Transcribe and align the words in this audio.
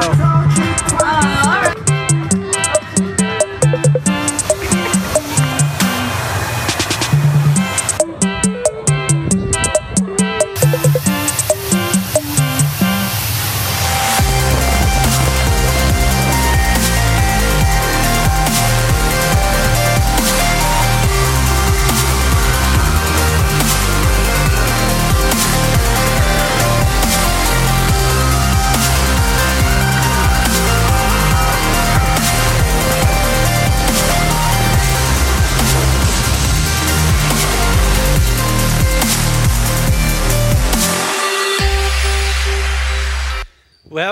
Well, 0.00 0.37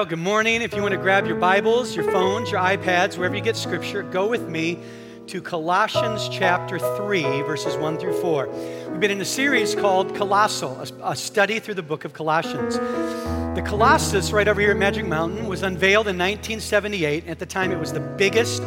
good 0.08 0.18
morning. 0.20 0.62
If 0.62 0.72
you 0.72 0.82
want 0.82 0.92
to 0.92 1.00
grab 1.00 1.26
your 1.26 1.34
Bibles, 1.34 1.96
your 1.96 2.04
phones, 2.12 2.52
your 2.52 2.60
iPads, 2.60 3.18
wherever 3.18 3.34
you 3.34 3.40
get 3.40 3.56
scripture, 3.56 4.04
go 4.04 4.28
with 4.28 4.48
me 4.48 4.78
to 5.26 5.42
Colossians 5.42 6.28
chapter 6.28 6.78
3, 6.78 7.22
verses 7.42 7.76
1 7.76 7.98
through 7.98 8.20
4. 8.20 8.46
We've 8.88 9.00
been 9.00 9.10
in 9.10 9.20
a 9.20 9.24
series 9.24 9.74
called 9.74 10.14
Colossal, 10.14 10.80
a, 11.02 11.16
study 11.16 11.58
through 11.58 11.74
the 11.74 11.82
book 11.82 12.04
of 12.04 12.12
Colossians. 12.12 12.76
The 12.76 13.64
Colossus, 13.66 14.30
right 14.30 14.46
over 14.46 14.60
here 14.60 14.70
at 14.70 14.76
Magic 14.76 15.04
Mountain, 15.04 15.48
was 15.48 15.64
unveiled 15.64 16.06
in 16.06 16.16
1978. 16.16 17.26
At 17.26 17.40
the 17.40 17.46
time, 17.46 17.72
it 17.72 17.78
was 17.80 17.92
the 17.92 17.98
biggest 17.98 18.62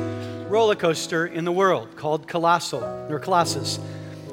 roller 0.49 0.75
coaster 0.75 1.25
in 1.25 1.45
the 1.45 1.53
world 1.53 1.95
called 1.95 2.27
Colossal, 2.27 2.83
or 3.09 3.17
Colossus. 3.17 3.79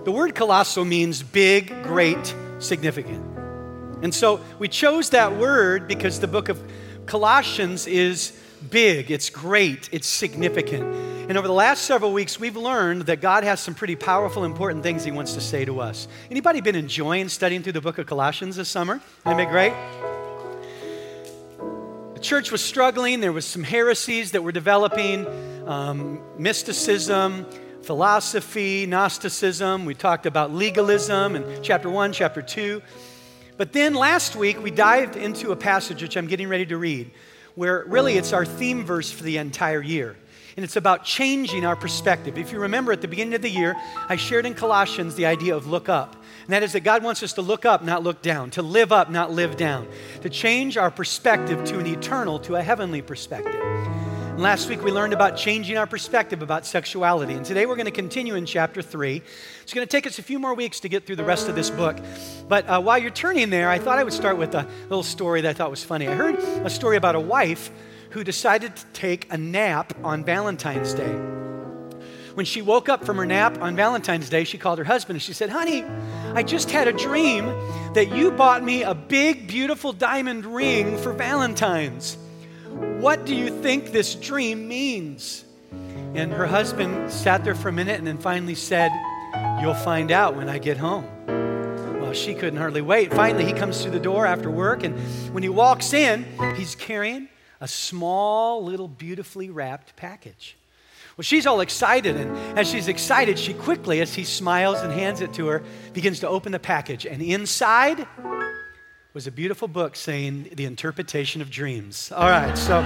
The 0.05 0.11
word 0.11 0.35
colossal 0.35 0.85
means 0.85 1.23
big, 1.23 1.69
great, 1.85 2.35
significant. 2.59 3.25
And 4.03 4.13
so 4.13 4.41
we 4.59 4.67
chose 4.67 5.11
that 5.11 5.37
word 5.37 5.87
because 5.87 6.19
the 6.19 6.27
book 6.27 6.49
of 6.49 6.61
Colossians 7.07 7.87
is 7.87 8.33
big, 8.69 9.13
it's 9.13 9.31
great, 9.31 9.89
it's 9.93 10.09
significant. 10.09 10.83
And 11.29 11.39
over 11.39 11.47
the 11.47 11.55
last 11.55 11.83
several 11.83 12.13
weeks, 12.13 12.39
we've 12.41 12.57
learned 12.57 13.03
that 13.03 13.21
God 13.21 13.45
has 13.45 13.61
some 13.61 13.75
pretty 13.75 13.95
powerful, 13.95 14.45
important 14.45 14.83
things 14.83 15.05
He 15.05 15.13
wants 15.13 15.35
to 15.35 15.41
say 15.41 15.65
to 15.65 15.81
us. 15.81 16.09
Anybody 16.33 16.61
been 16.61 16.75
enjoying 16.75 17.29
studying 17.29 17.63
through 17.63 17.75
the 17.75 17.81
book 17.81 17.99
of 17.99 18.07
Colossians 18.07 18.57
this 18.57 18.69
summer? 18.69 19.01
Isn't 19.25 19.39
it 19.39 19.49
great? 19.49 19.73
The 22.15 22.21
church 22.21 22.51
was 22.51 22.61
struggling. 22.61 23.21
There 23.21 23.33
was 23.33 23.45
some 23.45 23.63
heresies 23.63 24.33
that 24.33 24.43
were 24.43 24.53
developing, 24.53 25.27
um, 25.69 26.21
mysticism, 26.39 27.47
philosophy, 27.83 28.85
Gnosticism. 28.85 29.85
We 29.85 29.95
talked 29.95 30.27
about 30.27 30.53
legalism 30.53 31.37
in 31.37 31.63
chapter 31.63 31.89
one, 31.89 32.13
chapter 32.13 32.43
two. 32.43 32.83
But 33.57 33.73
then 33.73 33.95
last 33.95 34.37
week, 34.37 34.63
we 34.63 34.71
dived 34.71 35.17
into 35.17 35.51
a 35.51 35.57
passage 35.57 36.03
which 36.03 36.17
I'm 36.17 36.27
getting 36.27 36.49
ready 36.49 36.67
to 36.67 36.77
read, 36.77 37.11
where 37.55 37.85
really 37.87 38.19
it's 38.19 38.33
our 38.33 38.45
theme 38.45 38.85
verse 38.85 39.11
for 39.11 39.23
the 39.23 39.39
entire 39.39 39.81
year. 39.81 40.17
And 40.57 40.65
it's 40.65 40.77
about 40.77 41.05
changing 41.05 41.67
our 41.67 41.77
perspective. 41.77 42.39
If 42.39 42.51
you 42.51 42.61
remember 42.61 42.91
at 42.93 43.03
the 43.03 43.09
beginning 43.09 43.35
of 43.35 43.43
the 43.43 43.51
year, 43.51 43.77
I 44.09 44.17
shared 44.17 44.47
in 44.47 44.55
Colossians 44.55 45.15
the 45.15 45.27
idea 45.27 45.55
of 45.55 45.67
look 45.67 45.89
up. 45.89 46.17
And 46.45 46.53
that 46.53 46.63
is 46.63 46.73
that 46.73 46.81
God 46.81 47.03
wants 47.03 47.23
us 47.23 47.35
to 47.35 47.43
look 47.43 47.67
up, 47.67 47.83
not 47.83 48.03
look 48.03 48.23
down, 48.23 48.51
to 48.53 48.63
live 48.63 48.93
up, 48.93 49.11
not 49.11 49.33
live 49.33 49.57
down, 49.57 49.87
to 50.23 50.31
change 50.31 50.77
our 50.77 50.91
perspective 50.91 51.65
to 51.65 51.79
an 51.79 51.87
eternal, 51.87 52.39
to 52.41 52.57
a 52.57 52.63
heavenly 52.63 53.03
perspective. 53.03 53.63
Last 54.37 54.69
week 54.69 54.83
we 54.85 54.93
learned 54.93 55.15
about 55.15 55.39
changing 55.39 55.79
our 55.79 55.87
perspective 55.87 56.43
about 56.43 56.67
sexuality. 56.67 57.33
And 57.33 57.43
today 57.43 57.65
we're 57.65 57.75
going 57.75 57.87
to 57.87 57.91
continue 57.91 58.35
in 58.35 58.45
chapter 58.45 58.83
3. 58.83 59.23
It's 59.63 59.73
going 59.73 59.87
to 59.87 59.91
take 59.91 60.07
us 60.07 60.19
a 60.19 60.23
few 60.23 60.39
more 60.39 60.53
weeks 60.53 60.81
to 60.81 60.91
get 60.91 61.07
through 61.07 61.17
the 61.17 61.25
rest 61.25 61.49
of 61.49 61.55
this 61.55 61.71
book. 61.71 61.97
But 62.47 62.69
uh, 62.69 62.83
while 62.83 62.99
you're 62.99 63.11
turning 63.11 63.49
there, 63.49 63.71
I 63.71 63.79
thought 63.79 63.97
I 63.97 64.05
would 64.05 64.13
start 64.13 64.37
with 64.37 64.55
a 64.55 64.69
little 64.91 65.03
story 65.03 65.41
that 65.41 65.49
I 65.49 65.53
thought 65.55 65.71
was 65.71 65.83
funny. 65.83 66.07
I 66.07 66.15
heard 66.15 66.39
a 66.39 66.69
story 66.69 66.99
about 66.99 67.15
a 67.15 67.21
wife 67.21 67.71
who 68.11 68.23
decided 68.25 68.77
to 68.77 68.85
take 68.93 69.33
a 69.33 69.39
nap 69.39 69.95
on 70.05 70.23
Valentine's 70.23 70.93
Day. 70.93 71.15
When 72.35 72.45
she 72.45 72.61
woke 72.61 72.91
up 72.91 73.07
from 73.07 73.17
her 73.17 73.25
nap 73.25 73.63
on 73.63 73.75
Valentine's 73.75 74.29
Day, 74.29 74.45
she 74.45 74.59
called 74.59 74.77
her 74.77 74.85
husband 74.85 75.17
and 75.17 75.23
she 75.23 75.33
said, 75.33 75.49
Honey, 75.49 75.83
I 76.35 76.43
just 76.43 76.71
had 76.71 76.89
a 76.89 76.93
dream 76.93 77.47
that 77.95 78.15
you 78.15 78.31
bought 78.33 78.63
me 78.63 78.83
a 78.83 78.95
big, 78.95 79.49
beautiful 79.49 79.95
diamond 79.95 80.45
ring 80.45 80.99
for 80.99 81.15
Valentine's. 81.15 82.19
What 83.01 83.25
do 83.25 83.35
you 83.35 83.51
think 83.63 83.93
this 83.93 84.15
dream 84.15 84.69
means? 84.69 85.45
And 86.15 86.33
her 86.33 86.47
husband 86.47 87.11
sat 87.11 87.45
there 87.45 87.55
for 87.55 87.69
a 87.69 87.73
minute 87.73 87.99
and 87.99 88.07
then 88.07 88.19
finally 88.19 88.55
said, 88.55 88.91
You'll 89.61 89.75
find 89.75 90.11
out 90.11 90.37
when 90.37 90.49
I 90.49 90.59
get 90.59 90.77
home. 90.77 91.07
Well, 91.27 92.13
she 92.13 92.35
couldn't 92.35 92.59
hardly 92.59 92.83
wait. 92.83 93.13
Finally, 93.13 93.45
he 93.45 93.53
comes 93.53 93.83
through 93.83 93.91
the 93.91 94.01
door 94.01 94.27
after 94.27 94.51
work, 94.51 94.83
and 94.83 94.99
when 95.35 95.43
he 95.43 95.49
walks 95.49 95.93
in, 95.93 96.25
he's 96.57 96.75
carrying 96.75 97.29
a 97.61 97.69
small, 97.69 98.65
little, 98.65 98.89
beautifully 98.89 99.51
wrapped 99.51 99.97
package. 99.97 100.57
Well, 101.17 101.23
she's 101.23 101.47
all 101.47 101.61
excited, 101.61 102.17
and 102.17 102.59
as 102.59 102.69
she's 102.69 102.89
excited, 102.89 103.39
she 103.39 103.55
quickly, 103.55 104.01
as 104.03 104.15
he 104.15 104.25
smiles 104.25 104.81
and 104.83 104.93
hands 104.93 105.23
it 105.23 105.33
to 105.35 105.47
her, 105.47 105.63
begins 105.95 106.21
to 106.21 106.29
open 106.29 106.53
the 106.53 106.59
package. 106.59 107.07
And 107.07 107.23
inside, 107.23 108.07
was 109.17 109.27
a 109.27 109.33
beautiful 109.33 109.67
book 109.67 109.97
saying 109.97 110.47
the 110.57 110.67
interpretation 110.67 111.41
of 111.41 111.49
dreams. 111.51 112.13
All 112.15 112.29
right, 112.29 112.55
so. 112.55 112.83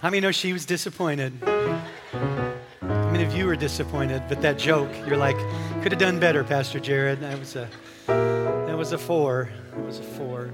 How 0.00 0.10
many 0.10 0.20
know 0.20 0.30
she 0.30 0.52
was 0.52 0.64
disappointed? 0.64 1.32
How 1.42 3.10
many 3.10 3.24
of 3.24 3.34
you 3.34 3.46
were 3.46 3.56
disappointed? 3.56 4.22
But 4.28 4.42
that 4.42 4.58
joke, 4.58 4.88
you're 5.08 5.16
like, 5.16 5.36
could 5.82 5.90
have 5.90 5.98
done 5.98 6.20
better, 6.20 6.44
Pastor 6.44 6.78
Jared. 6.78 7.18
That 7.18 7.36
was 7.36 7.56
a, 7.56 7.68
that 8.06 8.78
was 8.78 8.92
a 8.92 8.98
four. 8.98 9.50
That 9.72 9.84
was 9.84 9.98
a 9.98 10.04
four. 10.04 10.50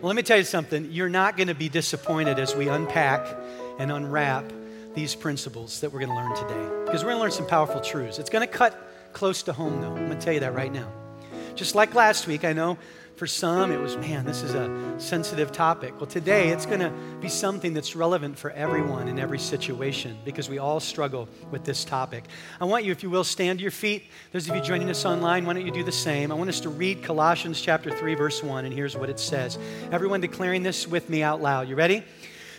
Well, 0.00 0.08
let 0.08 0.16
me 0.16 0.22
tell 0.22 0.38
you 0.38 0.44
something. 0.44 0.90
You're 0.90 1.10
not 1.10 1.36
going 1.36 1.48
to 1.48 1.54
be 1.54 1.68
disappointed 1.68 2.38
as 2.38 2.56
we 2.56 2.68
unpack 2.68 3.20
and 3.78 3.92
unwrap 3.92 4.50
these 4.94 5.14
principles 5.14 5.82
that 5.82 5.92
we're 5.92 6.00
going 6.00 6.08
to 6.08 6.16
learn 6.16 6.34
today. 6.36 6.84
Because 6.86 7.04
we're 7.04 7.10
going 7.10 7.18
to 7.18 7.22
learn 7.24 7.32
some 7.32 7.46
powerful 7.46 7.82
truths. 7.82 8.18
It's 8.18 8.30
going 8.30 8.48
to 8.48 8.50
cut 8.50 8.80
close 9.12 9.42
to 9.42 9.52
home, 9.52 9.82
though. 9.82 9.90
I'm 9.90 10.06
going 10.06 10.18
to 10.18 10.24
tell 10.24 10.32
you 10.32 10.40
that 10.40 10.54
right 10.54 10.72
now. 10.72 10.90
Just 11.54 11.74
like 11.76 11.94
last 11.94 12.26
week, 12.26 12.44
I 12.44 12.52
know 12.52 12.78
for 13.16 13.28
some 13.28 13.70
it 13.70 13.80
was, 13.80 13.96
man, 13.96 14.26
this 14.26 14.42
is 14.42 14.54
a 14.54 14.94
sensitive 14.98 15.52
topic. 15.52 15.94
Well, 15.98 16.06
today 16.06 16.48
it's 16.48 16.66
going 16.66 16.80
to 16.80 16.90
be 17.20 17.28
something 17.28 17.72
that's 17.72 17.94
relevant 17.94 18.36
for 18.36 18.50
everyone 18.50 19.06
in 19.06 19.20
every 19.20 19.38
situation 19.38 20.18
because 20.24 20.48
we 20.48 20.58
all 20.58 20.80
struggle 20.80 21.28
with 21.52 21.64
this 21.64 21.84
topic. 21.84 22.24
I 22.60 22.64
want 22.64 22.84
you, 22.84 22.90
if 22.90 23.04
you 23.04 23.10
will, 23.10 23.22
stand 23.22 23.60
to 23.60 23.62
your 23.62 23.70
feet. 23.70 24.04
Those 24.32 24.48
of 24.48 24.56
you 24.56 24.62
joining 24.62 24.90
us 24.90 25.04
online, 25.04 25.46
why 25.46 25.52
don't 25.52 25.64
you 25.64 25.70
do 25.70 25.84
the 25.84 25.92
same? 25.92 26.32
I 26.32 26.34
want 26.34 26.50
us 26.50 26.58
to 26.60 26.68
read 26.68 27.04
Colossians 27.04 27.60
chapter 27.60 27.90
3, 27.90 28.16
verse 28.16 28.42
1, 28.42 28.64
and 28.64 28.74
here's 28.74 28.96
what 28.96 29.08
it 29.08 29.20
says. 29.20 29.56
Everyone 29.92 30.20
declaring 30.20 30.64
this 30.64 30.88
with 30.88 31.08
me 31.08 31.22
out 31.22 31.40
loud. 31.40 31.68
You 31.68 31.76
ready? 31.76 32.02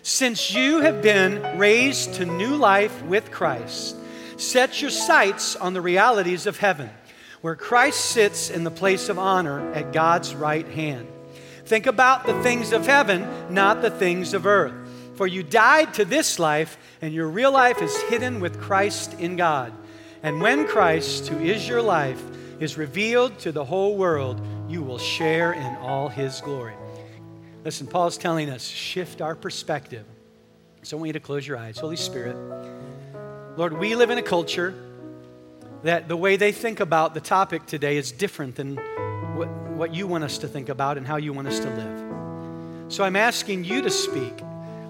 Since 0.03 0.53
you 0.53 0.79
have 0.79 1.01
been 1.01 1.57
raised 1.57 2.13
to 2.13 2.25
new 2.25 2.56
life 2.56 3.03
with 3.03 3.29
Christ, 3.29 3.97
set 4.38 4.81
your 4.81 4.91
sights 4.91 5.57
on 5.57 5.73
the 5.73 5.81
realities 5.81 6.47
of 6.47 6.59
heaven 6.59 6.89
where 7.45 7.56
Christ 7.56 8.06
sits 8.06 8.50
in 8.50 8.63
the 8.63 8.72
place 8.72 9.07
of 9.07 9.19
honor 9.19 9.72
at 9.73 9.94
God's 9.94 10.33
right 10.33 10.67
hand. 10.67 11.07
Think 11.66 11.85
about 11.85 12.25
the 12.25 12.41
things 12.41 12.72
of 12.72 12.88
heaven, 12.88 13.23
not 13.53 13.83
the 13.83 13.91
things 13.91 14.33
of 14.33 14.47
earth. 14.47 14.73
For 15.13 15.28
you 15.28 15.44
died 15.44 15.94
to 15.94 16.06
this 16.06 16.39
life, 16.39 16.75
and 17.03 17.13
your 17.13 17.28
real 17.28 17.51
life 17.51 17.83
is 17.83 17.95
hidden 18.09 18.39
with 18.39 18.59
Christ 18.59 19.13
in 19.19 19.35
God. 19.35 19.72
And 20.23 20.41
when 20.41 20.66
Christ, 20.66 21.28
who 21.28 21.38
is 21.38 21.69
your 21.69 21.83
life, 21.83 22.19
is 22.59 22.79
revealed 22.79 23.38
to 23.41 23.51
the 23.51 23.63
whole 23.63 23.95
world, 23.95 24.41
you 24.67 24.81
will 24.81 24.97
share 24.97 25.53
in 25.53 25.75
all 25.75 26.09
his 26.09 26.41
glory. 26.41 26.73
Listen, 27.63 27.86
Paul's 27.86 28.18
telling 28.18 28.50
us 28.50 28.68
shift 28.68 29.21
our 29.21 29.36
perspective. 29.36 30.06
So 30.81 30.98
I 30.98 31.00
want 31.00 31.09
you 31.09 31.13
to 31.13 31.19
close 31.19 31.45
your 31.45 31.57
eyes. 31.57 31.77
Holy 31.77 31.95
Spirit, 31.95 32.36
Lord, 33.56 33.77
we 33.77 33.95
live 33.95 34.09
in 34.09 34.18
a 34.18 34.24
culture 34.24 34.74
that 35.86 36.08
the 36.08 36.18
way 36.18 36.36
they 36.36 36.52
think 36.52 36.80
about 36.80 37.14
the 37.14 37.22
topic 37.22 37.68
today 37.68 37.98
is 37.98 38.12
different 38.12 38.56
than 38.56 38.76
what, 39.36 39.48
what 39.48 39.94
you 39.94 40.08
want 40.08 40.24
us 40.24 40.40
to 40.40 40.48
think 40.48 40.68
about 40.68 40.98
and 40.98 41.06
how 41.06 41.18
you 41.18 41.32
want 41.32 41.48
us 41.48 41.60
to 41.60 41.70
live. 41.70 42.92
So 42.92 43.04
I'm 43.04 43.16
asking 43.16 43.66
you 43.66 43.84
to 43.84 43.92
speak. 43.92 44.34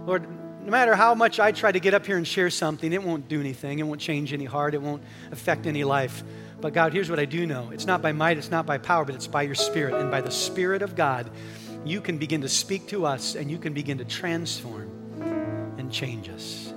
Lord, 0.06 0.26
no 0.64 0.72
matter 0.72 0.96
how 0.96 1.14
much 1.14 1.38
I 1.38 1.52
try 1.52 1.74
to 1.74 1.82
get 1.82 1.94
up 1.94 2.06
here 2.06 2.16
and 2.16 2.26
share 2.26 2.50
something, 2.50 2.94
it 2.94 3.04
won't 3.04 3.28
do 3.28 3.42
anything. 3.42 3.80
It 3.80 3.84
won't 3.84 4.00
change 4.00 4.32
any 4.32 4.46
heart. 4.46 4.74
It 4.74 4.82
won't 4.82 5.04
affect 5.34 5.68
any 5.68 5.84
life. 5.84 6.24
But 6.62 6.74
God, 6.74 6.94
here's 6.94 7.10
what 7.10 7.20
I 7.20 7.26
do 7.26 7.46
know 7.46 7.72
it's 7.72 7.86
not 7.86 8.02
by 8.02 8.14
might, 8.14 8.38
it's 8.38 8.50
not 8.50 8.66
by 8.66 8.78
power, 8.78 9.04
but 9.04 9.16
it's 9.16 9.28
by 9.28 9.42
your 9.42 9.56
Spirit. 9.56 9.96
And 9.96 10.10
by 10.10 10.22
the 10.22 10.32
Spirit 10.32 10.82
of 10.82 10.96
God, 10.96 11.30
you 11.84 12.00
can 12.00 12.18
begin 12.18 12.40
to 12.40 12.50
speak 12.50 12.88
to 12.88 13.06
us 13.06 13.36
and 13.36 13.52
you 13.52 13.58
can 13.58 13.74
begin 13.74 13.98
to 13.98 14.06
transform 14.06 14.90
and 15.78 15.92
change 15.92 16.30
us. 16.30 16.74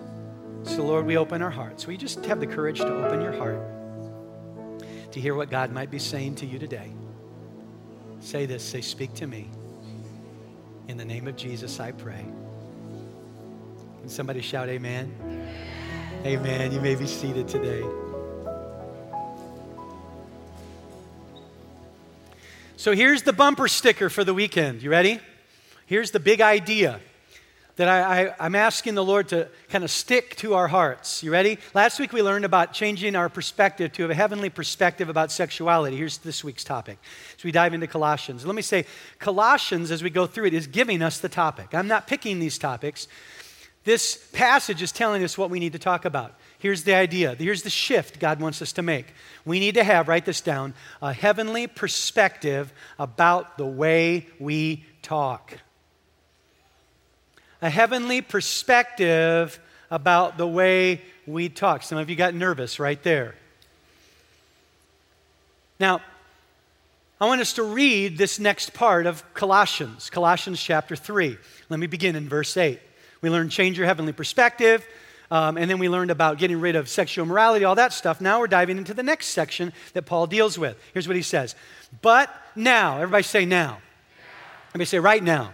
So, 0.64 0.84
Lord, 0.84 1.06
we 1.06 1.16
open 1.16 1.40
our 1.40 1.50
hearts. 1.50 1.86
We 1.86 1.96
just 1.96 2.24
have 2.26 2.40
the 2.40 2.48
courage 2.48 2.78
to 2.80 3.04
open 3.04 3.20
your 3.20 3.32
heart 3.32 3.77
to 5.12 5.20
hear 5.20 5.34
what 5.34 5.50
God 5.50 5.72
might 5.72 5.90
be 5.90 5.98
saying 5.98 6.36
to 6.36 6.46
you 6.46 6.58
today. 6.58 6.92
Say 8.20 8.46
this 8.46 8.62
say, 8.62 8.80
Speak 8.80 9.14
to 9.14 9.26
me. 9.26 9.50
In 10.88 10.96
the 10.96 11.04
name 11.04 11.28
of 11.28 11.36
Jesus, 11.36 11.80
I 11.80 11.92
pray. 11.92 12.24
Can 14.00 14.08
somebody 14.08 14.40
shout, 14.40 14.68
Amen? 14.68 15.12
Amen. 16.24 16.72
You 16.72 16.80
may 16.80 16.94
be 16.94 17.06
seated 17.06 17.46
today. 17.46 17.84
So 22.76 22.92
here's 22.92 23.22
the 23.22 23.32
bumper 23.32 23.68
sticker 23.68 24.08
for 24.08 24.24
the 24.24 24.32
weekend. 24.32 24.82
You 24.82 24.90
ready? 24.90 25.20
Here's 25.86 26.10
the 26.10 26.20
big 26.20 26.40
idea 26.40 27.00
that 27.78 27.88
I, 27.88 28.34
I, 28.40 28.46
am 28.46 28.56
asking 28.56 28.96
the 28.96 29.04
Lord 29.04 29.28
to 29.28 29.46
kind 29.68 29.84
of 29.84 29.90
stick 29.92 30.34
to 30.36 30.54
our 30.54 30.66
hearts. 30.66 31.22
You 31.22 31.30
ready? 31.30 31.58
Last 31.74 32.00
week 32.00 32.12
we 32.12 32.22
learned 32.22 32.44
about 32.44 32.72
changing 32.72 33.14
our 33.14 33.28
perspective 33.28 33.92
to 33.92 34.10
a 34.10 34.14
heavenly 34.14 34.50
perspective 34.50 35.08
about 35.08 35.30
sexuality. 35.30 35.96
Here's 35.96 36.18
this 36.18 36.42
week's 36.42 36.64
topic. 36.64 36.98
So 37.36 37.42
we 37.44 37.52
dive 37.52 37.74
into 37.74 37.86
Colossians. 37.86 38.44
Let 38.44 38.56
me 38.56 38.62
say, 38.62 38.84
Colossians, 39.20 39.92
as 39.92 40.02
we 40.02 40.10
go 40.10 40.26
through 40.26 40.46
it, 40.46 40.54
is 40.54 40.66
giving 40.66 41.02
us 41.02 41.20
the 41.20 41.28
topic. 41.28 41.72
I'm 41.72 41.86
not 41.86 42.08
picking 42.08 42.40
these 42.40 42.58
topics. 42.58 43.06
This 43.84 44.28
passage 44.32 44.82
is 44.82 44.90
telling 44.90 45.22
us 45.22 45.38
what 45.38 45.48
we 45.48 45.60
need 45.60 45.72
to 45.74 45.78
talk 45.78 46.04
about. 46.04 46.34
Here's 46.58 46.82
the 46.82 46.94
idea. 46.94 47.36
Here's 47.36 47.62
the 47.62 47.70
shift 47.70 48.18
God 48.18 48.40
wants 48.40 48.60
us 48.60 48.72
to 48.72 48.82
make. 48.82 49.14
We 49.44 49.60
need 49.60 49.76
to 49.76 49.84
have, 49.84 50.08
write 50.08 50.24
this 50.24 50.40
down, 50.40 50.74
a 51.00 51.12
heavenly 51.12 51.68
perspective 51.68 52.72
about 52.98 53.56
the 53.56 53.66
way 53.66 54.26
we 54.40 54.84
talk 55.00 55.58
a 57.60 57.70
heavenly 57.70 58.20
perspective 58.20 59.58
about 59.90 60.38
the 60.38 60.46
way 60.46 61.00
we 61.26 61.48
talk. 61.48 61.82
Some 61.82 61.98
of 61.98 62.08
you 62.08 62.16
got 62.16 62.34
nervous 62.34 62.78
right 62.78 63.02
there. 63.02 63.34
Now, 65.80 66.00
I 67.20 67.26
want 67.26 67.40
us 67.40 67.54
to 67.54 67.64
read 67.64 68.16
this 68.16 68.38
next 68.38 68.74
part 68.74 69.06
of 69.06 69.22
Colossians, 69.34 70.08
Colossians 70.08 70.62
chapter 70.62 70.94
3. 70.94 71.36
Let 71.68 71.80
me 71.80 71.88
begin 71.88 72.14
in 72.14 72.28
verse 72.28 72.56
8. 72.56 72.78
We 73.20 73.30
learned 73.30 73.50
change 73.50 73.76
your 73.76 73.86
heavenly 73.86 74.12
perspective, 74.12 74.86
um, 75.30 75.56
and 75.56 75.68
then 75.68 75.80
we 75.80 75.88
learned 75.88 76.12
about 76.12 76.38
getting 76.38 76.60
rid 76.60 76.76
of 76.76 76.88
sexual 76.88 77.26
morality, 77.26 77.64
all 77.64 77.74
that 77.74 77.92
stuff. 77.92 78.20
Now 78.20 78.38
we're 78.38 78.46
diving 78.46 78.78
into 78.78 78.94
the 78.94 79.02
next 79.02 79.28
section 79.28 79.72
that 79.94 80.02
Paul 80.02 80.28
deals 80.28 80.56
with. 80.58 80.76
Here's 80.94 81.08
what 81.08 81.16
he 81.16 81.22
says 81.22 81.56
But 82.02 82.30
now, 82.54 82.96
everybody 82.98 83.24
say 83.24 83.44
now. 83.44 83.78
Everybody 84.70 84.84
say 84.86 85.00
right 85.00 85.22
now. 85.22 85.52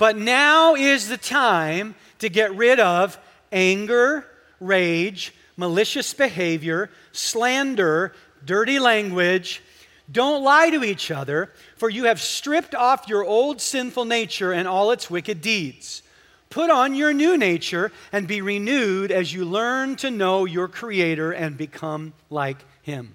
But 0.00 0.16
now 0.16 0.76
is 0.76 1.08
the 1.08 1.18
time 1.18 1.94
to 2.20 2.30
get 2.30 2.56
rid 2.56 2.80
of 2.80 3.18
anger, 3.52 4.24
rage, 4.58 5.34
malicious 5.58 6.14
behavior, 6.14 6.88
slander, 7.12 8.14
dirty 8.42 8.78
language. 8.78 9.62
Don't 10.10 10.42
lie 10.42 10.70
to 10.70 10.82
each 10.82 11.10
other, 11.10 11.52
for 11.76 11.90
you 11.90 12.04
have 12.04 12.18
stripped 12.18 12.74
off 12.74 13.10
your 13.10 13.26
old 13.26 13.60
sinful 13.60 14.06
nature 14.06 14.52
and 14.52 14.66
all 14.66 14.90
its 14.90 15.10
wicked 15.10 15.42
deeds. 15.42 16.02
Put 16.48 16.70
on 16.70 16.94
your 16.94 17.12
new 17.12 17.36
nature 17.36 17.92
and 18.10 18.26
be 18.26 18.40
renewed 18.40 19.12
as 19.12 19.34
you 19.34 19.44
learn 19.44 19.96
to 19.96 20.10
know 20.10 20.46
your 20.46 20.66
Creator 20.66 21.32
and 21.32 21.58
become 21.58 22.14
like 22.30 22.64
Him. 22.80 23.12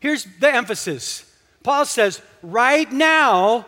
Here's 0.00 0.26
the 0.40 0.52
emphasis 0.52 1.32
Paul 1.62 1.84
says, 1.84 2.20
right 2.42 2.90
now, 2.90 3.66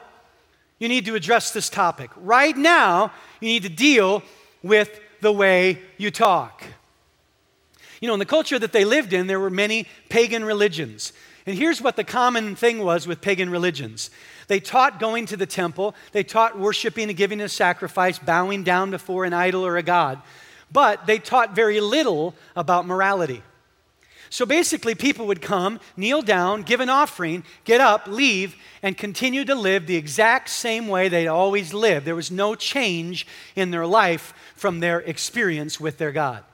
you 0.78 0.88
need 0.88 1.06
to 1.06 1.14
address 1.14 1.52
this 1.52 1.69
topic. 1.69 2.11
Right 2.17 2.56
now, 2.56 3.12
you 3.40 3.49
need 3.49 3.62
to 3.62 3.69
deal 3.69 4.23
with 4.62 5.00
the 5.20 5.32
way 5.32 5.78
you 5.96 6.11
talk. 6.11 6.62
You 8.00 8.08
know, 8.08 8.14
in 8.14 8.19
the 8.19 8.26
culture 8.26 8.58
that 8.58 8.73
they 8.73 8.84
lived 8.84 9.12
in, 9.12 9.26
there 9.26 9.40
were 9.40 9.50
many 9.50 9.87
pagan 10.08 10.44
religions. 10.44 11.12
And 11.46 11.56
here's 11.56 11.81
what 11.81 11.96
the 11.96 12.05
common 12.05 12.56
thing 12.56 12.81
was 12.81 13.06
with 13.06 13.20
pagan 13.20 13.50
religions 13.50 14.11
they 14.49 14.61
taught 14.61 15.00
going 15.00 15.26
to 15.26 15.37
the 15.37 15.46
temple, 15.46 15.94
they 16.12 16.23
taught 16.23 16.58
worshiping 16.58 17.08
and 17.08 17.17
giving 17.17 17.40
a 17.40 17.49
sacrifice, 17.49 18.19
bowing 18.19 18.62
down 18.62 18.90
before 18.93 19.25
an 19.25 19.32
idol 19.32 19.67
or 19.67 19.76
a 19.76 19.82
god, 19.82 20.22
but 20.70 21.06
they 21.06 21.19
taught 21.19 21.55
very 21.55 21.81
little 21.81 22.34
about 22.55 22.87
morality. 22.87 23.43
So 24.31 24.44
basically, 24.44 24.94
people 24.94 25.26
would 25.26 25.40
come, 25.40 25.81
kneel 25.96 26.23
down, 26.23 26.62
give 26.62 26.81
an 26.81 26.88
offering, 26.88 27.44
get 27.64 27.81
up, 27.81 28.06
leave, 28.06 28.56
and 28.82 28.96
continue 28.96 29.44
to 29.44 29.55
live 29.55 29.87
the 29.87 29.96
exact 29.96 30.49
same 30.49 30.88
way 30.88 31.08
they 31.08 31.28
always 31.28 31.73
lived. 31.73 32.06
There 32.06 32.17
was 32.17 32.31
no 32.31 32.55
change 32.55 33.26
in 33.55 33.70
their 33.70 33.87
life 33.87 34.34
from 34.55 34.81
their 34.81 35.00
experience 35.00 35.78
with 35.78 35.99
their 35.99 36.12
God. 36.12 36.44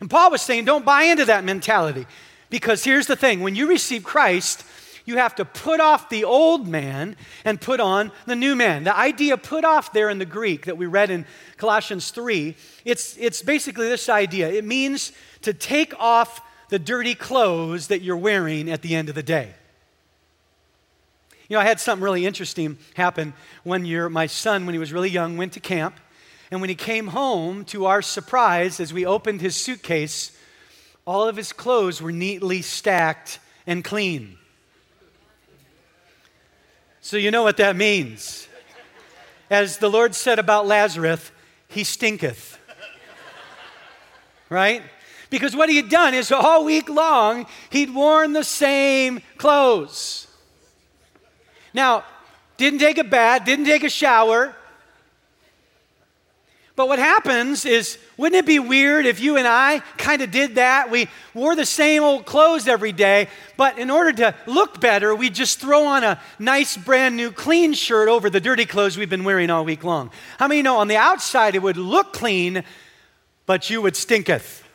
And 0.00 0.10
Paul 0.10 0.30
was 0.30 0.42
saying, 0.42 0.64
don't 0.64 0.84
buy 0.84 1.04
into 1.04 1.24
that 1.26 1.44
mentality. 1.44 2.06
Because 2.50 2.84
here's 2.84 3.06
the 3.06 3.16
thing 3.16 3.40
when 3.40 3.54
you 3.54 3.68
receive 3.68 4.04
Christ, 4.04 4.64
you 5.04 5.16
have 5.18 5.36
to 5.36 5.44
put 5.44 5.80
off 5.80 6.08
the 6.08 6.24
old 6.24 6.66
man 6.66 7.16
and 7.44 7.60
put 7.60 7.80
on 7.80 8.10
the 8.26 8.36
new 8.36 8.56
man. 8.56 8.84
The 8.84 8.96
idea 8.96 9.36
put 9.36 9.64
off 9.64 9.92
there 9.92 10.10
in 10.10 10.18
the 10.18 10.26
Greek 10.26 10.66
that 10.66 10.76
we 10.76 10.86
read 10.86 11.10
in 11.10 11.24
Colossians 11.56 12.10
3, 12.10 12.54
it's, 12.84 13.16
it's 13.16 13.40
basically 13.40 13.88
this 13.88 14.08
idea. 14.08 14.50
It 14.50 14.64
means 14.64 15.12
to 15.42 15.54
take 15.54 15.98
off 15.98 16.42
the 16.68 16.78
dirty 16.78 17.14
clothes 17.14 17.88
that 17.88 18.02
you're 18.02 18.16
wearing 18.16 18.70
at 18.70 18.82
the 18.82 18.94
end 18.94 19.08
of 19.08 19.14
the 19.14 19.22
day. 19.22 19.54
You 21.48 21.54
know, 21.54 21.60
I 21.60 21.64
had 21.64 21.78
something 21.78 22.02
really 22.02 22.26
interesting 22.26 22.76
happen 22.94 23.32
one 23.62 23.84
year. 23.84 24.08
My 24.08 24.26
son, 24.26 24.66
when 24.66 24.74
he 24.74 24.78
was 24.78 24.92
really 24.92 25.10
young, 25.10 25.36
went 25.36 25.52
to 25.52 25.60
camp. 25.60 25.94
And 26.50 26.60
when 26.60 26.70
he 26.70 26.76
came 26.76 27.08
home, 27.08 27.64
to 27.66 27.86
our 27.86 28.02
surprise, 28.02 28.80
as 28.80 28.92
we 28.92 29.06
opened 29.06 29.40
his 29.40 29.56
suitcase, 29.56 30.36
all 31.04 31.28
of 31.28 31.36
his 31.36 31.52
clothes 31.52 32.02
were 32.02 32.12
neatly 32.12 32.62
stacked 32.62 33.38
and 33.66 33.84
clean. 33.84 34.38
So, 37.00 37.16
you 37.16 37.30
know 37.30 37.44
what 37.44 37.58
that 37.58 37.76
means. 37.76 38.48
As 39.48 39.78
the 39.78 39.88
Lord 39.88 40.16
said 40.16 40.40
about 40.40 40.66
Lazarus, 40.66 41.30
he 41.68 41.84
stinketh. 41.84 42.58
Right? 44.48 44.82
Because 45.36 45.54
what 45.54 45.68
he 45.68 45.76
had 45.76 45.90
done 45.90 46.14
is 46.14 46.32
all 46.32 46.64
week 46.64 46.88
long, 46.88 47.44
he'd 47.68 47.94
worn 47.94 48.32
the 48.32 48.42
same 48.42 49.20
clothes. 49.36 50.28
Now, 51.74 52.04
didn't 52.56 52.78
take 52.78 52.96
a 52.96 53.04
bath, 53.04 53.44
didn't 53.44 53.66
take 53.66 53.84
a 53.84 53.90
shower. 53.90 54.56
But 56.74 56.88
what 56.88 56.98
happens 56.98 57.66
is, 57.66 57.98
wouldn't 58.16 58.38
it 58.38 58.46
be 58.46 58.58
weird 58.58 59.04
if 59.04 59.20
you 59.20 59.36
and 59.36 59.46
I 59.46 59.80
kind 59.98 60.22
of 60.22 60.30
did 60.30 60.54
that? 60.54 60.90
We 60.90 61.08
wore 61.34 61.54
the 61.54 61.66
same 61.66 62.02
old 62.02 62.24
clothes 62.24 62.66
every 62.66 62.92
day, 62.92 63.28
but 63.58 63.78
in 63.78 63.90
order 63.90 64.12
to 64.12 64.34
look 64.46 64.80
better, 64.80 65.14
we 65.14 65.28
just 65.28 65.60
throw 65.60 65.84
on 65.84 66.02
a 66.02 66.18
nice, 66.38 66.78
brand 66.78 67.14
new, 67.14 67.30
clean 67.30 67.74
shirt 67.74 68.08
over 68.08 68.30
the 68.30 68.40
dirty 68.40 68.64
clothes 68.64 68.96
we've 68.96 69.10
been 69.10 69.24
wearing 69.24 69.50
all 69.50 69.66
week 69.66 69.84
long. 69.84 70.10
How 70.38 70.48
many 70.48 70.62
know 70.62 70.78
on 70.78 70.88
the 70.88 70.96
outside 70.96 71.54
it 71.54 71.62
would 71.62 71.76
look 71.76 72.14
clean, 72.14 72.64
but 73.44 73.68
you 73.68 73.82
would 73.82 73.96
stinketh? 73.96 74.65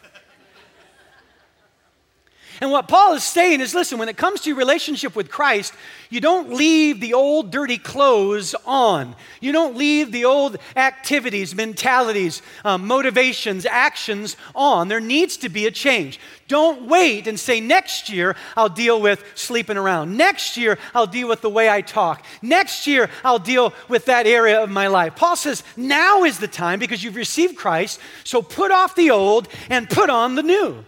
And 2.61 2.69
what 2.69 2.87
Paul 2.87 3.15
is 3.15 3.23
saying 3.23 3.59
is 3.59 3.73
listen, 3.73 3.97
when 3.97 4.07
it 4.07 4.17
comes 4.17 4.41
to 4.41 4.49
your 4.49 4.57
relationship 4.57 5.15
with 5.15 5.31
Christ, 5.31 5.73
you 6.11 6.21
don't 6.21 6.53
leave 6.53 7.01
the 7.01 7.15
old 7.15 7.49
dirty 7.49 7.79
clothes 7.79 8.53
on. 8.67 9.15
You 9.39 9.51
don't 9.51 9.75
leave 9.75 10.11
the 10.11 10.25
old 10.25 10.57
activities, 10.75 11.55
mentalities, 11.55 12.43
um, 12.63 12.85
motivations, 12.85 13.65
actions 13.65 14.37
on. 14.53 14.89
There 14.89 14.99
needs 14.99 15.37
to 15.37 15.49
be 15.49 15.65
a 15.65 15.71
change. 15.71 16.19
Don't 16.47 16.87
wait 16.87 17.25
and 17.25 17.39
say, 17.39 17.59
next 17.59 18.09
year 18.09 18.35
I'll 18.55 18.69
deal 18.69 19.01
with 19.01 19.23
sleeping 19.33 19.77
around. 19.77 20.15
Next 20.15 20.55
year 20.55 20.77
I'll 20.93 21.07
deal 21.07 21.29
with 21.29 21.41
the 21.41 21.49
way 21.49 21.67
I 21.67 21.81
talk. 21.81 22.23
Next 22.43 22.85
year 22.85 23.09
I'll 23.23 23.39
deal 23.39 23.73
with 23.87 24.05
that 24.05 24.27
area 24.27 24.61
of 24.61 24.69
my 24.69 24.85
life. 24.85 25.15
Paul 25.15 25.35
says, 25.35 25.63
now 25.75 26.25
is 26.25 26.37
the 26.37 26.47
time 26.47 26.77
because 26.77 27.03
you've 27.03 27.15
received 27.15 27.57
Christ, 27.57 27.99
so 28.23 28.43
put 28.43 28.69
off 28.69 28.93
the 28.93 29.09
old 29.09 29.47
and 29.71 29.89
put 29.89 30.11
on 30.11 30.35
the 30.35 30.43
new. 30.43 30.85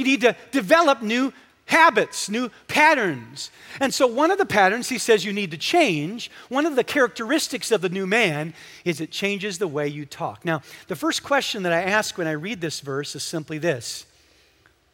You 0.00 0.06
need 0.06 0.22
to 0.22 0.34
develop 0.50 1.02
new 1.02 1.30
habits, 1.66 2.30
new 2.30 2.50
patterns. 2.68 3.50
And 3.80 3.92
so, 3.92 4.06
one 4.06 4.30
of 4.30 4.38
the 4.38 4.46
patterns 4.46 4.88
he 4.88 4.96
says 4.96 5.26
you 5.26 5.32
need 5.34 5.50
to 5.50 5.58
change, 5.58 6.30
one 6.48 6.64
of 6.64 6.74
the 6.74 6.82
characteristics 6.82 7.70
of 7.70 7.82
the 7.82 7.90
new 7.90 8.06
man 8.06 8.54
is 8.86 9.02
it 9.02 9.10
changes 9.10 9.58
the 9.58 9.68
way 9.68 9.86
you 9.86 10.06
talk. 10.06 10.42
Now, 10.42 10.62
the 10.88 10.96
first 10.96 11.22
question 11.22 11.64
that 11.64 11.72
I 11.74 11.82
ask 11.82 12.16
when 12.16 12.26
I 12.26 12.32
read 12.32 12.62
this 12.62 12.80
verse 12.80 13.14
is 13.14 13.22
simply 13.22 13.58
this 13.58 14.06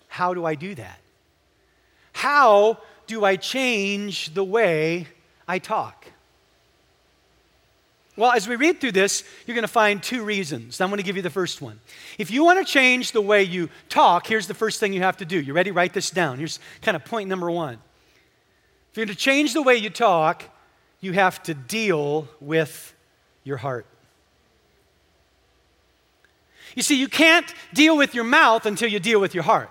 How 0.08 0.34
do 0.34 0.44
I 0.44 0.56
do 0.56 0.74
that? 0.74 0.98
How 2.12 2.78
do 3.06 3.24
I 3.24 3.36
change 3.36 4.34
the 4.34 4.42
way 4.42 5.06
I 5.46 5.60
talk? 5.60 6.06
Well, 8.16 8.32
as 8.32 8.48
we 8.48 8.56
read 8.56 8.80
through 8.80 8.92
this, 8.92 9.24
you're 9.46 9.54
going 9.54 9.62
to 9.62 9.68
find 9.68 10.02
two 10.02 10.24
reasons. 10.24 10.80
I'm 10.80 10.88
going 10.88 10.98
to 10.98 11.04
give 11.04 11.16
you 11.16 11.22
the 11.22 11.28
first 11.28 11.60
one. 11.60 11.78
If 12.18 12.30
you 12.30 12.44
want 12.44 12.66
to 12.66 12.70
change 12.70 13.12
the 13.12 13.20
way 13.20 13.42
you 13.42 13.68
talk, 13.90 14.26
here's 14.26 14.46
the 14.46 14.54
first 14.54 14.80
thing 14.80 14.94
you 14.94 15.02
have 15.02 15.18
to 15.18 15.26
do. 15.26 15.38
You 15.38 15.52
ready? 15.52 15.70
Write 15.70 15.92
this 15.92 16.10
down. 16.10 16.38
Here's 16.38 16.58
kind 16.80 16.96
of 16.96 17.04
point 17.04 17.28
number 17.28 17.50
one. 17.50 17.74
If 18.90 18.96
you're 18.96 19.04
going 19.04 19.14
to 19.14 19.22
change 19.22 19.52
the 19.52 19.60
way 19.60 19.76
you 19.76 19.90
talk, 19.90 20.44
you 21.00 21.12
have 21.12 21.42
to 21.42 21.52
deal 21.52 22.26
with 22.40 22.94
your 23.44 23.58
heart. 23.58 23.86
You 26.74 26.82
see, 26.82 26.98
you 26.98 27.08
can't 27.08 27.52
deal 27.74 27.98
with 27.98 28.14
your 28.14 28.24
mouth 28.24 28.64
until 28.64 28.88
you 28.88 28.98
deal 28.98 29.20
with 29.20 29.34
your 29.34 29.44
heart. 29.44 29.70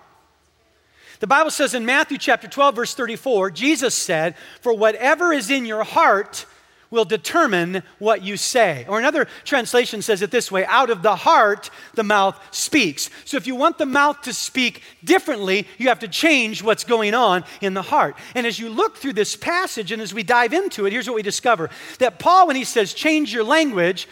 The 1.19 1.27
Bible 1.27 1.51
says 1.51 1.73
in 1.73 1.85
Matthew 1.85 2.19
chapter 2.19 2.47
12, 2.47 2.75
verse 2.75 2.93
34, 2.93 3.49
Jesus 3.51 3.95
said, 3.95 4.35
For 4.61 4.73
whatever 4.73 5.33
is 5.33 5.49
in 5.49 5.65
your 5.65 5.83
heart 5.83 6.45
will 6.89 7.05
determine 7.05 7.83
what 7.99 8.23
you 8.23 8.37
say. 8.37 8.85
Or 8.87 8.99
another 8.99 9.27
translation 9.43 10.01
says 10.01 10.21
it 10.21 10.31
this 10.31 10.51
way 10.51 10.65
out 10.65 10.89
of 10.89 11.01
the 11.01 11.15
heart, 11.15 11.69
the 11.93 12.03
mouth 12.03 12.39
speaks. 12.51 13.09
So 13.25 13.37
if 13.37 13.47
you 13.47 13.55
want 13.55 13.77
the 13.77 13.85
mouth 13.85 14.21
to 14.23 14.33
speak 14.33 14.81
differently, 15.03 15.67
you 15.77 15.89
have 15.89 15.99
to 15.99 16.07
change 16.07 16.63
what's 16.63 16.83
going 16.83 17.13
on 17.13 17.43
in 17.61 17.73
the 17.73 17.81
heart. 17.81 18.15
And 18.35 18.47
as 18.47 18.59
you 18.59 18.69
look 18.69 18.97
through 18.97 19.13
this 19.13 19.35
passage 19.35 19.91
and 19.91 20.01
as 20.01 20.13
we 20.13 20.23
dive 20.23 20.53
into 20.53 20.85
it, 20.85 20.93
here's 20.93 21.07
what 21.07 21.15
we 21.15 21.21
discover 21.21 21.69
that 21.99 22.19
Paul, 22.19 22.47
when 22.47 22.55
he 22.55 22.63
says 22.63 22.93
change 22.93 23.33
your 23.33 23.43
language, 23.43 24.07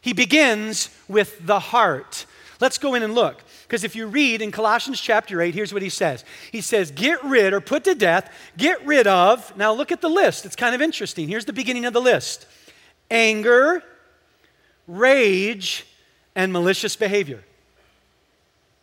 he 0.00 0.12
begins 0.12 0.90
with 1.08 1.44
the 1.46 1.58
heart. 1.58 2.26
Let's 2.60 2.78
go 2.78 2.94
in 2.94 3.02
and 3.02 3.14
look. 3.14 3.42
Because 3.66 3.82
if 3.82 3.96
you 3.96 4.06
read 4.06 4.42
in 4.42 4.52
Colossians 4.52 5.00
chapter 5.00 5.40
8, 5.40 5.54
here's 5.54 5.72
what 5.72 5.82
he 5.82 5.88
says 5.88 6.24
He 6.52 6.60
says, 6.60 6.90
Get 6.90 7.22
rid 7.24 7.52
or 7.52 7.60
put 7.60 7.84
to 7.84 7.94
death, 7.94 8.32
get 8.56 8.84
rid 8.86 9.06
of. 9.06 9.56
Now 9.56 9.72
look 9.72 9.90
at 9.90 10.00
the 10.00 10.08
list. 10.08 10.46
It's 10.46 10.56
kind 10.56 10.74
of 10.74 10.80
interesting. 10.80 11.28
Here's 11.28 11.44
the 11.44 11.52
beginning 11.52 11.84
of 11.84 11.92
the 11.92 12.00
list 12.00 12.46
anger, 13.10 13.82
rage, 14.86 15.86
and 16.34 16.52
malicious 16.52 16.96
behavior. 16.96 17.42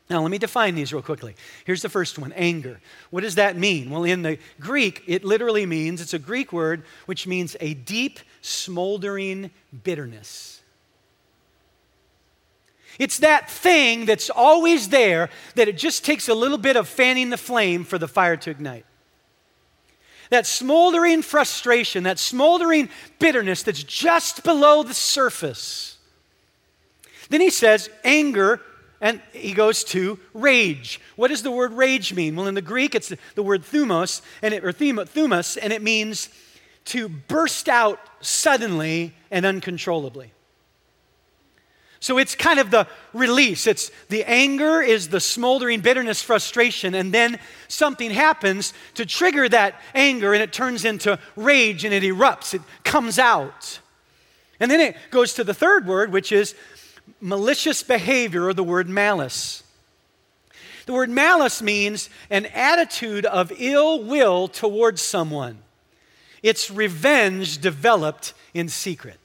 Now, 0.10 0.22
let 0.22 0.32
me 0.32 0.38
define 0.38 0.76
these 0.76 0.92
real 0.92 1.02
quickly. 1.02 1.36
Here's 1.66 1.82
the 1.82 1.90
first 1.90 2.20
one 2.20 2.34
anger. 2.34 2.82
What 3.10 3.22
does 3.22 3.36
that 3.36 3.58
mean? 3.58 3.90
Well, 3.90 4.04
in 4.04 4.22
the 4.22 4.38
Greek, 4.60 5.02
it 5.08 5.24
literally 5.24 5.66
means, 5.66 6.02
it's 6.02 6.14
a 6.14 6.20
Greek 6.20 6.52
word 6.52 6.84
which 7.06 7.26
means 7.26 7.56
a 7.62 7.74
deep, 7.74 8.20
smoldering 8.42 9.50
bitterness. 9.84 10.62
It's 13.00 13.20
that 13.20 13.50
thing 13.50 14.06
that's 14.06 14.30
always 14.30 14.90
there 14.90 15.30
that 15.56 15.68
it 15.68 15.78
just 15.78 16.06
takes 16.06 16.30
a 16.30 16.34
little 16.34 16.58
bit 16.58 16.76
of 16.76 16.88
fanning 16.88 17.30
the 17.30 17.38
flame 17.38 17.84
for 17.84 17.98
the 17.98 18.08
fire 18.08 18.38
to 18.38 18.52
ignite. 18.52 18.86
That 20.30 20.46
smoldering 20.46 21.22
frustration, 21.22 22.04
that 22.04 22.20
smoldering 22.20 22.90
bitterness 23.20 23.64
that's 23.64 23.84
just 23.84 24.44
below 24.44 24.84
the 24.84 24.94
surface. 24.94 25.98
Then 27.30 27.42
he 27.42 27.50
says 27.50 27.90
anger, 28.04 28.62
and 29.02 29.22
he 29.34 29.54
goes 29.54 29.84
to 29.86 30.18
rage. 30.34 31.00
What 31.16 31.28
does 31.28 31.44
the 31.44 31.52
word 31.52 31.74
rage 31.74 32.14
mean? 32.14 32.36
Well, 32.36 32.48
in 32.48 32.56
the 32.56 32.62
Greek, 32.62 32.96
it's 32.96 33.12
the 33.36 33.44
word 33.44 33.64
thumos, 33.64 34.22
and 34.42 34.54
it, 34.54 34.64
or 34.64 34.72
thumos, 34.72 35.58
and 35.62 35.74
it 35.74 35.82
means 35.82 36.30
to 36.86 37.10
burst 37.10 37.68
out 37.70 38.00
suddenly 38.22 39.14
and 39.30 39.46
uncontrollably. 39.46 40.32
So 42.04 42.18
it's 42.18 42.36
kind 42.36 42.60
of 42.60 42.70
the 42.70 42.86
release. 43.14 43.66
It's 43.66 43.90
the 44.10 44.26
anger 44.26 44.82
is 44.82 45.08
the 45.08 45.22
smoldering 45.22 45.80
bitterness, 45.80 46.22
frustration, 46.22 46.96
and 46.96 47.14
then 47.14 47.40
something 47.70 48.12
happens 48.12 48.74
to 48.96 49.06
trigger 49.06 49.48
that 49.48 49.80
anger 49.96 50.34
and 50.34 50.44
it 50.44 50.52
turns 50.52 50.84
into 50.84 51.18
rage 51.38 51.86
and 51.86 51.94
it 51.94 52.04
erupts. 52.04 52.54
It 52.54 52.62
comes 52.84 53.18
out. 53.18 53.80
And 54.60 54.70
then 54.70 54.82
it 54.82 54.98
goes 55.12 55.34
to 55.36 55.46
the 55.46 55.54
third 55.54 55.88
word, 55.88 56.12
which 56.12 56.34
is 56.34 56.56
malicious 57.22 57.84
behavior 57.84 58.48
or 58.48 58.54
the 58.54 58.66
word 58.66 58.90
malice. 58.90 59.64
The 60.86 60.92
word 60.92 61.10
malice 61.10 61.62
means 61.62 62.10
an 62.30 62.48
attitude 62.48 63.26
of 63.26 63.54
ill 63.58 64.04
will 64.04 64.50
towards 64.50 65.02
someone. 65.02 65.60
It's 66.42 66.70
revenge 66.70 67.60
developed 67.60 68.34
in 68.54 68.68
secret. 68.68 69.22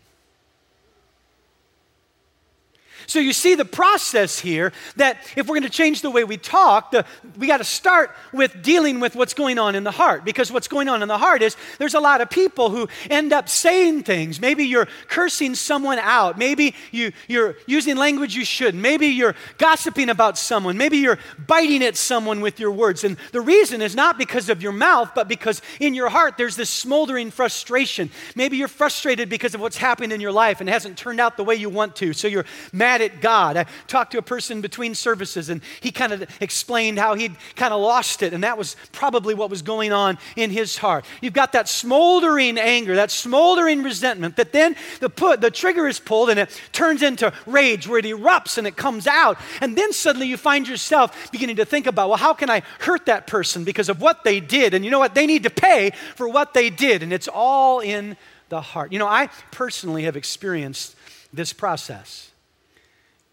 So 3.08 3.20
you 3.20 3.32
see 3.32 3.54
the 3.54 3.64
process 3.64 4.38
here 4.38 4.70
that 4.96 5.16
if 5.34 5.48
we're 5.48 5.54
going 5.54 5.62
to 5.62 5.70
change 5.70 6.02
the 6.02 6.10
way 6.10 6.24
we 6.24 6.36
talk, 6.36 6.90
the, 6.90 7.06
we 7.38 7.46
got 7.46 7.56
to 7.56 7.64
start 7.64 8.14
with 8.34 8.62
dealing 8.62 9.00
with 9.00 9.16
what's 9.16 9.32
going 9.32 9.58
on 9.58 9.74
in 9.74 9.82
the 9.82 9.90
heart. 9.90 10.26
Because 10.26 10.52
what's 10.52 10.68
going 10.68 10.90
on 10.90 11.00
in 11.00 11.08
the 11.08 11.16
heart 11.16 11.40
is 11.40 11.56
there's 11.78 11.94
a 11.94 12.00
lot 12.00 12.20
of 12.20 12.28
people 12.28 12.68
who 12.68 12.86
end 13.08 13.32
up 13.32 13.48
saying 13.48 14.02
things. 14.02 14.42
Maybe 14.42 14.64
you're 14.64 14.86
cursing 15.08 15.54
someone 15.54 15.98
out. 15.98 16.36
Maybe 16.36 16.74
you, 16.92 17.12
you're 17.28 17.56
using 17.66 17.96
language 17.96 18.36
you 18.36 18.44
shouldn't. 18.44 18.82
Maybe 18.82 19.06
you're 19.06 19.34
gossiping 19.56 20.10
about 20.10 20.36
someone. 20.36 20.76
Maybe 20.76 20.98
you're 20.98 21.18
biting 21.46 21.82
at 21.82 21.96
someone 21.96 22.42
with 22.42 22.60
your 22.60 22.72
words. 22.72 23.04
And 23.04 23.16
the 23.32 23.40
reason 23.40 23.80
is 23.80 23.96
not 23.96 24.18
because 24.18 24.50
of 24.50 24.60
your 24.60 24.72
mouth, 24.72 25.12
but 25.14 25.28
because 25.28 25.62
in 25.80 25.94
your 25.94 26.10
heart 26.10 26.36
there's 26.36 26.56
this 26.56 26.68
smoldering 26.68 27.30
frustration. 27.30 28.10
Maybe 28.36 28.58
you're 28.58 28.68
frustrated 28.68 29.30
because 29.30 29.54
of 29.54 29.62
what's 29.62 29.78
happened 29.78 30.12
in 30.12 30.20
your 30.20 30.32
life 30.32 30.60
and 30.60 30.68
it 30.68 30.72
hasn't 30.72 30.98
turned 30.98 31.20
out 31.20 31.38
the 31.38 31.44
way 31.44 31.54
you 31.54 31.70
want 31.70 31.96
to. 31.96 32.12
So 32.12 32.28
you're 32.28 32.44
mad 32.70 32.97
mad 32.98 33.12
at 33.12 33.20
God. 33.20 33.56
I 33.56 33.66
talked 33.86 34.12
to 34.12 34.18
a 34.18 34.22
person 34.22 34.60
between 34.60 34.94
services 34.94 35.48
and 35.48 35.60
he 35.80 35.90
kind 35.90 36.12
of 36.12 36.28
explained 36.40 36.98
how 36.98 37.14
he'd 37.14 37.36
kind 37.56 37.72
of 37.72 37.80
lost 37.80 38.22
it, 38.22 38.32
and 38.32 38.44
that 38.44 38.58
was 38.58 38.76
probably 38.92 39.34
what 39.34 39.50
was 39.50 39.62
going 39.62 39.92
on 39.92 40.18
in 40.36 40.50
his 40.50 40.76
heart. 40.76 41.04
You've 41.20 41.32
got 41.32 41.52
that 41.52 41.68
smoldering 41.68 42.58
anger, 42.58 42.96
that 42.96 43.10
smoldering 43.10 43.82
resentment 43.82 44.36
that 44.36 44.52
then 44.52 44.76
the, 45.00 45.10
put, 45.10 45.40
the 45.40 45.50
trigger 45.50 45.86
is 45.86 46.00
pulled 46.00 46.30
and 46.30 46.38
it 46.38 46.60
turns 46.72 47.02
into 47.02 47.32
rage 47.46 47.86
where 47.86 47.98
it 47.98 48.04
erupts 48.04 48.58
and 48.58 48.66
it 48.66 48.76
comes 48.76 49.06
out. 49.06 49.38
And 49.60 49.76
then 49.76 49.92
suddenly 49.92 50.26
you 50.26 50.36
find 50.36 50.68
yourself 50.68 51.30
beginning 51.30 51.56
to 51.56 51.64
think 51.64 51.86
about, 51.86 52.08
well, 52.08 52.18
how 52.18 52.34
can 52.34 52.50
I 52.50 52.62
hurt 52.80 53.06
that 53.06 53.26
person 53.26 53.64
because 53.64 53.88
of 53.88 54.00
what 54.00 54.24
they 54.24 54.40
did? 54.40 54.74
And 54.74 54.84
you 54.84 54.90
know 54.90 54.98
what? 54.98 55.14
They 55.14 55.26
need 55.26 55.44
to 55.44 55.50
pay 55.50 55.90
for 56.16 56.28
what 56.28 56.54
they 56.54 56.70
did. 56.70 57.02
And 57.02 57.12
it's 57.12 57.28
all 57.28 57.80
in 57.80 58.16
the 58.48 58.60
heart. 58.60 58.92
You 58.92 58.98
know, 58.98 59.06
I 59.06 59.28
personally 59.50 60.04
have 60.04 60.16
experienced 60.16 60.96
this 61.32 61.52
process. 61.52 62.30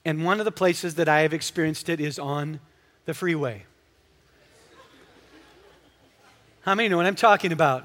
And 0.06 0.24
one 0.24 0.40
of 0.40 0.46
the 0.46 0.52
places 0.52 0.96
that 0.96 1.10
I 1.10 1.22
have 1.22 1.34
experienced 1.34 1.90
it 1.90 2.00
is 2.00 2.20
on 2.20 2.60
the 3.06 3.14
freeway. 3.16 3.66
How 6.62 6.76
many 6.76 6.88
know 6.90 6.98
what 6.98 7.08
I'm 7.08 7.16
talking 7.16 7.52
about? 7.52 7.84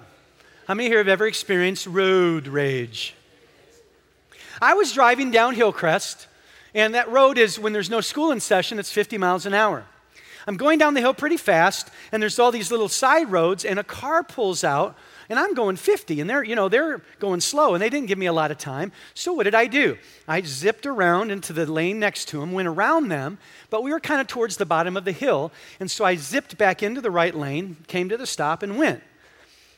How 0.67 0.75
many 0.75 0.89
here 0.89 0.99
have 0.99 1.09
ever 1.09 1.27
experienced 1.27 1.87
road 1.87 2.47
rage? 2.47 3.15
I 4.62 4.75
was 4.75 4.93
driving 4.93 5.31
down 5.31 5.55
Hillcrest, 5.55 6.29
and 6.75 6.95
that 6.95 7.11
road 7.11 7.39
is, 7.39 7.59
when 7.59 7.73
there's 7.73 7.91
no 7.91 8.03
school 8.03 8.31
in 8.31 8.41
session, 8.41 8.79
it's 8.79 8.93
50 8.93 9.17
miles 9.19 9.47
an 9.47 9.55
hour. 9.55 9.85
I'm 10.47 10.57
going 10.57 10.79
down 10.79 10.95
the 10.95 11.00
hill 11.00 11.15
pretty 11.15 11.39
fast, 11.39 11.91
and 12.12 12.23
there's 12.23 12.39
all 12.39 12.53
these 12.53 12.71
little 12.71 12.89
side 12.89 13.31
roads, 13.31 13.65
and 13.65 13.79
a 13.79 13.85
car 13.85 14.23
pulls 14.23 14.62
out 14.62 14.97
and 15.31 15.39
I'm 15.39 15.55
going 15.55 15.77
50, 15.77 16.21
and 16.21 16.29
they're, 16.29 16.43
you 16.43 16.57
know, 16.57 16.69
they're 16.69 17.01
going 17.21 17.41
slow, 17.41 17.75
and 17.75 17.81
they 17.81 17.89
didn't 17.89 18.09
give 18.09 18.19
me 18.19 18.27
a 18.27 18.33
lot 18.33 18.51
of 18.51 18.59
time. 18.59 18.91
So 19.15 19.33
what 19.33 19.45
did 19.45 19.55
I 19.55 19.67
do? 19.67 19.97
I 20.27 20.43
zipped 20.43 20.87
around 20.87 21.31
into 21.31 21.53
the 21.53 21.71
lane 21.71 22.01
next 22.01 22.27
to 22.29 22.41
them, 22.41 22.53
went 22.53 22.67
around 22.67 23.09
them, 23.09 23.39
but 23.71 23.85
we 23.85 23.93
were 23.93 24.01
kind 24.01 24.21
of 24.21 24.27
towards 24.27 24.57
the 24.57 24.67
bottom 24.67 24.97
of 24.97 25.05
the 25.05 25.13
hill, 25.13 25.53
and 25.79 25.89
so 25.89 26.05
I 26.05 26.17
zipped 26.17 26.59
back 26.59 26.83
into 26.83 27.01
the 27.01 27.13
right 27.13 27.35
lane, 27.35 27.77
came 27.87 28.09
to 28.09 28.17
the 28.17 28.27
stop, 28.27 28.65
and 28.65 28.77
went. 28.77 29.03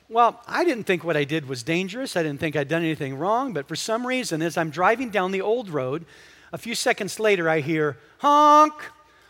Well, 0.09 0.43
I 0.47 0.65
didn't 0.65 0.85
think 0.85 1.05
what 1.05 1.17
I 1.17 1.25
did 1.25 1.49
was 1.49 1.63
dangerous. 1.63 2.17
I 2.17 2.23
didn't 2.23 2.41
think 2.41 2.57
I'd 2.57 2.69
done 2.69 2.83
anything 2.83 3.17
wrong, 3.17 3.53
but 3.53 3.69
for 3.69 3.77
some 3.77 4.07
reason, 4.07 4.43
as 4.43 4.57
I'm 4.57 4.71
driving 4.71 5.11
down 5.11 5.33
the 5.33 5.43
old 5.43 5.69
road, 5.69 6.07
a 6.53 6.59
few 6.59 6.75
seconds 6.75 7.21
later, 7.21 7.49
I 7.49 7.61
hear 7.61 7.99
honk, 8.19 8.75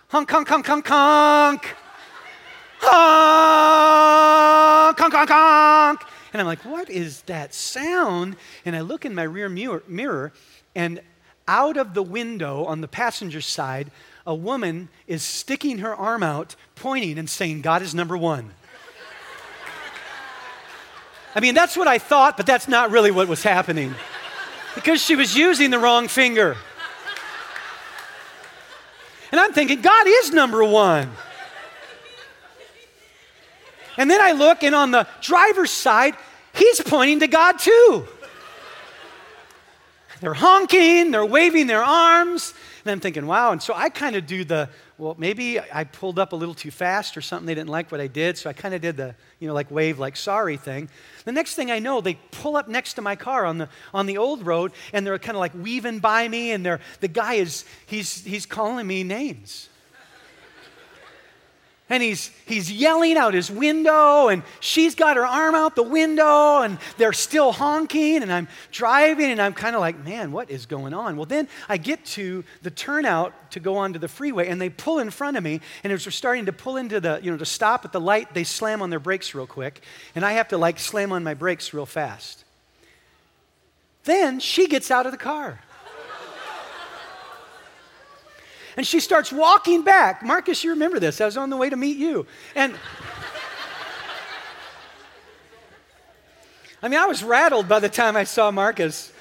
honk, 0.08 0.30
honk, 0.30 0.48
honk, 0.48 0.66
honk, 0.66 0.86
honk. 0.86 1.76
Honk, 2.82 4.98
honk, 5.14 5.30
honk. 5.30 6.00
And 6.32 6.40
I'm 6.40 6.46
like, 6.46 6.64
what 6.64 6.90
is 6.90 7.22
that 7.22 7.54
sound? 7.54 8.36
And 8.64 8.74
I 8.74 8.80
look 8.80 9.04
in 9.04 9.14
my 9.14 9.24
rear 9.24 9.48
mirror, 9.48 9.82
mirror 9.86 10.32
and 10.74 11.00
out 11.48 11.76
of 11.76 11.94
the 11.94 12.02
window 12.02 12.64
on 12.64 12.80
the 12.80 12.88
passenger 12.88 13.40
side, 13.40 13.90
a 14.26 14.34
woman 14.34 14.88
is 15.06 15.22
sticking 15.22 15.78
her 15.78 15.94
arm 15.94 16.22
out, 16.22 16.54
pointing 16.76 17.18
and 17.18 17.28
saying, 17.28 17.62
God 17.62 17.82
is 17.82 17.94
number 17.94 18.16
one. 18.16 18.52
I 21.34 21.40
mean, 21.40 21.54
that's 21.54 21.76
what 21.76 21.88
I 21.88 21.98
thought, 21.98 22.36
but 22.36 22.46
that's 22.46 22.68
not 22.68 22.90
really 22.90 23.10
what 23.10 23.26
was 23.26 23.42
happening 23.42 23.94
because 24.74 25.02
she 25.02 25.16
was 25.16 25.36
using 25.36 25.70
the 25.70 25.78
wrong 25.78 26.08
finger. 26.08 26.56
And 29.30 29.40
I'm 29.40 29.52
thinking, 29.52 29.80
God 29.80 30.06
is 30.06 30.30
number 30.30 30.62
one. 30.62 31.10
And 33.96 34.10
then 34.10 34.20
I 34.20 34.32
look, 34.32 34.62
and 34.62 34.74
on 34.74 34.90
the 34.90 35.06
driver's 35.20 35.70
side, 35.70 36.16
he's 36.54 36.80
pointing 36.80 37.20
to 37.20 37.28
God 37.28 37.58
too. 37.58 38.06
They're 40.20 40.34
honking, 40.34 41.10
they're 41.10 41.26
waving 41.26 41.66
their 41.66 41.82
arms. 41.82 42.54
And 42.84 42.92
I'm 42.92 43.00
thinking, 43.00 43.26
wow. 43.26 43.50
And 43.50 43.60
so 43.60 43.74
I 43.74 43.88
kind 43.88 44.14
of 44.14 44.24
do 44.24 44.44
the, 44.44 44.68
well, 44.96 45.16
maybe 45.18 45.58
I 45.58 45.82
pulled 45.82 46.18
up 46.20 46.32
a 46.32 46.36
little 46.36 46.54
too 46.54 46.70
fast 46.70 47.16
or 47.16 47.20
something. 47.20 47.44
They 47.44 47.56
didn't 47.56 47.70
like 47.70 47.90
what 47.90 48.00
I 48.00 48.06
did. 48.06 48.38
So 48.38 48.48
I 48.48 48.52
kind 48.52 48.72
of 48.72 48.80
did 48.80 48.96
the, 48.96 49.16
you 49.40 49.48
know, 49.48 49.54
like 49.54 49.68
wave, 49.70 49.98
like 49.98 50.16
sorry 50.16 50.56
thing. 50.56 50.88
The 51.24 51.32
next 51.32 51.56
thing 51.56 51.72
I 51.72 51.80
know, 51.80 52.00
they 52.00 52.14
pull 52.30 52.56
up 52.56 52.68
next 52.68 52.94
to 52.94 53.02
my 53.02 53.16
car 53.16 53.44
on 53.44 53.58
the, 53.58 53.68
on 53.92 54.06
the 54.06 54.18
old 54.18 54.46
road 54.46 54.72
and 54.92 55.04
they're 55.04 55.18
kind 55.18 55.36
of 55.36 55.40
like 55.40 55.54
weaving 55.54 55.98
by 55.98 56.28
me. 56.28 56.52
And 56.52 56.64
they're, 56.64 56.80
the 57.00 57.08
guy 57.08 57.34
is, 57.34 57.64
he's, 57.86 58.24
he's 58.24 58.46
calling 58.46 58.86
me 58.86 59.02
names. 59.02 59.68
And 61.92 62.02
he's, 62.02 62.30
he's 62.46 62.72
yelling 62.72 63.18
out 63.18 63.34
his 63.34 63.50
window, 63.50 64.28
and 64.28 64.42
she's 64.60 64.94
got 64.94 65.18
her 65.18 65.26
arm 65.26 65.54
out 65.54 65.76
the 65.76 65.82
window, 65.82 66.62
and 66.62 66.78
they're 66.96 67.12
still 67.12 67.52
honking, 67.52 68.22
and 68.22 68.32
I'm 68.32 68.48
driving, 68.70 69.30
and 69.30 69.42
I'm 69.42 69.52
kind 69.52 69.76
of 69.76 69.82
like, 69.82 70.02
man, 70.02 70.32
what 70.32 70.50
is 70.50 70.64
going 70.64 70.94
on? 70.94 71.18
Well, 71.18 71.26
then 71.26 71.48
I 71.68 71.76
get 71.76 72.02
to 72.06 72.44
the 72.62 72.70
turnout 72.70 73.34
to 73.50 73.60
go 73.60 73.76
onto 73.76 73.98
the 73.98 74.08
freeway, 74.08 74.48
and 74.48 74.58
they 74.58 74.70
pull 74.70 75.00
in 75.00 75.10
front 75.10 75.36
of 75.36 75.44
me, 75.44 75.60
and 75.84 75.92
as 75.92 76.06
they're 76.06 76.12
starting 76.12 76.46
to 76.46 76.52
pull 76.52 76.78
into 76.78 76.98
the, 76.98 77.20
you 77.22 77.30
know, 77.30 77.36
to 77.36 77.44
stop 77.44 77.84
at 77.84 77.92
the 77.92 78.00
light, 78.00 78.32
they 78.32 78.44
slam 78.44 78.80
on 78.80 78.88
their 78.88 78.98
brakes 78.98 79.34
real 79.34 79.46
quick, 79.46 79.82
and 80.14 80.24
I 80.24 80.32
have 80.32 80.48
to 80.48 80.56
like 80.56 80.78
slam 80.78 81.12
on 81.12 81.22
my 81.22 81.34
brakes 81.34 81.74
real 81.74 81.84
fast. 81.84 82.46
Then 84.04 84.40
she 84.40 84.66
gets 84.66 84.90
out 84.90 85.04
of 85.04 85.12
the 85.12 85.18
car. 85.18 85.60
And 88.76 88.86
she 88.86 89.00
starts 89.00 89.32
walking 89.32 89.82
back. 89.82 90.22
Marcus, 90.22 90.64
you 90.64 90.70
remember 90.70 90.98
this. 90.98 91.20
I 91.20 91.26
was 91.26 91.36
on 91.36 91.50
the 91.50 91.56
way 91.56 91.68
to 91.68 91.76
meet 91.76 91.98
you. 91.98 92.26
And 92.54 92.74
I 96.82 96.88
mean, 96.88 96.98
I 96.98 97.06
was 97.06 97.22
rattled 97.22 97.68
by 97.68 97.78
the 97.78 97.88
time 97.88 98.16
I 98.16 98.24
saw 98.24 98.50
Marcus. 98.50 99.12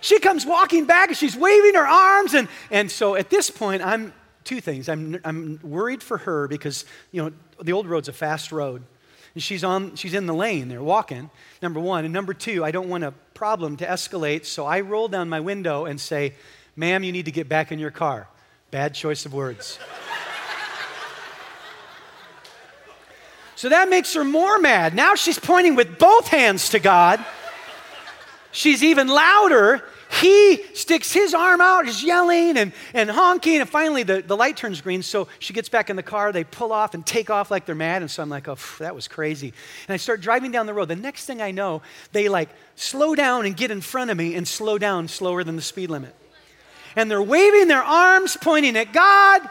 She 0.00 0.18
comes 0.18 0.46
walking 0.46 0.86
back 0.86 1.08
and 1.08 1.16
she's 1.16 1.36
waving 1.36 1.74
her 1.74 1.86
arms. 1.86 2.32
And, 2.34 2.48
and 2.70 2.90
so 2.90 3.14
at 3.16 3.28
this 3.28 3.50
point, 3.50 3.82
I'm 3.82 4.14
two 4.44 4.60
things. 4.60 4.88
I'm, 4.88 5.20
I'm 5.24 5.60
worried 5.62 6.02
for 6.02 6.18
her 6.18 6.48
because, 6.48 6.84
you 7.10 7.22
know, 7.22 7.32
the 7.60 7.72
old 7.72 7.86
road's 7.86 8.08
a 8.08 8.12
fast 8.12 8.50
road. 8.50 8.82
And 9.34 9.42
she's, 9.42 9.62
on, 9.62 9.94
she's 9.94 10.14
in 10.14 10.26
the 10.26 10.34
lane 10.34 10.68
there 10.68 10.82
walking, 10.82 11.30
number 11.60 11.80
one. 11.80 12.04
And 12.04 12.12
number 12.12 12.34
two, 12.34 12.64
I 12.64 12.70
don't 12.70 12.88
want 12.88 13.04
a 13.04 13.12
problem 13.34 13.76
to 13.78 13.86
escalate. 13.86 14.44
So 14.46 14.66
I 14.66 14.80
roll 14.80 15.08
down 15.08 15.28
my 15.28 15.40
window 15.40 15.84
and 15.84 16.00
say, 16.00 16.34
Ma'am, 16.76 17.04
you 17.04 17.12
need 17.12 17.26
to 17.26 17.30
get 17.30 17.48
back 17.48 17.70
in 17.70 17.78
your 17.78 17.90
car. 17.90 18.28
Bad 18.72 18.94
choice 18.94 19.26
of 19.26 19.34
words. 19.34 19.78
so 23.54 23.68
that 23.68 23.90
makes 23.90 24.14
her 24.14 24.24
more 24.24 24.58
mad. 24.58 24.94
Now 24.94 25.14
she's 25.14 25.38
pointing 25.38 25.76
with 25.76 25.98
both 25.98 26.28
hands 26.28 26.70
to 26.70 26.78
God. 26.78 27.22
She's 28.50 28.82
even 28.82 29.08
louder. 29.08 29.84
He 30.22 30.62
sticks 30.72 31.12
his 31.12 31.34
arm 31.34 31.60
out, 31.60 31.86
is 31.86 32.02
yelling 32.02 32.56
and, 32.56 32.72
and 32.94 33.10
honking, 33.10 33.60
and 33.60 33.68
finally 33.68 34.04
the, 34.04 34.22
the 34.22 34.38
light 34.38 34.56
turns 34.56 34.80
green. 34.80 35.02
So 35.02 35.28
she 35.38 35.52
gets 35.52 35.68
back 35.68 35.90
in 35.90 35.96
the 35.96 36.02
car. 36.02 36.32
They 36.32 36.44
pull 36.44 36.72
off 36.72 36.94
and 36.94 37.04
take 37.04 37.28
off 37.28 37.50
like 37.50 37.66
they're 37.66 37.74
mad. 37.74 38.00
And 38.00 38.10
so 38.10 38.22
I'm 38.22 38.30
like, 38.30 38.48
oh, 38.48 38.56
that 38.78 38.94
was 38.94 39.06
crazy. 39.06 39.52
And 39.86 39.92
I 39.92 39.98
start 39.98 40.22
driving 40.22 40.50
down 40.50 40.64
the 40.64 40.72
road. 40.72 40.88
The 40.88 40.96
next 40.96 41.26
thing 41.26 41.42
I 41.42 41.50
know, 41.50 41.82
they 42.12 42.30
like 42.30 42.48
slow 42.74 43.14
down 43.14 43.44
and 43.44 43.54
get 43.54 43.70
in 43.70 43.82
front 43.82 44.10
of 44.10 44.16
me 44.16 44.34
and 44.34 44.48
slow 44.48 44.78
down 44.78 45.08
slower 45.08 45.44
than 45.44 45.56
the 45.56 45.62
speed 45.62 45.90
limit 45.90 46.14
and 46.96 47.10
they're 47.10 47.22
waving 47.22 47.68
their 47.68 47.82
arms, 47.82 48.36
pointing 48.40 48.76
at 48.76 48.92
God. 48.92 49.42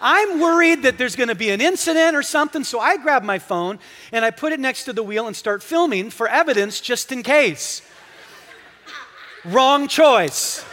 I'm 0.00 0.40
worried 0.40 0.82
that 0.82 0.96
there's 0.96 1.16
going 1.16 1.28
to 1.28 1.34
be 1.34 1.50
an 1.50 1.60
incident 1.60 2.14
or 2.16 2.22
something, 2.22 2.64
so 2.64 2.78
I 2.78 2.96
grab 2.96 3.22
my 3.22 3.38
phone 3.38 3.78
and 4.12 4.24
I 4.24 4.30
put 4.30 4.52
it 4.52 4.60
next 4.60 4.84
to 4.84 4.92
the 4.92 5.02
wheel 5.02 5.26
and 5.26 5.34
start 5.34 5.62
filming 5.62 6.10
for 6.10 6.28
evidence 6.28 6.80
just 6.80 7.10
in 7.10 7.22
case. 7.22 7.82
Wrong 9.44 9.88
choice. 9.88 10.64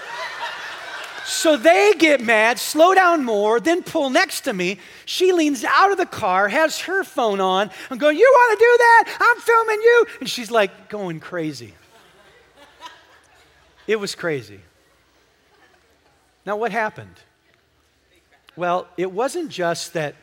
So 1.25 1.57
they 1.57 1.93
get 1.97 2.21
mad, 2.21 2.59
slow 2.59 2.93
down 2.93 3.23
more, 3.23 3.59
then 3.59 3.81
pull 3.81 4.11
next 4.11 4.41
to 4.41 4.53
me. 4.53 4.77
She 5.05 5.31
leans 5.31 5.63
out 5.63 5.91
of 5.91 5.97
the 5.97 6.05
car, 6.05 6.47
has 6.49 6.81
her 6.81 7.03
phone 7.03 7.41
on. 7.41 7.71
I'm 7.89 7.97
going, 7.97 8.15
You 8.15 8.31
want 8.31 8.59
to 8.59 8.63
do 8.63 8.77
that? 8.77 9.17
I'm 9.19 9.41
filming 9.41 9.81
you. 9.81 10.05
And 10.19 10.29
she's 10.29 10.51
like 10.51 10.87
going 10.87 11.19
crazy. 11.19 11.73
It 13.87 13.95
was 13.95 14.13
crazy. 14.13 14.59
Now, 16.45 16.55
what 16.57 16.71
happened? 16.71 17.15
Well, 18.55 18.87
it 18.97 19.11
wasn't 19.11 19.49
just 19.49 19.93
that 19.93 20.15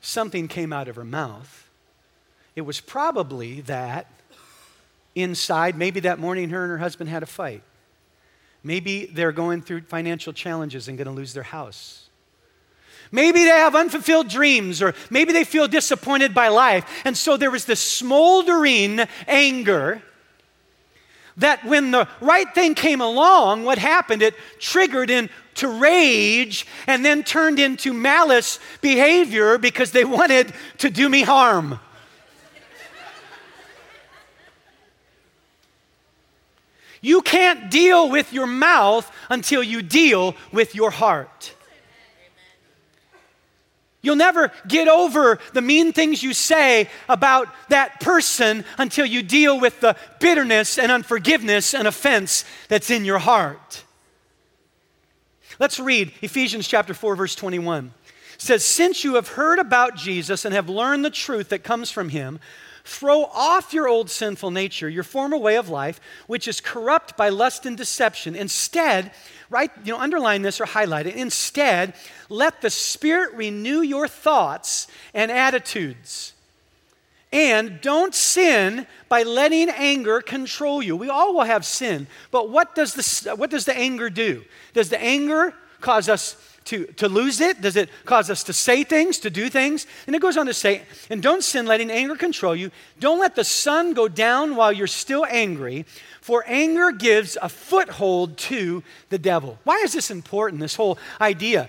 something 0.00 0.48
came 0.48 0.72
out 0.72 0.88
of 0.88 0.96
her 0.96 1.04
mouth, 1.04 1.68
it 2.54 2.62
was 2.62 2.80
probably 2.80 3.62
that 3.62 4.06
inside, 5.14 5.76
maybe 5.76 6.00
that 6.00 6.18
morning 6.18 6.50
her 6.50 6.62
and 6.62 6.70
her 6.70 6.78
husband 6.78 7.08
had 7.08 7.22
a 7.22 7.26
fight. 7.26 7.62
Maybe 8.62 9.06
they're 9.06 9.32
going 9.32 9.62
through 9.62 9.82
financial 9.82 10.32
challenges 10.32 10.86
and 10.88 10.96
going 10.96 11.06
to 11.06 11.12
lose 11.12 11.32
their 11.32 11.42
house. 11.42 12.08
Maybe 13.10 13.44
they 13.44 13.50
have 13.50 13.74
unfulfilled 13.74 14.28
dreams, 14.28 14.80
or 14.80 14.94
maybe 15.10 15.32
they 15.32 15.44
feel 15.44 15.68
disappointed 15.68 16.32
by 16.32 16.48
life. 16.48 17.02
And 17.04 17.16
so 17.16 17.36
there 17.36 17.50
was 17.50 17.64
this 17.64 17.80
smoldering 17.80 19.00
anger 19.26 20.02
that 21.36 21.64
when 21.64 21.90
the 21.90 22.08
right 22.20 22.52
thing 22.54 22.74
came 22.74 23.00
along, 23.00 23.64
what 23.64 23.78
happened? 23.78 24.22
It 24.22 24.34
triggered 24.58 25.10
into 25.54 25.68
rage 25.68 26.66
and 26.86 27.04
then 27.04 27.22
turned 27.22 27.58
into 27.58 27.92
malice 27.92 28.58
behavior 28.80 29.58
because 29.58 29.92
they 29.92 30.04
wanted 30.04 30.52
to 30.78 30.90
do 30.90 31.08
me 31.08 31.22
harm. 31.22 31.78
You 37.04 37.20
can't 37.20 37.70
deal 37.70 38.08
with 38.08 38.32
your 38.32 38.46
mouth 38.46 39.10
until 39.28 39.62
you 39.62 39.82
deal 39.82 40.36
with 40.52 40.74
your 40.74 40.90
heart. 40.90 41.54
You'll 44.02 44.16
never 44.16 44.52
get 44.66 44.88
over 44.88 45.38
the 45.52 45.62
mean 45.62 45.92
things 45.92 46.22
you 46.22 46.32
say 46.32 46.88
about 47.08 47.48
that 47.68 48.00
person 48.00 48.64
until 48.78 49.06
you 49.06 49.22
deal 49.22 49.60
with 49.60 49.80
the 49.80 49.96
bitterness 50.18 50.76
and 50.76 50.90
unforgiveness 50.90 51.72
and 51.72 51.86
offense 51.86 52.44
that's 52.68 52.90
in 52.90 53.04
your 53.04 53.18
heart. 53.18 53.81
Let's 55.58 55.80
read 55.80 56.12
Ephesians 56.22 56.68
chapter 56.68 56.94
4 56.94 57.16
verse 57.16 57.34
21. 57.34 57.92
It 58.34 58.40
says, 58.40 58.64
"Since 58.64 59.04
you 59.04 59.14
have 59.14 59.28
heard 59.28 59.58
about 59.58 59.96
Jesus 59.96 60.44
and 60.44 60.54
have 60.54 60.68
learned 60.68 61.04
the 61.04 61.10
truth 61.10 61.50
that 61.50 61.62
comes 61.62 61.90
from 61.90 62.08
him, 62.08 62.40
Throw 62.84 63.24
off 63.26 63.72
your 63.72 63.86
old 63.86 64.10
sinful 64.10 64.50
nature, 64.50 64.88
your 64.88 65.04
former 65.04 65.36
way 65.36 65.56
of 65.56 65.68
life, 65.68 66.00
which 66.26 66.48
is 66.48 66.60
corrupt 66.60 67.16
by 67.16 67.28
lust 67.28 67.64
and 67.64 67.76
deception. 67.76 68.34
Instead, 68.34 69.12
write, 69.50 69.70
you 69.84 69.92
know, 69.92 70.00
underline 70.00 70.42
this 70.42 70.60
or 70.60 70.66
highlight 70.66 71.06
it. 71.06 71.14
Instead, 71.14 71.94
let 72.28 72.60
the 72.60 72.70
Spirit 72.70 73.34
renew 73.34 73.82
your 73.82 74.08
thoughts 74.08 74.88
and 75.14 75.30
attitudes. 75.30 76.32
And 77.32 77.80
don't 77.80 78.14
sin 78.14 78.86
by 79.08 79.22
letting 79.22 79.70
anger 79.70 80.20
control 80.20 80.82
you. 80.82 80.96
We 80.96 81.08
all 81.08 81.34
will 81.34 81.44
have 81.44 81.64
sin, 81.64 82.06
but 82.30 82.50
what 82.50 82.74
does, 82.74 82.94
the, 82.94 83.34
what 83.36 83.50
does 83.50 83.64
the 83.64 83.76
anger 83.76 84.10
do? 84.10 84.44
Does 84.74 84.90
the 84.90 85.02
anger 85.02 85.54
cause 85.80 86.08
us 86.08 86.36
to, 86.64 86.86
to 86.94 87.08
lose 87.08 87.40
it? 87.40 87.60
Does 87.60 87.76
it 87.76 87.88
cause 88.04 88.30
us 88.30 88.44
to 88.44 88.52
say 88.52 88.84
things, 88.84 89.18
to 89.20 89.30
do 89.30 89.48
things? 89.48 89.86
And 90.06 90.14
it 90.14 90.22
goes 90.22 90.36
on 90.36 90.46
to 90.46 90.54
say, 90.54 90.82
and 91.10 91.22
don't 91.22 91.42
sin, 91.42 91.66
letting 91.66 91.90
anger 91.90 92.16
control 92.16 92.54
you. 92.54 92.70
Don't 93.00 93.18
let 93.18 93.34
the 93.34 93.44
sun 93.44 93.94
go 93.94 94.08
down 94.08 94.56
while 94.56 94.72
you're 94.72 94.86
still 94.86 95.26
angry, 95.28 95.84
for 96.20 96.44
anger 96.46 96.92
gives 96.92 97.36
a 97.40 97.48
foothold 97.48 98.36
to 98.38 98.82
the 99.08 99.18
devil. 99.18 99.58
Why 99.64 99.80
is 99.84 99.92
this 99.92 100.10
important, 100.10 100.60
this 100.60 100.76
whole 100.76 100.98
idea 101.20 101.68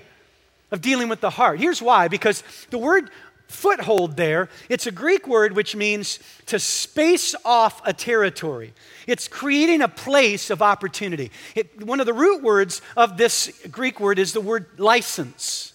of 0.71 0.81
dealing 0.81 1.09
with 1.09 1.21
the 1.21 1.31
heart? 1.31 1.59
Here's 1.59 1.81
why 1.81 2.07
because 2.07 2.43
the 2.69 2.77
word 2.77 3.09
foothold 3.53 4.17
there, 4.17 4.49
it's 4.69 4.87
a 4.87 4.91
Greek 4.91 5.27
word 5.27 5.53
which 5.53 5.75
means 5.75 6.19
to 6.47 6.59
space 6.59 7.35
off 7.45 7.81
a 7.85 7.93
territory. 7.93 8.73
It's 9.07 9.27
creating 9.27 9.81
a 9.81 9.87
place 9.87 10.49
of 10.49 10.61
opportunity. 10.61 11.31
It, 11.55 11.85
one 11.85 11.99
of 11.99 12.05
the 12.05 12.13
root 12.13 12.41
words 12.41 12.81
of 12.97 13.17
this 13.17 13.51
Greek 13.71 13.99
word 13.99 14.19
is 14.19 14.33
the 14.33 14.41
word 14.41 14.65
license. 14.77 15.73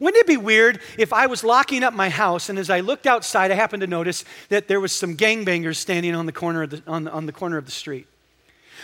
Wouldn't 0.00 0.20
it 0.20 0.26
be 0.26 0.36
weird 0.36 0.80
if 0.96 1.12
I 1.12 1.26
was 1.26 1.42
locking 1.42 1.82
up 1.82 1.92
my 1.92 2.08
house 2.08 2.48
and 2.48 2.58
as 2.58 2.70
I 2.70 2.80
looked 2.80 3.06
outside, 3.06 3.50
I 3.50 3.54
happened 3.54 3.80
to 3.80 3.86
notice 3.86 4.24
that 4.48 4.68
there 4.68 4.80
was 4.80 4.92
some 4.92 5.16
gangbangers 5.16 5.76
standing 5.76 6.14
on 6.14 6.26
the 6.26 6.32
corner 6.32 6.62
of 6.62 6.70
the, 6.70 6.82
on, 6.86 7.08
on 7.08 7.26
the, 7.26 7.32
corner 7.32 7.56
of 7.56 7.64
the 7.64 7.72
street? 7.72 8.06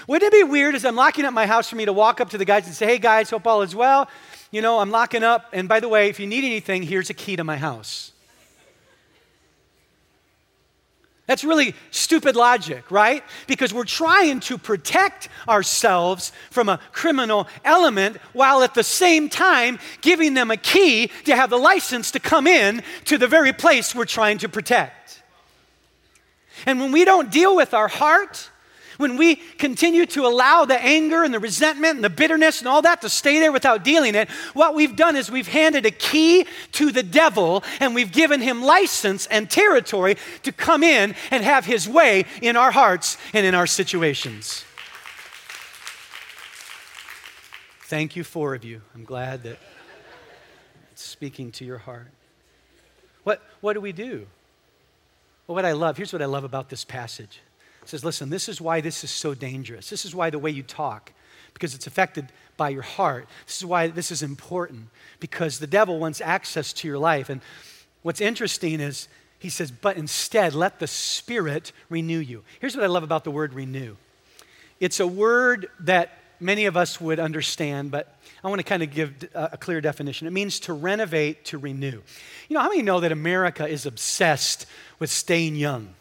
Wouldn't 0.09 0.33
it 0.33 0.37
be 0.37 0.42
weird 0.42 0.74
as 0.74 0.85
I'm 0.85 0.96
locking 0.96 1.24
up 1.24 1.33
my 1.33 1.46
house 1.46 1.70
for 1.70 1.76
me 1.76 1.85
to 1.85 1.92
walk 1.92 2.20
up 2.20 2.30
to 2.30 2.38
the 2.38 2.44
guys 2.44 2.66
and 2.66 2.74
say, 2.74 2.87
hey 2.87 2.98
guys, 2.98 3.30
hope 3.30 3.46
all 3.46 3.62
is 3.62 3.74
well? 3.74 4.09
You 4.55 4.62
know, 4.62 4.79
I'm 4.79 4.93
locking 4.93 5.25
up, 5.25 5.49
and 5.53 5.69
by 5.69 5.81
the 5.81 5.88
way, 5.88 6.09
if 6.11 6.21
you 6.21 6.29
need 6.29 6.45
anything, 6.45 6.85
here's 6.85 7.11
a 7.11 7.14
key 7.14 7.35
to 7.35 7.43
my 7.43 7.57
house. 7.57 8.12
That's 11.27 11.43
really 11.43 11.75
stupid 11.90 12.37
logic, 12.37 12.88
right? 12.88 13.25
Because 13.49 13.75
we're 13.75 13.83
trying 13.83 14.38
to 14.40 14.57
protect 14.57 15.29
ourselves 15.49 16.31
from 16.53 16.69
a 16.69 16.79
criminal 16.93 17.49
element 17.64 18.19
while 18.33 18.62
at 18.62 18.75
the 18.75 18.85
same 18.85 19.29
time 19.29 19.81
giving 20.03 20.35
them 20.35 20.53
a 20.53 20.57
key 20.57 21.11
to 21.25 21.35
have 21.35 21.51
the 21.51 21.59
license 21.59 22.12
to 22.12 22.21
come 22.21 22.47
in 22.47 22.85
to 23.07 23.19
the 23.19 23.27
very 23.27 23.53
place 23.53 23.93
we're 23.93 24.05
trying 24.05 24.38
to 24.38 24.49
protect. 24.49 25.21
And 26.64 26.79
when 26.79 26.93
we 26.93 27.05
don't 27.05 27.29
deal 27.29 27.57
with 27.57 27.75
our 27.75 27.88
heart, 27.88 28.51
when 28.96 29.16
we 29.16 29.37
continue 29.37 30.07
to 30.07 30.26
allow 30.26 30.64
the 30.64 30.80
anger 30.83 31.22
and 31.22 31.33
the 31.33 31.38
resentment 31.38 31.96
and 31.96 32.04
the 32.04 32.11
bitterness 32.11 32.61
and 32.61 32.68
all 32.68 32.83
that 32.83 33.00
to 33.02 33.09
stay 33.09 33.40
there 33.40 33.52
without 33.52 33.85
dealing 33.85 34.14
it, 34.14 34.28
what 34.52 34.74
we've 34.74 34.96
done 34.96 35.16
is 35.16 35.30
we've 35.30 35.48
handed 35.48 35.87
a 35.87 35.90
key 35.90 36.46
to 36.72 36.92
the 36.92 37.02
devil 37.02 37.64
and 37.80 37.94
we've 37.94 38.12
given 38.12 38.40
him 38.40 38.62
license 38.62 39.26
and 39.26 39.50
territory 39.50 40.16
to 40.42 40.52
come 40.52 40.83
in 40.83 41.14
and 41.30 41.44
have 41.44 41.64
his 41.64 41.88
way 41.88 42.24
in 42.42 42.57
our 42.57 42.70
hearts 42.70 43.18
and 43.33 43.46
in 43.46 43.54
our 43.54 43.66
situations. 43.66 44.64
Thank 47.87 48.16
you, 48.16 48.24
four 48.24 48.54
of 48.54 48.64
you. 48.64 48.80
I'm 48.94 49.04
glad 49.04 49.42
that 49.42 49.59
it's 50.92 51.02
speaking 51.02 51.52
to 51.52 51.64
your 51.64 51.78
heart. 51.78 52.11
What, 53.24 53.42
what 53.61 53.74
do 53.74 53.80
we 53.80 53.92
do? 53.92 54.26
Well, 55.46 55.57
what 55.57 55.64
I 55.64 55.72
love, 55.72 55.96
here's 55.96 56.12
what 56.12 56.22
I 56.22 56.26
love 56.26 56.44
about 56.44 56.70
this 56.70 56.85
passage. 56.85 57.40
Says, 57.88 58.05
listen, 58.05 58.31
this 58.31 58.49
is 58.49 58.61
why 58.61 58.81
this 58.81 59.05
is 59.05 59.11
so 59.11 59.35
dangerous. 59.35 59.90
This 59.90 60.05
is 60.05 60.14
why 60.14 60.31
the 60.31 60.38
way 60.38 60.51
you 60.51 60.62
talk, 60.62 61.12
because 61.53 61.75
it's 61.75 61.87
affected 61.87 62.33
by 62.57 62.70
your 62.70 62.83
heart. 62.83 63.29
This 63.47 63.59
is 63.59 63.64
why 63.64 63.88
this 63.88 64.11
is 64.11 64.23
important, 64.23 64.88
because 65.20 65.59
the 65.59 65.66
devil 65.66 65.99
wants 65.99 66.20
access 66.20 66.73
to 66.75 66.88
your 66.88 66.99
life. 66.99 67.29
And 67.29 67.40
what's 68.03 68.20
interesting 68.20 68.81
is 68.81 69.09
he 69.38 69.51
says, 69.51 69.70
but 69.70 69.97
instead, 69.97 70.55
let 70.55 70.79
the 70.79 70.87
Spirit 70.87 71.73
renew 71.90 72.18
you. 72.18 72.44
Here's 72.61 72.75
what 72.75 72.85
I 72.85 72.88
love 72.88 73.03
about 73.03 73.25
the 73.25 73.31
word 73.31 73.53
renew 73.53 73.97
it's 74.81 75.01
a 75.01 75.07
word 75.07 75.68
that 75.81 76.18
many 76.40 76.66
of 76.66 76.77
us 76.77 77.01
would 77.01 77.20
understand, 77.20 77.90
but 77.90 78.16
I 78.42 78.49
want 78.49 78.59
to 78.59 78.64
kind 78.64 78.83
of 78.83 78.90
give 78.90 79.29
uh, 79.35 79.49
a 79.53 79.57
clear 79.57 79.81
definition. 79.81 80.27
It 80.27 80.33
means 80.33 80.61
to 80.61 80.73
renovate, 80.73 81.44
to 81.47 81.59
renew. 81.59 82.03
You 82.49 82.55
know, 82.55 82.61
how 82.61 82.68
many 82.68 82.83
know 82.83 83.01
that 83.01 83.12
America 83.12 83.66
is 83.66 83.87
obsessed 83.87 84.66
with 84.99 85.11
staying 85.11 85.57
young? 85.57 85.94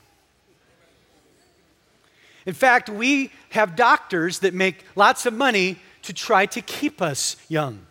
In 2.45 2.53
fact, 2.53 2.89
we 2.89 3.32
have 3.49 3.75
doctors 3.75 4.39
that 4.39 4.53
make 4.53 4.84
lots 4.95 5.25
of 5.25 5.34
money 5.34 5.77
to 6.03 6.13
try 6.13 6.45
to 6.47 6.62
keep 6.62 7.01
us 7.01 7.38
young. 7.47 7.86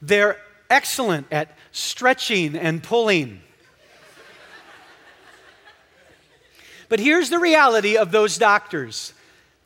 They're 0.00 0.38
excellent 0.70 1.26
at 1.30 1.56
stretching 1.72 2.56
and 2.56 2.82
pulling. 2.82 3.42
But 6.88 7.00
here's 7.00 7.30
the 7.30 7.38
reality 7.38 7.96
of 7.96 8.10
those 8.10 8.36
doctors 8.38 9.14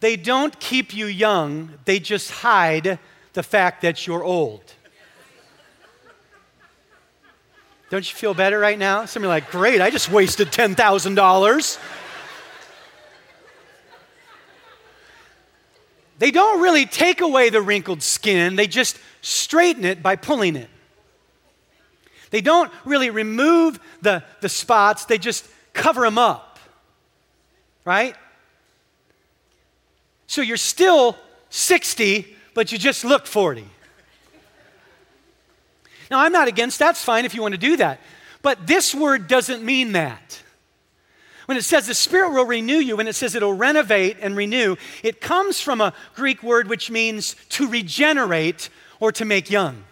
they 0.01 0.17
don't 0.17 0.61
keep 0.61 0.95
you 0.95 1.07
young, 1.07 1.73
they 1.87 1.99
just 1.99 2.31
hide 2.31 2.99
the 3.33 3.43
fact 3.43 3.81
that 3.83 4.07
you're 4.07 4.23
old. 4.23 4.75
Don't 7.89 8.07
you 8.11 8.15
feel 8.15 8.35
better 8.35 8.59
right 8.59 8.79
now? 8.79 9.05
Some 9.05 9.25
are 9.25 9.29
like, 9.29 9.51
great, 9.51 9.81
I 9.81 9.89
just 9.89 10.11
wasted 10.11 10.49
$10,000. 10.49 11.79
They 16.19 16.31
don't 16.31 16.61
really 16.61 16.87
take 16.87 17.21
away 17.21 17.51
the 17.51 17.61
wrinkled 17.61 18.03
skin, 18.03 18.57
they 18.57 18.67
just 18.67 18.99
straighten 19.21 19.85
it 19.85 20.03
by 20.03 20.17
pulling 20.17 20.57
it. 20.57 20.71
They 22.31 22.41
don't 22.41 22.73
really 22.85 23.11
remove 23.11 23.79
the, 24.03 24.25
the 24.41 24.49
spots, 24.49 25.05
they 25.05 25.19
just 25.19 25.47
cover 25.73 26.03
them 26.03 26.19
up. 26.19 26.59
Right? 27.85 28.17
So 30.27 30.41
you're 30.41 30.57
still 30.57 31.17
60, 31.51 32.35
but 32.55 32.73
you 32.73 32.79
just 32.79 33.05
look 33.05 33.27
40. 33.27 33.65
Now, 36.11 36.21
I'm 36.21 36.33
not 36.33 36.49
against 36.49 36.79
that, 36.79 36.87
that's 36.87 37.05
fine 37.05 37.25
if 37.25 37.35
you 37.35 37.43
want 37.43 37.53
to 37.53 37.59
do 37.59 37.77
that. 37.77 38.01
But 38.43 38.67
this 38.67 38.95
word 38.95 39.27
doesn't 39.27 39.65
mean 39.65 39.93
that. 39.93 40.43
When 41.47 41.59
it 41.59 41.63
says 41.63 41.87
the 41.87 41.95
Spirit 41.95 42.33
will 42.33 42.47
renew 42.47 42.79
you, 42.79 42.97
when 42.97 43.09
it 43.09 43.15
says 43.15 43.35
it'll 43.35 43.55
renovate 43.55 44.17
and 44.21 44.37
renew, 44.37 44.77
it 45.03 45.21
comes 45.21 45.61
from 45.61 45.81
a 45.81 45.93
Greek 46.15 46.43
word 46.43 46.69
which 46.69 46.91
means 46.91 47.37
to 47.51 47.69
regenerate 47.69 48.71
or 49.01 49.13
to 49.13 49.25
make 49.25 49.51
young. 49.51 49.85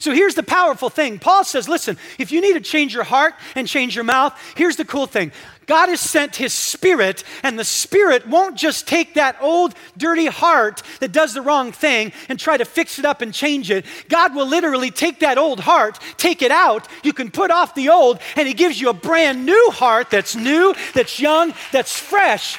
So 0.00 0.14
here's 0.14 0.34
the 0.34 0.42
powerful 0.42 0.88
thing. 0.88 1.18
Paul 1.18 1.44
says, 1.44 1.68
listen, 1.68 1.98
if 2.18 2.32
you 2.32 2.40
need 2.40 2.54
to 2.54 2.60
change 2.60 2.94
your 2.94 3.04
heart 3.04 3.34
and 3.54 3.68
change 3.68 3.94
your 3.94 4.04
mouth, 4.04 4.34
here's 4.56 4.76
the 4.76 4.84
cool 4.86 5.06
thing. 5.06 5.30
God 5.66 5.90
has 5.90 6.00
sent 6.00 6.36
his 6.36 6.54
spirit, 6.54 7.22
and 7.42 7.58
the 7.58 7.64
spirit 7.64 8.26
won't 8.26 8.56
just 8.56 8.88
take 8.88 9.14
that 9.14 9.36
old, 9.42 9.74
dirty 9.98 10.24
heart 10.24 10.82
that 11.00 11.12
does 11.12 11.34
the 11.34 11.42
wrong 11.42 11.70
thing 11.70 12.12
and 12.30 12.40
try 12.40 12.56
to 12.56 12.64
fix 12.64 12.98
it 12.98 13.04
up 13.04 13.20
and 13.20 13.34
change 13.34 13.70
it. 13.70 13.84
God 14.08 14.34
will 14.34 14.46
literally 14.46 14.90
take 14.90 15.20
that 15.20 15.36
old 15.36 15.60
heart, 15.60 15.98
take 16.16 16.40
it 16.40 16.50
out. 16.50 16.88
You 17.04 17.12
can 17.12 17.30
put 17.30 17.50
off 17.50 17.74
the 17.74 17.90
old, 17.90 18.20
and 18.36 18.48
he 18.48 18.54
gives 18.54 18.80
you 18.80 18.88
a 18.88 18.94
brand 18.94 19.44
new 19.44 19.70
heart 19.70 20.08
that's 20.10 20.34
new, 20.34 20.74
that's 20.94 21.20
young, 21.20 21.52
that's 21.72 21.96
fresh, 21.96 22.58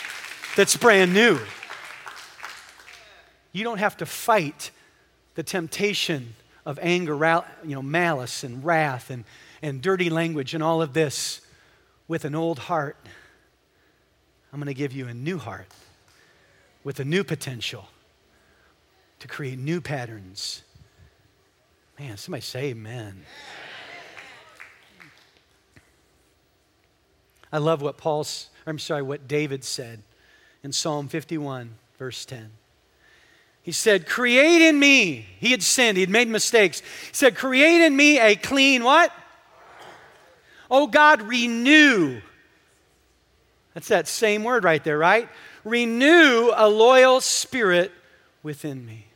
that's 0.56 0.77
brand 0.77 1.12
new. 1.12 1.39
You 3.51 3.63
don't 3.63 3.80
have 3.80 3.97
to 3.97 4.06
fight 4.06 4.69
the 5.34 5.43
temptation 5.43 6.36
of 6.65 6.80
anger, 6.82 7.15
you 7.63 7.76
know, 7.76 7.82
malice 7.82 8.43
and 8.43 8.63
wrath 8.63 9.10
and, 9.10 9.24
and 9.62 9.82
dirty 9.82 10.10
language 10.10 10.54
and 10.54 10.63
all 10.63 10.82
of 10.82 10.93
this 10.93 11.41
with 12.08 12.26
an 12.26 12.36
old 12.36 12.60
heart. 12.60 12.97
I'm 14.54 14.60
going 14.60 14.67
to 14.67 14.74
give 14.74 14.93
you 14.93 15.08
a 15.08 15.13
new 15.13 15.38
heart 15.38 15.67
with 16.84 17.00
a 17.00 17.06
new 17.06 17.24
potential 17.24 17.88
to 19.19 19.28
create 19.28 19.58
new 19.58 19.82
patterns. 19.82 20.63
Man, 22.00 22.17
somebody 22.17 22.41
say 22.41 22.65
amen. 22.65 23.24
I 27.54 27.58
love 27.58 27.82
what 27.82 27.97
Paul's, 27.97 28.50
I'm 28.65 28.80
sorry, 28.80 29.02
what 29.02 29.28
David 29.28 29.63
said 29.63 30.02
in 30.63 30.71
Psalm 30.71 31.08
51, 31.08 31.76
verse 31.97 32.26
10. 32.26 32.50
He 33.63 33.71
said, 33.71 34.08
Create 34.08 34.62
in 34.62 34.80
me. 34.80 35.28
He 35.39 35.52
had 35.52 35.63
sinned, 35.63 35.97
he 35.97 36.02
had 36.02 36.10
made 36.10 36.28
mistakes. 36.28 36.80
He 36.80 37.13
said, 37.13 37.36
Create 37.36 37.82
in 37.82 37.95
me 37.95 38.19
a 38.19 38.36
clean 38.36 38.84
what? 38.84 39.12
Oh 40.69 40.88
God, 40.88 41.21
renew. 41.21 42.21
That's 43.74 43.89
that 43.89 44.08
same 44.08 44.43
word 44.43 44.63
right 44.63 44.84
there, 44.84 44.97
right? 44.97 45.30
Renew 45.63 46.52
a 46.56 46.67
loyal 46.67 47.21
spirit 47.21 47.91
within 48.41 48.86
me. 48.86 49.11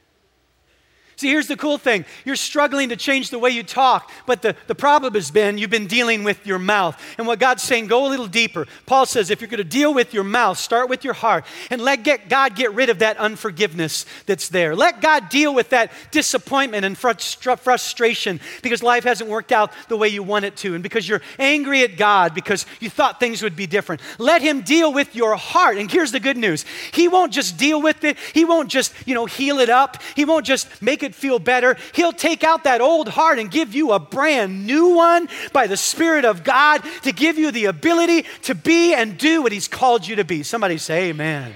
See, 1.17 1.30
here's 1.30 1.47
the 1.47 1.56
cool 1.56 1.78
thing. 1.78 2.04
You're 2.25 2.36
struggling 2.36 2.89
to 2.89 2.97
change 2.97 3.30
the 3.30 3.39
way 3.39 3.51
you 3.51 3.63
talk, 3.63 4.12
but 4.25 4.41
the, 4.41 4.56
the 4.67 4.75
problem 4.75 5.13
has 5.13 5.32
been 5.32 5.58
you've 5.58 5.69
been 5.69 5.88
dealing 5.88 6.23
with 6.23 6.45
your 6.45 6.60
mouth. 6.60 7.01
And 7.17 7.25
what 7.25 7.39
God's 7.39 7.63
saying, 7.63 7.88
go 7.88 8.06
a 8.06 8.10
little 8.10 8.28
deeper. 8.28 8.67
Paul 8.86 9.06
says, 9.06 9.30
if 9.30 9.39
you're 9.39 9.49
going 9.49 9.60
to 9.60 9.63
deal 9.63 9.93
with 9.93 10.13
your 10.13 10.25
mouth, 10.25 10.58
start 10.58 10.89
with 10.89 11.04
your 11.04 11.13
heart 11.13 11.45
and 11.69 11.82
let 11.82 12.04
get, 12.04 12.28
God 12.28 12.56
get 12.56 12.73
rid 12.73 12.89
of 12.89 12.99
that 12.99 13.17
unforgiveness 13.17 14.06
that's 14.25 14.49
there. 14.49 14.75
Let 14.75 15.01
God 15.01 15.30
deal 15.30 15.56
with 15.56 15.69
that 15.69 15.91
disappointment 16.12 16.86
and 16.86 16.97
frustration 16.97 18.41
because 18.62 18.84
life 18.84 19.04
hasn't 19.06 19.30
worked 19.30 19.51
out 19.51 19.71
the 19.88 19.97
way 19.97 20.10
you 20.10 20.23
want 20.23 20.45
it 20.45 20.58
to, 20.58 20.73
and 20.73 20.84
because 20.84 21.08
you're 21.08 21.21
angry 21.39 21.84
at 21.84 21.97
God 21.97 22.34
because 22.34 22.65
you 22.80 22.89
thought 22.89 23.19
things 23.19 23.41
would 23.41 23.56
be 23.56 23.67
different. 23.67 24.01
Let 24.17 24.41
Him 24.41 24.62
deal 24.62 24.91
with 24.91 25.15
your 25.15 25.36
heart. 25.36 25.78
And 25.78 25.89
here's 25.89 26.12
the 26.12 26.19
good 26.19 26.38
news 26.38 26.65
He 26.91 27.08
won't 27.08 27.32
just 27.32 27.58
deal 27.58 27.82
with 27.82 28.04
it, 28.04 28.17
He 28.34 28.45
won't 28.45 28.69
just, 28.69 28.93
you 29.06 29.13
know, 29.13 29.25
heal 29.25 29.60
it 29.60 29.69
up, 29.69 30.01
He 30.15 30.25
won't 30.25 30.45
just 30.45 30.82
make 30.82 31.04
it 31.04 31.04
it 31.05 31.15
feel 31.15 31.39
better. 31.39 31.77
He'll 31.93 32.11
take 32.11 32.43
out 32.43 32.65
that 32.65 32.81
old 32.81 33.07
heart 33.07 33.39
and 33.39 33.49
give 33.49 33.73
you 33.73 33.93
a 33.93 33.99
brand 33.99 34.67
new 34.67 34.95
one 34.95 35.29
by 35.53 35.67
the 35.67 35.77
Spirit 35.77 36.25
of 36.25 36.43
God 36.43 36.81
to 37.03 37.13
give 37.13 37.37
you 37.37 37.51
the 37.51 37.65
ability 37.65 38.25
to 38.43 38.55
be 38.55 38.93
and 38.93 39.17
do 39.17 39.41
what 39.41 39.53
He's 39.53 39.69
called 39.69 40.05
you 40.05 40.17
to 40.17 40.25
be. 40.25 40.43
Somebody 40.43 40.77
say, 40.77 41.09
Amen. 41.09 41.53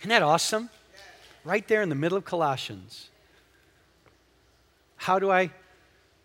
Isn't 0.00 0.10
that 0.10 0.22
awesome? 0.22 0.70
Right 1.44 1.66
there 1.68 1.82
in 1.82 1.88
the 1.88 1.94
middle 1.94 2.18
of 2.18 2.24
Colossians. 2.24 3.08
How 4.96 5.18
do 5.18 5.30
I 5.30 5.50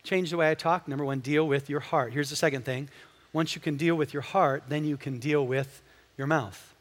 change 0.02 0.30
the 0.30 0.36
way 0.36 0.50
I 0.50 0.54
talk? 0.54 0.86
Number 0.88 1.04
one, 1.04 1.20
deal 1.20 1.46
with 1.46 1.70
your 1.70 1.80
heart. 1.80 2.12
Here's 2.12 2.30
the 2.30 2.36
second 2.36 2.64
thing. 2.64 2.88
Once 3.32 3.54
you 3.54 3.60
can 3.60 3.76
deal 3.76 3.94
with 3.94 4.12
your 4.12 4.22
heart, 4.22 4.64
then 4.68 4.84
you 4.84 4.96
can 4.96 5.18
deal 5.18 5.46
with 5.46 5.82
your 6.16 6.26
mouth. 6.26 6.74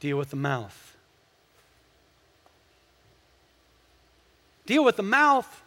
Deal 0.00 0.16
with 0.16 0.30
the 0.30 0.36
mouth. 0.36 0.89
Deal 4.70 4.84
with 4.84 4.94
the 4.94 5.02
mouth. 5.02 5.64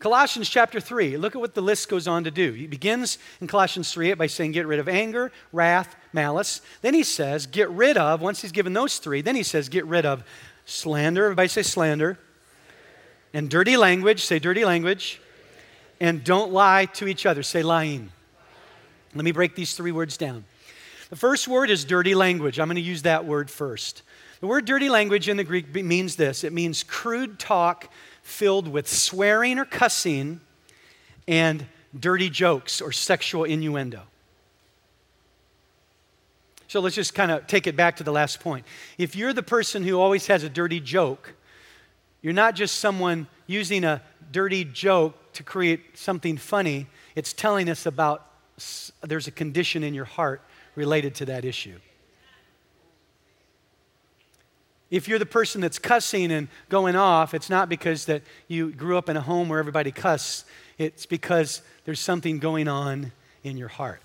Colossians 0.00 0.48
chapter 0.48 0.80
3, 0.80 1.16
look 1.16 1.36
at 1.36 1.40
what 1.40 1.54
the 1.54 1.60
list 1.60 1.88
goes 1.88 2.08
on 2.08 2.24
to 2.24 2.32
do. 2.32 2.50
He 2.50 2.66
begins 2.66 3.16
in 3.40 3.46
Colossians 3.46 3.92
3 3.92 4.12
by 4.14 4.26
saying, 4.26 4.50
Get 4.50 4.66
rid 4.66 4.80
of 4.80 4.88
anger, 4.88 5.30
wrath, 5.52 5.94
malice. 6.12 6.62
Then 6.82 6.94
he 6.94 7.04
says, 7.04 7.46
Get 7.46 7.70
rid 7.70 7.96
of, 7.96 8.20
once 8.20 8.42
he's 8.42 8.50
given 8.50 8.72
those 8.72 8.98
three, 8.98 9.20
then 9.20 9.36
he 9.36 9.44
says, 9.44 9.68
Get 9.68 9.86
rid 9.86 10.04
of 10.04 10.24
slander. 10.66 11.26
Everybody 11.26 11.46
say 11.46 11.62
slander. 11.62 12.18
And 13.32 13.48
dirty 13.48 13.76
language. 13.76 14.24
Say 14.24 14.40
dirty 14.40 14.64
language. 14.64 15.20
And 16.00 16.24
don't 16.24 16.52
lie 16.52 16.86
to 16.94 17.06
each 17.06 17.24
other. 17.24 17.44
Say 17.44 17.62
lying. 17.62 18.10
Let 19.14 19.24
me 19.24 19.30
break 19.30 19.54
these 19.54 19.76
three 19.76 19.92
words 19.92 20.16
down. 20.16 20.44
The 21.08 21.16
first 21.16 21.46
word 21.46 21.70
is 21.70 21.84
dirty 21.84 22.16
language. 22.16 22.58
I'm 22.58 22.66
going 22.66 22.74
to 22.74 22.82
use 22.82 23.02
that 23.02 23.24
word 23.24 23.48
first. 23.48 24.02
The 24.40 24.46
word 24.46 24.64
dirty 24.64 24.88
language 24.88 25.28
in 25.28 25.36
the 25.36 25.44
Greek 25.44 25.74
means 25.74 26.16
this 26.16 26.44
it 26.44 26.52
means 26.52 26.82
crude 26.82 27.38
talk 27.38 27.90
filled 28.22 28.68
with 28.68 28.88
swearing 28.88 29.58
or 29.58 29.64
cussing 29.64 30.40
and 31.28 31.66
dirty 31.98 32.30
jokes 32.30 32.80
or 32.80 32.92
sexual 32.92 33.44
innuendo. 33.44 34.02
So 36.68 36.80
let's 36.80 36.96
just 36.96 37.14
kind 37.14 37.30
of 37.30 37.46
take 37.46 37.66
it 37.66 37.76
back 37.76 37.96
to 37.96 38.04
the 38.04 38.10
last 38.10 38.40
point. 38.40 38.66
If 38.98 39.14
you're 39.14 39.32
the 39.32 39.44
person 39.44 39.84
who 39.84 40.00
always 40.00 40.26
has 40.26 40.42
a 40.42 40.48
dirty 40.48 40.80
joke, 40.80 41.34
you're 42.20 42.32
not 42.32 42.56
just 42.56 42.76
someone 42.78 43.28
using 43.46 43.84
a 43.84 44.02
dirty 44.32 44.64
joke 44.64 45.14
to 45.34 45.42
create 45.42 45.96
something 45.96 46.36
funny, 46.36 46.86
it's 47.14 47.32
telling 47.32 47.68
us 47.68 47.86
about 47.86 48.26
there's 49.02 49.28
a 49.28 49.30
condition 49.30 49.84
in 49.84 49.94
your 49.94 50.04
heart 50.04 50.42
related 50.74 51.14
to 51.16 51.26
that 51.26 51.44
issue. 51.44 51.78
If 54.90 55.08
you're 55.08 55.18
the 55.18 55.26
person 55.26 55.60
that's 55.60 55.78
cussing 55.78 56.30
and 56.30 56.48
going 56.68 56.94
off, 56.94 57.34
it's 57.34 57.50
not 57.50 57.68
because 57.68 58.04
that 58.06 58.22
you 58.48 58.70
grew 58.70 58.96
up 58.98 59.08
in 59.08 59.16
a 59.16 59.20
home 59.20 59.48
where 59.48 59.58
everybody 59.58 59.90
cuss. 59.90 60.44
It's 60.78 61.06
because 61.06 61.62
there's 61.84 62.00
something 62.00 62.38
going 62.38 62.68
on 62.68 63.12
in 63.42 63.56
your 63.56 63.68
heart. 63.68 64.00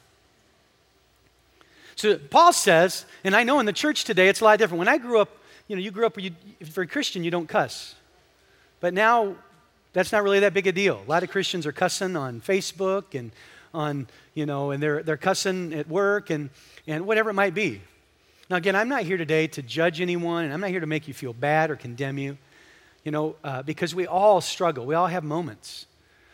So 1.95 2.17
Paul 2.17 2.53
says, 2.53 3.05
and 3.23 3.35
I 3.35 3.43
know 3.43 3.59
in 3.59 3.65
the 3.65 3.73
church 3.73 4.05
today 4.05 4.29
it's 4.29 4.39
a 4.39 4.45
lot 4.45 4.57
different. 4.57 4.79
When 4.79 4.87
I 4.87 4.97
grew 4.97 5.19
up, 5.19 5.37
you 5.67 5.75
know, 5.75 5.81
you 5.81 5.91
grew 5.91 6.05
up, 6.05 6.19
you, 6.19 6.31
if 6.59 6.75
you're 6.75 6.85
a 6.85 6.87
Christian, 6.87 7.23
you 7.23 7.31
don't 7.31 7.47
cuss. 7.47 7.93
But 8.79 8.93
now 8.93 9.35
that's 9.91 10.11
not 10.11 10.23
really 10.23 10.39
that 10.39 10.53
big 10.53 10.65
a 10.67 10.71
deal. 10.71 11.03
A 11.05 11.09
lot 11.09 11.23
of 11.23 11.29
Christians 11.29 11.65
are 11.65 11.71
cussing 11.71 12.15
on 12.15 12.41
Facebook 12.41 13.19
and 13.19 13.31
on, 13.73 14.07
you 14.33 14.45
know, 14.45 14.71
and 14.71 14.81
they're, 14.81 15.03
they're 15.03 15.17
cussing 15.17 15.73
at 15.73 15.87
work 15.87 16.29
and, 16.29 16.49
and 16.87 17.05
whatever 17.05 17.31
it 17.31 17.33
might 17.33 17.53
be. 17.53 17.81
Now, 18.49 18.55
again, 18.55 18.75
I'm 18.75 18.89
not 18.89 19.03
here 19.03 19.17
today 19.17 19.45
to 19.47 19.61
judge 19.61 20.01
anyone, 20.01 20.45
and 20.45 20.53
I'm 20.53 20.59
not 20.59 20.71
here 20.71 20.79
to 20.79 20.87
make 20.87 21.07
you 21.07 21.13
feel 21.13 21.33
bad 21.33 21.69
or 21.69 21.75
condemn 21.75 22.17
you, 22.17 22.35
you 23.03 23.11
know, 23.11 23.35
uh, 23.43 23.61
because 23.61 23.93
we 23.93 24.07
all 24.07 24.41
struggle. 24.41 24.87
We 24.87 24.95
all 24.95 25.05
have 25.05 25.23
moments 25.23 25.85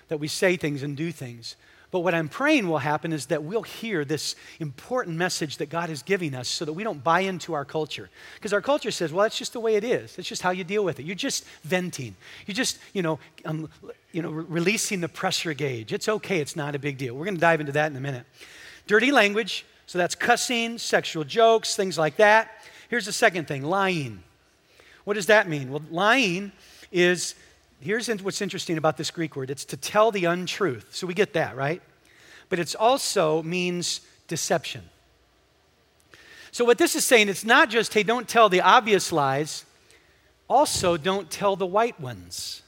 that 0.07 0.17
we 0.17 0.29
say 0.29 0.55
things 0.55 0.81
and 0.81 0.95
do 0.95 1.11
things. 1.11 1.57
But 1.91 1.99
what 1.99 2.13
I'm 2.13 2.29
praying 2.29 2.69
will 2.69 2.77
happen 2.77 3.11
is 3.11 3.25
that 3.27 3.43
we'll 3.43 3.63
hear 3.63 4.05
this 4.05 4.35
important 4.61 5.17
message 5.17 5.57
that 5.57 5.69
God 5.69 5.89
is 5.89 6.03
giving 6.03 6.33
us 6.33 6.47
so 6.47 6.63
that 6.63 6.71
we 6.71 6.83
don't 6.85 7.03
buy 7.03 7.21
into 7.21 7.53
our 7.53 7.65
culture. 7.65 8.09
Because 8.35 8.53
our 8.53 8.61
culture 8.61 8.91
says, 8.91 9.11
well, 9.11 9.23
that's 9.23 9.37
just 9.37 9.51
the 9.51 9.59
way 9.59 9.75
it 9.75 9.83
is. 9.83 10.17
It's 10.17 10.27
just 10.27 10.41
how 10.41 10.51
you 10.51 10.63
deal 10.63 10.85
with 10.85 11.01
it. 11.01 11.05
You're 11.05 11.15
just 11.15 11.45
venting. 11.63 12.15
You're 12.47 12.55
just, 12.55 12.79
you 12.93 13.01
know, 13.01 13.19
um, 13.43 13.69
you 14.13 14.21
know, 14.21 14.29
re- 14.29 14.45
releasing 14.47 15.01
the 15.01 15.09
pressure 15.09 15.53
gauge. 15.53 15.91
It's 15.91 16.07
okay. 16.07 16.39
It's 16.39 16.55
not 16.55 16.75
a 16.75 16.79
big 16.79 16.97
deal. 16.97 17.13
We're 17.13 17.25
going 17.25 17.35
to 17.35 17.41
dive 17.41 17.59
into 17.59 17.73
that 17.73 17.91
in 17.91 17.97
a 17.97 18.01
minute. 18.01 18.25
Dirty 18.87 19.11
language. 19.11 19.65
So 19.85 19.97
that's 19.97 20.15
cussing, 20.15 20.77
sexual 20.77 21.23
jokes, 21.23 21.75
things 21.75 21.97
like 21.97 22.17
that. 22.17 22.51
Here's 22.89 23.05
the 23.05 23.11
second 23.11 23.47
thing 23.47 23.63
lying. 23.63 24.23
What 25.03 25.13
does 25.13 25.27
that 25.27 25.47
mean? 25.47 25.71
Well, 25.71 25.83
lying 25.91 26.51
is 26.91 27.35
here's 27.79 28.07
what's 28.23 28.41
interesting 28.41 28.77
about 28.77 28.97
this 28.97 29.11
Greek 29.11 29.35
word 29.35 29.49
it's 29.49 29.65
to 29.65 29.77
tell 29.77 30.11
the 30.11 30.25
untruth. 30.25 30.95
So 30.95 31.07
we 31.07 31.13
get 31.13 31.33
that, 31.33 31.55
right? 31.55 31.81
But 32.49 32.59
it 32.59 32.75
also 32.75 33.43
means 33.43 34.01
deception. 34.27 34.81
So 36.51 36.63
what 36.63 36.77
this 36.77 36.95
is 36.95 37.03
saying, 37.03 37.29
it's 37.29 37.43
not 37.43 37.69
just, 37.69 37.93
hey, 37.93 38.03
don't 38.03 38.27
tell 38.27 38.49
the 38.49 38.61
obvious 38.61 39.11
lies, 39.11 39.65
also 40.47 40.95
don't 40.95 41.29
tell 41.29 41.55
the 41.55 41.65
white 41.65 41.99
ones. 41.99 42.61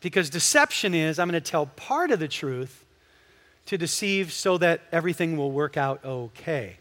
Because 0.00 0.30
deception 0.30 0.94
is, 0.94 1.18
I'm 1.18 1.28
going 1.28 1.40
to 1.42 1.50
tell 1.50 1.66
part 1.66 2.10
of 2.10 2.20
the 2.20 2.28
truth 2.28 2.84
to 3.68 3.76
deceive 3.76 4.32
so 4.32 4.56
that 4.56 4.80
everything 4.92 5.36
will 5.36 5.52
work 5.52 5.76
out 5.76 6.02
okay. 6.02 6.78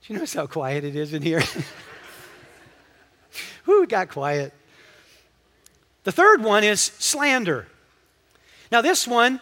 Do 0.00 0.12
you 0.12 0.18
notice 0.18 0.32
how 0.32 0.46
quiet 0.46 0.84
it 0.84 0.96
is 0.96 1.12
in 1.12 1.20
here? 1.20 1.40
Who 3.64 3.86
got 3.86 4.08
quiet. 4.08 4.54
The 6.04 6.12
third 6.12 6.42
one 6.42 6.64
is 6.64 6.80
slander. 6.80 7.66
Now, 8.72 8.80
this 8.80 9.06
one 9.06 9.38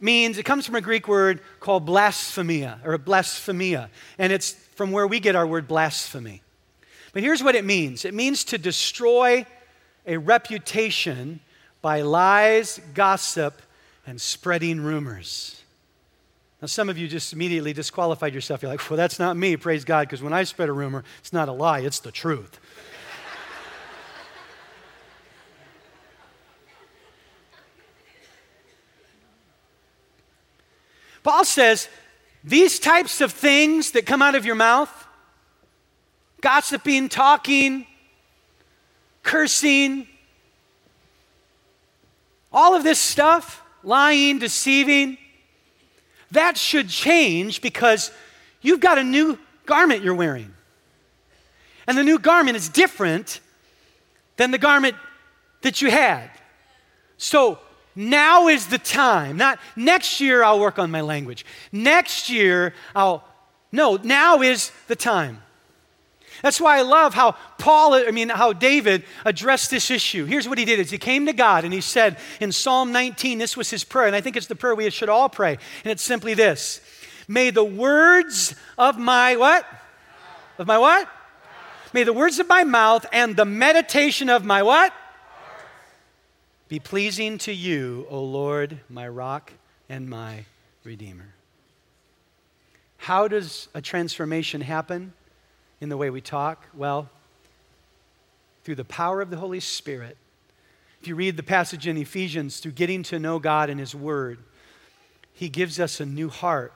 means, 0.00 0.38
it 0.38 0.44
comes 0.44 0.64
from 0.64 0.76
a 0.76 0.80
Greek 0.80 1.08
word 1.08 1.40
called 1.60 1.84
blasphemia, 1.84 2.80
or 2.86 2.96
blasphemia, 2.96 3.90
and 4.16 4.32
it's 4.32 4.52
from 4.76 4.92
where 4.92 5.06
we 5.06 5.20
get 5.20 5.36
our 5.36 5.46
word 5.46 5.68
blasphemy. 5.68 6.40
But 7.12 7.22
here's 7.22 7.42
what 7.42 7.54
it 7.54 7.66
means 7.66 8.06
it 8.06 8.14
means 8.14 8.44
to 8.44 8.56
destroy 8.56 9.44
a 10.06 10.16
reputation 10.16 11.40
by 11.82 12.00
lies, 12.00 12.80
gossip, 12.94 13.60
and 14.06 14.20
spreading 14.20 14.80
rumors. 14.80 15.62
Now, 16.60 16.66
some 16.66 16.88
of 16.88 16.96
you 16.96 17.08
just 17.08 17.32
immediately 17.32 17.72
disqualified 17.72 18.34
yourself. 18.34 18.62
You're 18.62 18.70
like, 18.70 18.88
well, 18.88 18.96
that's 18.96 19.18
not 19.18 19.36
me, 19.36 19.56
praise 19.56 19.84
God, 19.84 20.08
because 20.08 20.22
when 20.22 20.32
I 20.32 20.44
spread 20.44 20.68
a 20.68 20.72
rumor, 20.72 21.04
it's 21.18 21.32
not 21.32 21.48
a 21.48 21.52
lie, 21.52 21.80
it's 21.80 21.98
the 22.00 22.12
truth. 22.12 22.58
Paul 31.22 31.44
says, 31.46 31.88
these 32.44 32.78
types 32.78 33.22
of 33.22 33.32
things 33.32 33.92
that 33.92 34.04
come 34.04 34.20
out 34.20 34.34
of 34.34 34.44
your 34.44 34.54
mouth 34.54 34.90
gossiping, 36.42 37.08
talking, 37.08 37.86
cursing, 39.22 40.06
all 42.52 42.74
of 42.74 42.84
this 42.84 42.98
stuff, 42.98 43.63
lying, 43.86 44.38
deceiving, 44.38 45.18
that 46.30 46.56
should 46.56 46.88
change 46.88 47.60
because 47.60 48.10
you've 48.60 48.80
got 48.80 48.98
a 48.98 49.04
new 49.04 49.38
garment 49.66 50.02
you're 50.02 50.14
wearing. 50.14 50.52
And 51.86 51.96
the 51.96 52.04
new 52.04 52.18
garment 52.18 52.56
is 52.56 52.68
different 52.68 53.40
than 54.36 54.50
the 54.50 54.58
garment 54.58 54.96
that 55.62 55.82
you 55.82 55.90
had. 55.90 56.30
So 57.16 57.58
now 57.94 58.48
is 58.48 58.66
the 58.66 58.78
time. 58.78 59.36
Not 59.36 59.58
next 59.76 60.20
year 60.20 60.42
I'll 60.42 60.60
work 60.60 60.78
on 60.78 60.90
my 60.90 61.00
language. 61.00 61.44
Next 61.72 62.28
year 62.30 62.74
I'll 62.94 63.24
no, 63.70 63.96
now 63.96 64.40
is 64.40 64.70
the 64.86 64.94
time. 64.94 65.42
That's 66.44 66.60
why 66.60 66.78
I 66.78 66.82
love 66.82 67.14
how 67.14 67.36
Paul, 67.56 67.94
I 67.94 68.10
mean, 68.10 68.28
how 68.28 68.52
David 68.52 69.04
addressed 69.24 69.70
this 69.70 69.90
issue. 69.90 70.26
Here's 70.26 70.46
what 70.46 70.58
he 70.58 70.66
did 70.66 70.78
is 70.78 70.90
he 70.90 70.98
came 70.98 71.24
to 71.24 71.32
God 71.32 71.64
and 71.64 71.72
he 71.72 71.80
said 71.80 72.18
in 72.38 72.52
Psalm 72.52 72.92
19, 72.92 73.38
this 73.38 73.56
was 73.56 73.70
his 73.70 73.82
prayer, 73.82 74.06
and 74.06 74.14
I 74.14 74.20
think 74.20 74.36
it's 74.36 74.46
the 74.46 74.54
prayer 74.54 74.74
we 74.74 74.90
should 74.90 75.08
all 75.08 75.30
pray. 75.30 75.52
And 75.52 75.90
it's 75.90 76.02
simply 76.02 76.34
this. 76.34 76.82
May 77.26 77.48
the 77.48 77.64
words 77.64 78.54
of 78.76 78.98
my 78.98 79.36
what? 79.36 79.64
Of 80.58 80.66
my 80.66 80.76
what? 80.76 81.08
May 81.94 82.04
the 82.04 82.12
words 82.12 82.38
of 82.38 82.46
my 82.46 82.62
mouth 82.62 83.06
and 83.10 83.34
the 83.34 83.46
meditation 83.46 84.28
of 84.28 84.44
my 84.44 84.62
what? 84.62 84.92
be 86.68 86.78
pleasing 86.78 87.38
to 87.38 87.52
you, 87.52 88.06
O 88.10 88.22
Lord, 88.22 88.80
my 88.90 89.08
rock 89.08 89.52
and 89.88 90.10
my 90.10 90.44
redeemer. 90.82 91.32
How 92.98 93.28
does 93.28 93.68
a 93.72 93.80
transformation 93.80 94.60
happen 94.60 95.14
in 95.80 95.88
the 95.88 95.96
way 95.96 96.10
we 96.10 96.20
talk? 96.20 96.66
Well, 96.74 97.08
through 98.64 98.76
the 98.76 98.84
power 98.84 99.20
of 99.20 99.30
the 99.30 99.36
Holy 99.36 99.60
Spirit. 99.60 100.16
If 101.00 101.08
you 101.08 101.14
read 101.14 101.36
the 101.36 101.42
passage 101.42 101.86
in 101.86 101.98
Ephesians, 101.98 102.60
through 102.60 102.72
getting 102.72 103.02
to 103.04 103.18
know 103.18 103.38
God 103.38 103.68
and 103.68 103.78
His 103.78 103.94
Word, 103.94 104.38
He 105.34 105.48
gives 105.48 105.78
us 105.78 106.00
a 106.00 106.06
new 106.06 106.30
heart. 106.30 106.72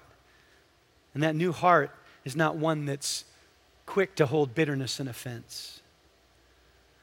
And 1.14 1.22
that 1.22 1.34
new 1.34 1.52
heart 1.52 1.90
is 2.24 2.37
not 2.37 2.56
one 2.56 2.84
that's 2.84 3.24
quick 3.87 4.14
to 4.16 4.26
hold 4.26 4.54
bitterness 4.54 5.00
and 5.00 5.08
offense. 5.08 5.80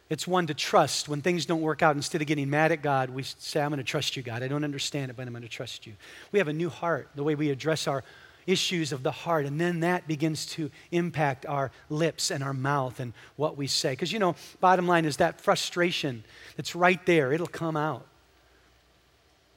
It's 0.07 0.27
one 0.27 0.45
to 0.47 0.53
trust 0.53 1.09
when 1.09 1.23
things 1.23 1.47
don't 1.47 1.61
work 1.61 1.81
out. 1.81 1.95
Instead 1.95 2.21
of 2.21 2.27
getting 2.27 2.47
mad 2.47 2.71
at 2.71 2.83
God, 2.83 3.09
we 3.09 3.23
say, 3.23 3.59
I'm 3.59 3.69
going 3.69 3.79
to 3.79 3.83
trust 3.83 4.15
you, 4.15 4.21
God. 4.21 4.43
I 4.43 4.47
don't 4.47 4.63
understand 4.63 5.09
it, 5.09 5.17
but 5.17 5.25
I'm 5.25 5.33
going 5.33 5.41
to 5.41 5.49
trust 5.49 5.87
you. 5.87 5.93
We 6.31 6.37
have 6.37 6.47
a 6.47 6.53
new 6.53 6.69
heart, 6.69 7.09
the 7.15 7.23
way 7.23 7.33
we 7.33 7.49
address 7.49 7.87
our 7.87 8.03
issues 8.47 8.91
of 8.91 9.03
the 9.03 9.11
heart. 9.11 9.45
And 9.45 9.59
then 9.59 9.79
that 9.81 10.07
begins 10.07 10.45
to 10.47 10.69
impact 10.91 11.45
our 11.45 11.71
lips 11.89 12.31
and 12.31 12.43
our 12.43 12.53
mouth 12.53 12.99
and 12.99 13.13
what 13.35 13.57
we 13.57 13.67
say. 13.67 13.91
Because, 13.91 14.11
you 14.11 14.19
know, 14.19 14.35
bottom 14.59 14.87
line 14.87 15.05
is 15.05 15.17
that 15.17 15.41
frustration 15.41 16.23
that's 16.55 16.75
right 16.75 17.03
there, 17.05 17.33
it'll 17.33 17.47
come 17.47 17.77
out. 17.77 18.05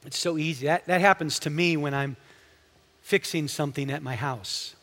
It's 0.05 0.17
so 0.17 0.37
easy. 0.37 0.67
That, 0.67 0.85
that 0.85 1.01
happens 1.01 1.39
to 1.39 1.49
me 1.49 1.77
when 1.77 1.93
I'm 1.93 2.15
fixing 3.01 3.47
something 3.47 3.91
at 3.91 4.01
my 4.01 4.15
house. 4.15 4.75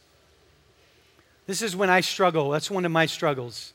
This 1.47 1.63
is 1.63 1.77
when 1.77 1.91
I 1.91 2.01
struggle. 2.01 2.51
That's 2.51 2.71
one 2.71 2.85
of 2.85 2.93
my 2.93 3.07
struggles. 3.07 3.73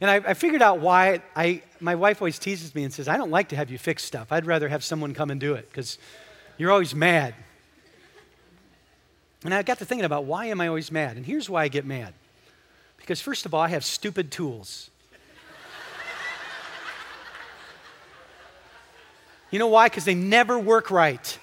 And 0.00 0.10
I, 0.10 0.16
I, 0.16 0.34
figured 0.34 0.60
out 0.60 0.80
why 0.80 1.22
I, 1.36 1.62
my 1.80 1.94
wife 1.94 2.20
always 2.20 2.38
teases 2.38 2.74
me 2.74 2.82
and 2.82 2.92
says, 2.92 3.06
I 3.06 3.16
don't 3.16 3.30
like 3.30 3.50
to 3.50 3.56
have 3.56 3.70
you 3.70 3.78
fix 3.78 4.02
stuff. 4.02 4.32
I'd 4.32 4.46
rather 4.46 4.68
have 4.68 4.82
someone 4.82 5.14
come 5.14 5.30
and 5.30 5.40
do 5.40 5.54
it 5.54 5.68
because 5.70 5.98
you're 6.58 6.72
always 6.72 6.94
mad. 6.94 7.34
And 9.44 9.52
I 9.52 9.62
got 9.62 9.78
to 9.78 9.84
thinking 9.84 10.06
about 10.06 10.24
why 10.24 10.46
am 10.46 10.60
I 10.60 10.68
always 10.68 10.90
mad? 10.90 11.16
And 11.16 11.24
here's 11.24 11.50
why 11.50 11.64
I 11.64 11.68
get 11.68 11.84
mad. 11.84 12.14
Because 12.96 13.20
first 13.20 13.44
of 13.44 13.52
all, 13.52 13.60
I 13.60 13.68
have 13.68 13.84
stupid 13.84 14.30
tools. 14.30 14.90
you 19.50 19.58
know 19.58 19.68
why? 19.68 19.86
Because 19.86 20.06
they 20.06 20.14
never 20.14 20.58
work 20.58 20.90
right. 20.90 21.38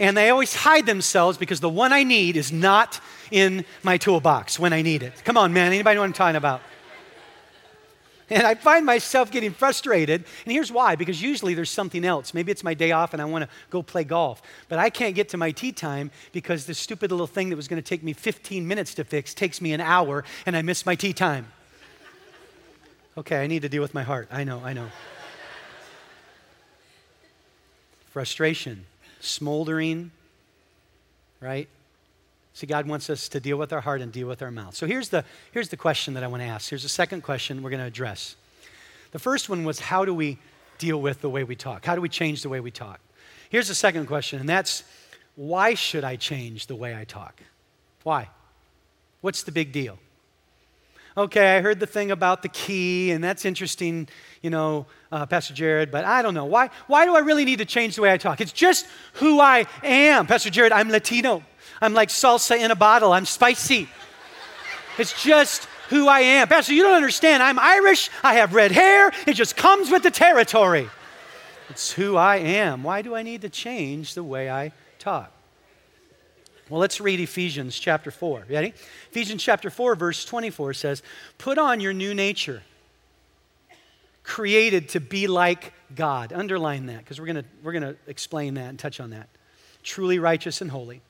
And 0.00 0.16
they 0.16 0.30
always 0.30 0.54
hide 0.54 0.86
themselves 0.86 1.36
because 1.36 1.60
the 1.60 1.68
one 1.68 1.92
I 1.92 2.02
need 2.02 2.38
is 2.38 2.50
not 2.50 2.98
in 3.30 3.66
my 3.82 3.98
toolbox 3.98 4.58
when 4.58 4.72
I 4.72 4.80
need 4.80 5.02
it. 5.02 5.22
Come 5.24 5.36
on, 5.36 5.52
man. 5.52 5.66
Anybody 5.66 5.96
know 5.96 6.00
what 6.00 6.06
I'm 6.06 6.12
talking 6.14 6.36
about? 6.36 6.62
And 8.32 8.46
I 8.46 8.54
find 8.54 8.86
myself 8.86 9.30
getting 9.30 9.52
frustrated. 9.52 10.24
And 10.46 10.52
here's 10.52 10.72
why 10.72 10.96
because 10.96 11.20
usually 11.20 11.52
there's 11.52 11.70
something 11.70 12.02
else. 12.02 12.32
Maybe 12.32 12.50
it's 12.50 12.64
my 12.64 12.72
day 12.72 12.90
off 12.90 13.12
and 13.12 13.20
I 13.20 13.26
want 13.26 13.44
to 13.44 13.50
go 13.68 13.82
play 13.82 14.04
golf. 14.04 14.40
But 14.70 14.78
I 14.78 14.88
can't 14.88 15.14
get 15.14 15.28
to 15.30 15.36
my 15.36 15.50
tee 15.50 15.70
time 15.70 16.10
because 16.32 16.64
this 16.64 16.78
stupid 16.78 17.10
little 17.10 17.26
thing 17.26 17.50
that 17.50 17.56
was 17.56 17.68
going 17.68 17.80
to 17.80 17.86
take 17.86 18.02
me 18.02 18.14
15 18.14 18.66
minutes 18.66 18.94
to 18.94 19.04
fix 19.04 19.34
takes 19.34 19.60
me 19.60 19.74
an 19.74 19.82
hour 19.82 20.24
and 20.46 20.56
I 20.56 20.62
miss 20.62 20.86
my 20.86 20.94
tee 20.94 21.12
time. 21.12 21.46
Okay, 23.18 23.42
I 23.42 23.46
need 23.46 23.60
to 23.62 23.68
deal 23.68 23.82
with 23.82 23.92
my 23.92 24.02
heart. 24.02 24.28
I 24.30 24.44
know, 24.44 24.62
I 24.64 24.72
know. 24.72 24.88
Frustration, 28.06 28.86
smoldering, 29.20 30.10
right? 31.38 31.68
See, 32.54 32.66
God 32.66 32.86
wants 32.86 33.08
us 33.08 33.28
to 33.30 33.40
deal 33.40 33.56
with 33.56 33.72
our 33.72 33.80
heart 33.80 34.00
and 34.00 34.12
deal 34.12 34.28
with 34.28 34.42
our 34.42 34.50
mouth. 34.50 34.74
So 34.74 34.86
here's 34.86 35.08
the, 35.08 35.24
here's 35.52 35.70
the 35.70 35.76
question 35.76 36.14
that 36.14 36.22
I 36.22 36.26
want 36.26 36.42
to 36.42 36.46
ask. 36.46 36.68
Here's 36.68 36.82
the 36.82 36.88
second 36.88 37.22
question 37.22 37.62
we're 37.62 37.70
going 37.70 37.80
to 37.80 37.86
address. 37.86 38.36
The 39.12 39.18
first 39.18 39.48
one 39.48 39.64
was 39.64 39.80
how 39.80 40.04
do 40.04 40.14
we 40.14 40.38
deal 40.78 41.00
with 41.00 41.20
the 41.20 41.30
way 41.30 41.44
we 41.44 41.56
talk? 41.56 41.84
How 41.84 41.94
do 41.94 42.00
we 42.00 42.08
change 42.08 42.42
the 42.42 42.48
way 42.48 42.60
we 42.60 42.70
talk? 42.70 43.00
Here's 43.48 43.68
the 43.68 43.74
second 43.74 44.06
question, 44.06 44.40
and 44.40 44.48
that's 44.48 44.84
why 45.36 45.74
should 45.74 46.04
I 46.04 46.16
change 46.16 46.66
the 46.66 46.74
way 46.74 46.96
I 46.96 47.04
talk? 47.04 47.40
Why? 48.02 48.28
What's 49.20 49.42
the 49.42 49.52
big 49.52 49.72
deal? 49.72 49.98
Okay, 51.16 51.56
I 51.56 51.60
heard 51.60 51.78
the 51.78 51.86
thing 51.86 52.10
about 52.10 52.42
the 52.42 52.48
key, 52.48 53.10
and 53.10 53.22
that's 53.22 53.44
interesting, 53.44 54.08
you 54.40 54.48
know, 54.48 54.86
uh, 55.10 55.26
Pastor 55.26 55.52
Jared, 55.52 55.90
but 55.90 56.06
I 56.06 56.22
don't 56.22 56.32
know. 56.32 56.46
Why, 56.46 56.70
why 56.86 57.04
do 57.04 57.14
I 57.14 57.18
really 57.18 57.44
need 57.44 57.58
to 57.58 57.66
change 57.66 57.96
the 57.96 58.02
way 58.02 58.10
I 58.10 58.16
talk? 58.16 58.40
It's 58.40 58.52
just 58.52 58.86
who 59.14 59.38
I 59.38 59.66
am. 59.82 60.26
Pastor 60.26 60.48
Jared, 60.48 60.72
I'm 60.72 60.88
Latino. 60.88 61.42
I'm 61.82 61.94
like 61.94 62.10
salsa 62.10 62.58
in 62.58 62.70
a 62.70 62.76
bottle. 62.76 63.12
I'm 63.12 63.26
spicy. 63.26 63.88
It's 64.98 65.20
just 65.20 65.64
who 65.88 66.06
I 66.06 66.20
am. 66.20 66.46
Pastor, 66.46 66.74
you 66.74 66.82
don't 66.82 66.94
understand. 66.94 67.42
I'm 67.42 67.58
Irish. 67.58 68.08
I 68.22 68.34
have 68.34 68.54
red 68.54 68.70
hair. 68.70 69.12
It 69.26 69.34
just 69.34 69.56
comes 69.56 69.90
with 69.90 70.04
the 70.04 70.10
territory. 70.10 70.88
It's 71.68 71.90
who 71.90 72.16
I 72.16 72.36
am. 72.36 72.84
Why 72.84 73.02
do 73.02 73.16
I 73.16 73.22
need 73.22 73.42
to 73.42 73.48
change 73.48 74.14
the 74.14 74.22
way 74.22 74.48
I 74.48 74.72
talk? 75.00 75.32
Well, 76.68 76.80
let's 76.80 77.00
read 77.00 77.18
Ephesians 77.18 77.76
chapter 77.76 78.12
4. 78.12 78.46
Ready? 78.48 78.74
Ephesians 79.10 79.42
chapter 79.42 79.68
4, 79.68 79.96
verse 79.96 80.24
24 80.24 80.74
says, 80.74 81.02
Put 81.36 81.58
on 81.58 81.80
your 81.80 81.92
new 81.92 82.14
nature, 82.14 82.62
created 84.22 84.90
to 84.90 85.00
be 85.00 85.26
like 85.26 85.72
God. 85.96 86.32
Underline 86.32 86.86
that 86.86 86.98
because 86.98 87.18
we're 87.18 87.26
going 87.26 87.44
we're 87.62 87.72
going 87.72 87.82
to 87.82 87.96
explain 88.06 88.54
that 88.54 88.68
and 88.68 88.78
touch 88.78 89.00
on 89.00 89.10
that. 89.10 89.28
Truly 89.82 90.20
righteous 90.20 90.60
and 90.60 90.70
holy. 90.70 91.02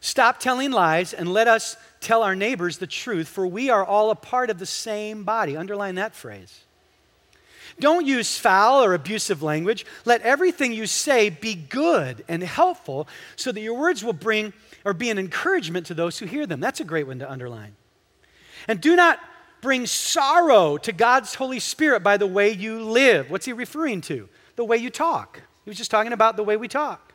Stop 0.00 0.38
telling 0.38 0.70
lies 0.70 1.12
and 1.12 1.32
let 1.32 1.48
us 1.48 1.76
tell 2.00 2.22
our 2.22 2.36
neighbors 2.36 2.78
the 2.78 2.86
truth, 2.86 3.28
for 3.28 3.46
we 3.46 3.70
are 3.70 3.84
all 3.84 4.10
a 4.10 4.14
part 4.14 4.50
of 4.50 4.58
the 4.58 4.66
same 4.66 5.24
body. 5.24 5.56
Underline 5.56 5.96
that 5.96 6.14
phrase. 6.14 6.60
Don't 7.78 8.06
use 8.06 8.38
foul 8.38 8.82
or 8.82 8.94
abusive 8.94 9.42
language. 9.42 9.84
Let 10.04 10.22
everything 10.22 10.72
you 10.72 10.86
say 10.86 11.28
be 11.28 11.54
good 11.54 12.24
and 12.28 12.42
helpful 12.42 13.06
so 13.36 13.52
that 13.52 13.60
your 13.60 13.74
words 13.74 14.02
will 14.02 14.14
bring 14.14 14.52
or 14.84 14.94
be 14.94 15.10
an 15.10 15.18
encouragement 15.18 15.86
to 15.86 15.94
those 15.94 16.18
who 16.18 16.26
hear 16.26 16.46
them. 16.46 16.60
That's 16.60 16.80
a 16.80 16.84
great 16.84 17.06
one 17.06 17.18
to 17.18 17.30
underline. 17.30 17.76
And 18.66 18.80
do 18.80 18.96
not 18.96 19.20
bring 19.60 19.84
sorrow 19.86 20.78
to 20.78 20.92
God's 20.92 21.34
Holy 21.34 21.60
Spirit 21.60 22.02
by 22.02 22.16
the 22.16 22.26
way 22.26 22.50
you 22.50 22.80
live. 22.82 23.30
What's 23.30 23.46
he 23.46 23.52
referring 23.52 24.00
to? 24.02 24.28
The 24.56 24.64
way 24.64 24.78
you 24.78 24.88
talk. 24.88 25.42
He 25.64 25.70
was 25.70 25.76
just 25.76 25.90
talking 25.90 26.12
about 26.12 26.36
the 26.36 26.44
way 26.44 26.56
we 26.56 26.68
talk. 26.68 27.05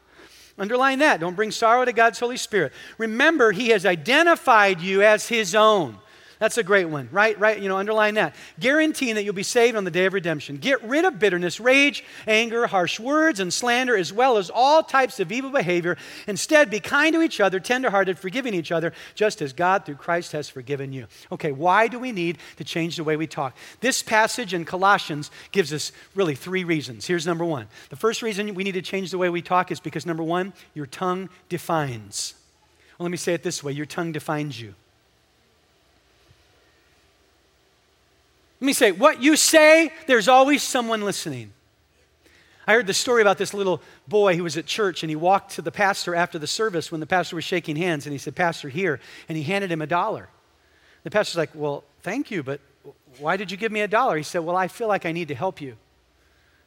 Underline 0.58 1.00
that. 1.00 1.20
Don't 1.20 1.36
bring 1.36 1.52
sorrow 1.52 1.86
to 1.86 1.94
God's 1.94 2.20
Holy 2.20 2.38
Spirit. 2.38 2.74
Remember, 2.98 3.52
He 3.52 3.70
has 3.70 3.86
identified 3.86 4.82
you 4.82 5.02
as 5.02 5.28
His 5.28 5.56
own. 5.56 5.98
That's 6.42 6.58
a 6.58 6.64
great 6.64 6.86
one, 6.86 7.08
right? 7.12 7.40
Right, 7.40 7.60
you 7.60 7.70
know, 7.70 7.78
underline 7.78 8.16
that. 8.16 8.36
Guaranteeing 8.60 9.14
that 9.14 9.24
you'll 9.24 9.36
be 9.36 9.44
saved 9.44 9.78
on 9.78 9.84
the 9.84 9.92
day 9.92 10.08
of 10.08 10.14
redemption. 10.14 10.58
Get 10.58 10.82
rid 10.84 11.06
of 11.06 11.20
bitterness, 11.20 11.60
rage, 11.60 12.04
anger, 12.26 12.66
harsh 12.66 13.00
words, 13.00 13.40
and 13.40 13.54
slander, 13.54 13.96
as 13.96 14.12
well 14.12 14.38
as 14.38 14.50
all 14.50 14.82
types 14.82 15.20
of 15.20 15.32
evil 15.32 15.52
behavior. 15.52 15.98
Instead, 16.26 16.72
be 16.72 16.80
kind 16.80 17.14
to 17.14 17.22
each 17.22 17.40
other, 17.40 17.60
tenderhearted, 17.60 18.18
forgiving 18.18 18.56
each 18.56 18.72
other, 18.72 18.92
just 19.14 19.40
as 19.40 19.54
God 19.54 19.86
through 19.86 19.98
Christ 19.98 20.32
has 20.32 20.50
forgiven 20.50 20.92
you. 20.92 21.06
Okay, 21.32 21.52
why 21.52 21.88
do 21.88 22.00
we 22.00 22.12
need 22.12 22.40
to 22.58 22.64
change 22.64 22.98
the 22.98 23.04
way 23.04 23.18
we 23.18 23.28
talk? 23.28 23.56
This 23.80 24.02
passage 24.02 24.56
in 24.56 24.66
Colossians 24.66 25.30
gives 25.52 25.72
us 25.72 25.92
really 26.16 26.34
three 26.34 26.64
reasons. 26.64 27.06
Here's 27.06 27.28
number 27.28 27.46
one. 27.46 27.68
The 27.92 27.96
first 27.96 28.24
reason 28.24 28.56
we 28.56 28.64
need 28.64 28.72
to 28.72 28.82
change 28.82 29.12
the 29.12 29.20
way 29.20 29.30
we 29.30 29.44
talk 29.44 29.72
is 29.72 29.80
because 29.80 30.08
number 30.08 30.24
one, 30.24 30.54
your 30.74 30.88
tongue 30.88 31.30
defines. 31.50 32.34
Well, 32.98 33.04
let 33.06 33.12
me 33.12 33.18
say 33.18 33.36
it 33.36 33.44
this 33.44 33.64
way 33.64 33.74
your 33.74 33.86
tongue 33.86 34.12
defines 34.12 34.60
you. 34.60 34.74
Let 38.62 38.66
me 38.68 38.74
say, 38.74 38.92
what 38.92 39.24
you 39.24 39.36
say, 39.36 39.92
there's 40.06 40.28
always 40.28 40.62
someone 40.62 41.02
listening. 41.02 41.52
I 42.68 42.74
heard 42.74 42.86
the 42.86 42.94
story 42.94 43.24
about 43.24 43.40
this 43.40 43.56
little 43.56 43.82
boy 44.08 44.38
who 44.38 44.44
was 44.44 44.56
at 44.56 44.68
church 44.68 45.02
and 45.02 45.10
he 45.10 45.16
walked 45.16 45.56
to 45.56 45.64
the 45.64 45.72
pastor 45.72 46.14
after 46.14 46.38
the 46.38 46.46
service 46.46 46.92
when 46.92 47.00
the 47.00 47.08
pastor 47.08 47.36
was 47.36 47.44
shaking 47.44 47.76
hands 47.76 48.06
and 48.06 48.14
he 48.14 48.20
said, 48.20 48.36
Pastor, 48.36 48.70
here. 48.70 49.00
And 49.28 49.36
he 49.36 49.44
handed 49.44 49.72
him 49.72 49.82
a 49.82 49.88
dollar. 49.88 50.30
The 51.04 51.10
pastor's 51.10 51.38
like, 51.38 51.50
Well, 51.56 51.84
thank 52.04 52.30
you, 52.30 52.44
but 52.44 52.62
why 53.18 53.36
did 53.36 53.50
you 53.50 53.58
give 53.58 53.72
me 53.72 53.82
a 53.82 53.88
dollar? 53.88 54.16
He 54.16 54.24
said, 54.24 54.40
Well, 54.40 54.56
I 54.56 54.68
feel 54.68 54.88
like 54.88 55.08
I 55.08 55.12
need 55.12 55.30
to 55.30 55.36
help 55.36 55.60
you. 55.60 55.76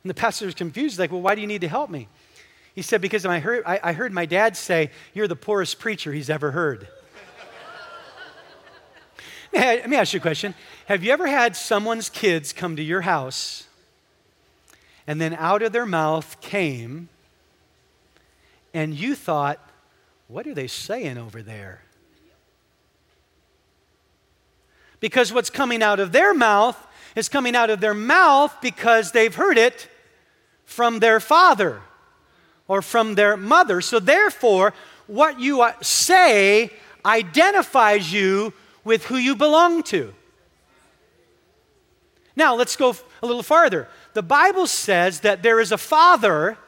And 0.02 0.10
the 0.10 0.14
pastor 0.14 0.46
was 0.46 0.56
confused, 0.56 0.98
like, 0.98 1.12
Well, 1.12 1.22
why 1.22 1.36
do 1.36 1.40
you 1.40 1.46
need 1.46 1.60
to 1.60 1.68
help 1.68 1.90
me? 1.90 2.08
He 2.74 2.82
said, 2.82 3.00
Because 3.00 3.24
I 3.24 3.38
heard, 3.38 3.62
I, 3.64 3.78
I 3.80 3.92
heard 3.92 4.12
my 4.12 4.26
dad 4.26 4.56
say, 4.56 4.90
You're 5.14 5.28
the 5.28 5.36
poorest 5.36 5.78
preacher 5.78 6.12
he's 6.12 6.28
ever 6.28 6.50
heard. 6.50 6.88
Let 9.54 9.88
me 9.88 9.96
ask 9.96 10.12
you 10.12 10.18
a 10.18 10.20
question. 10.20 10.54
Have 10.86 11.04
you 11.04 11.12
ever 11.12 11.26
had 11.26 11.54
someone's 11.54 12.10
kids 12.10 12.52
come 12.52 12.76
to 12.76 12.82
your 12.82 13.02
house 13.02 13.68
and 15.06 15.20
then 15.20 15.34
out 15.34 15.62
of 15.62 15.72
their 15.72 15.86
mouth 15.86 16.40
came 16.40 17.08
and 18.72 18.94
you 18.94 19.14
thought, 19.14 19.60
what 20.26 20.46
are 20.46 20.54
they 20.54 20.66
saying 20.66 21.18
over 21.18 21.40
there? 21.42 21.82
Because 24.98 25.32
what's 25.32 25.50
coming 25.50 25.82
out 25.82 26.00
of 26.00 26.12
their 26.12 26.34
mouth 26.34 26.76
is 27.14 27.28
coming 27.28 27.54
out 27.54 27.70
of 27.70 27.80
their 27.80 27.94
mouth 27.94 28.56
because 28.60 29.12
they've 29.12 29.34
heard 29.34 29.58
it 29.58 29.88
from 30.64 30.98
their 30.98 31.20
father 31.20 31.82
or 32.66 32.82
from 32.82 33.14
their 33.14 33.36
mother. 33.36 33.80
So, 33.80 34.00
therefore, 34.00 34.72
what 35.06 35.38
you 35.38 35.68
say 35.82 36.70
identifies 37.04 38.12
you 38.12 38.52
with 38.84 39.06
who 39.06 39.16
you 39.16 39.34
belong 39.34 39.82
to. 39.84 40.14
Now, 42.36 42.54
let's 42.54 42.76
go 42.76 42.96
a 43.22 43.26
little 43.26 43.42
farther. 43.42 43.88
The 44.12 44.22
Bible 44.22 44.66
says 44.66 45.20
that 45.20 45.42
there 45.42 45.60
is 45.60 45.72
a 45.72 45.78
father, 45.78 46.58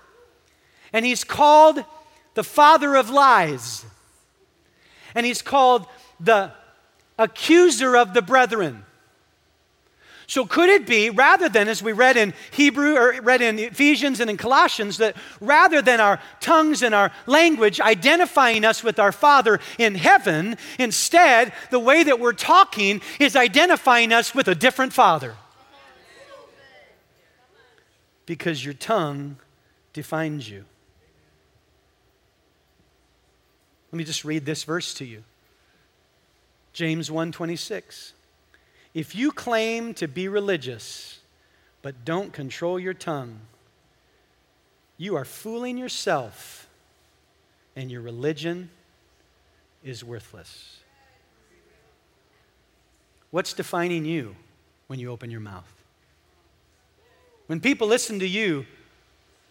and 0.92 1.04
he's 1.04 1.24
called 1.24 1.84
the 2.34 2.44
father 2.44 2.94
of 2.94 3.10
lies. 3.10 3.84
And 5.14 5.26
he's 5.26 5.42
called 5.42 5.86
the 6.20 6.52
accuser 7.18 7.96
of 7.96 8.14
the 8.14 8.22
brethren. 8.22 8.84
So 10.28 10.44
could 10.44 10.68
it 10.68 10.86
be, 10.86 11.08
rather 11.08 11.48
than, 11.48 11.68
as 11.68 11.82
we 11.82 11.92
read 11.92 12.16
in 12.16 12.34
Hebrew 12.50 12.96
or 12.96 13.20
read 13.22 13.40
in 13.40 13.60
Ephesians 13.60 14.18
and 14.18 14.28
in 14.28 14.36
Colossians, 14.36 14.98
that 14.98 15.16
rather 15.40 15.80
than 15.80 16.00
our 16.00 16.20
tongues 16.40 16.82
and 16.82 16.94
our 16.94 17.12
language 17.26 17.80
identifying 17.80 18.64
us 18.64 18.82
with 18.82 18.98
our 18.98 19.12
Father 19.12 19.60
in 19.78 19.94
heaven, 19.94 20.56
instead, 20.80 21.52
the 21.70 21.78
way 21.78 22.02
that 22.02 22.18
we're 22.18 22.32
talking 22.32 23.02
is 23.20 23.36
identifying 23.36 24.12
us 24.12 24.34
with 24.34 24.48
a 24.48 24.54
different 24.54 24.92
Father? 24.92 25.36
Because 28.26 28.64
your 28.64 28.74
tongue 28.74 29.36
defines 29.92 30.50
you. 30.50 30.64
Let 33.92 33.98
me 33.98 34.04
just 34.04 34.24
read 34.24 34.44
this 34.44 34.64
verse 34.64 34.92
to 34.94 35.04
you. 35.04 35.22
James 36.72 37.08
1:26. 37.08 38.15
If 38.96 39.14
you 39.14 39.30
claim 39.30 39.92
to 39.96 40.08
be 40.08 40.26
religious 40.26 41.18
but 41.82 42.06
don't 42.06 42.32
control 42.32 42.80
your 42.80 42.94
tongue, 42.94 43.40
you 44.96 45.16
are 45.16 45.24
fooling 45.26 45.76
yourself 45.76 46.66
and 47.76 47.90
your 47.90 48.00
religion 48.00 48.70
is 49.84 50.02
worthless. 50.02 50.78
What's 53.30 53.52
defining 53.52 54.06
you 54.06 54.34
when 54.86 54.98
you 54.98 55.10
open 55.10 55.30
your 55.30 55.40
mouth? 55.40 55.70
When 57.48 57.60
people 57.60 57.88
listen 57.88 58.18
to 58.20 58.26
you, 58.26 58.64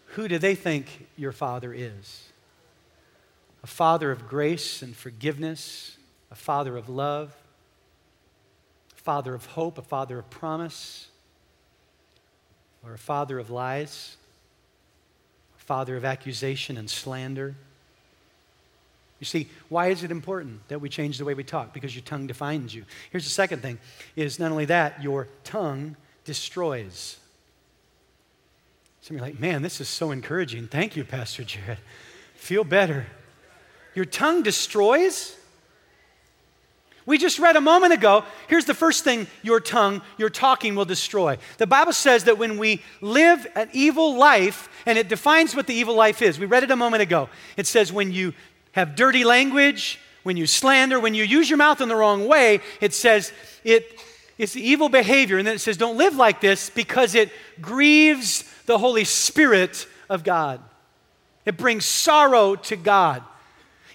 who 0.06 0.26
do 0.26 0.38
they 0.38 0.56
think 0.56 1.06
your 1.16 1.30
father 1.30 1.72
is? 1.72 2.32
A 3.62 3.68
father 3.68 4.10
of 4.10 4.26
grace 4.26 4.82
and 4.82 4.96
forgiveness, 4.96 5.98
a 6.32 6.34
father 6.34 6.76
of 6.76 6.88
love, 6.88 7.32
father 9.06 9.34
of 9.34 9.46
hope, 9.46 9.78
a 9.78 9.82
father 9.82 10.18
of 10.18 10.28
promise, 10.30 11.06
or 12.84 12.92
a 12.92 12.98
father 12.98 13.38
of 13.38 13.50
lies, 13.50 14.16
a 15.56 15.62
father 15.62 15.96
of 15.96 16.04
accusation 16.04 16.76
and 16.76 16.90
slander. 16.90 17.54
You 19.20 19.24
see, 19.24 19.48
why 19.68 19.90
is 19.90 20.02
it 20.02 20.10
important 20.10 20.66
that 20.66 20.80
we 20.80 20.88
change 20.88 21.18
the 21.18 21.24
way 21.24 21.34
we 21.34 21.44
talk? 21.44 21.72
Because 21.72 21.94
your 21.94 22.02
tongue 22.02 22.26
defines 22.26 22.74
you. 22.74 22.84
Here's 23.12 23.22
the 23.22 23.30
second 23.30 23.62
thing 23.62 23.78
is 24.16 24.40
not 24.40 24.50
only 24.50 24.64
that, 24.64 25.00
your 25.00 25.28
tongue 25.44 25.94
destroys. 26.24 27.16
Some 29.02 29.14
of 29.14 29.20
you 29.20 29.24
are 29.24 29.28
like, 29.28 29.38
man, 29.38 29.62
this 29.62 29.80
is 29.80 29.88
so 29.88 30.10
encouraging. 30.10 30.66
Thank 30.66 30.96
you, 30.96 31.04
Pastor 31.04 31.44
Jared. 31.44 31.78
Feel 32.34 32.64
better. 32.64 33.06
Your 33.94 34.04
tongue 34.04 34.42
destroys? 34.42 35.36
We 37.06 37.18
just 37.18 37.38
read 37.38 37.54
a 37.54 37.60
moment 37.60 37.92
ago, 37.92 38.24
here's 38.48 38.64
the 38.64 38.74
first 38.74 39.04
thing 39.04 39.28
your 39.42 39.60
tongue, 39.60 40.02
your 40.18 40.28
talking 40.28 40.74
will 40.74 40.84
destroy. 40.84 41.38
The 41.58 41.66
Bible 41.66 41.92
says 41.92 42.24
that 42.24 42.36
when 42.36 42.58
we 42.58 42.82
live 43.00 43.46
an 43.54 43.70
evil 43.72 44.16
life, 44.16 44.68
and 44.86 44.98
it 44.98 45.08
defines 45.08 45.54
what 45.54 45.68
the 45.68 45.74
evil 45.74 45.94
life 45.94 46.20
is. 46.20 46.38
We 46.38 46.46
read 46.46 46.64
it 46.64 46.70
a 46.70 46.76
moment 46.76 47.02
ago. 47.02 47.28
It 47.56 47.66
says 47.66 47.92
when 47.92 48.12
you 48.12 48.34
have 48.72 48.96
dirty 48.96 49.24
language, 49.24 50.00
when 50.24 50.36
you 50.36 50.46
slander, 50.46 50.98
when 50.98 51.14
you 51.14 51.24
use 51.24 51.48
your 51.48 51.56
mouth 51.56 51.80
in 51.80 51.88
the 51.88 51.96
wrong 51.96 52.26
way, 52.26 52.60
it 52.80 52.92
says 52.92 53.32
it, 53.62 54.00
it's 54.38 54.56
evil 54.56 54.88
behavior. 54.88 55.38
And 55.38 55.46
then 55.46 55.54
it 55.54 55.60
says, 55.60 55.76
don't 55.76 55.96
live 55.96 56.16
like 56.16 56.40
this 56.40 56.70
because 56.70 57.14
it 57.14 57.30
grieves 57.60 58.44
the 58.66 58.78
Holy 58.78 59.04
Spirit 59.04 59.86
of 60.08 60.24
God. 60.24 60.60
It 61.44 61.56
brings 61.56 61.84
sorrow 61.84 62.56
to 62.56 62.76
God. 62.76 63.22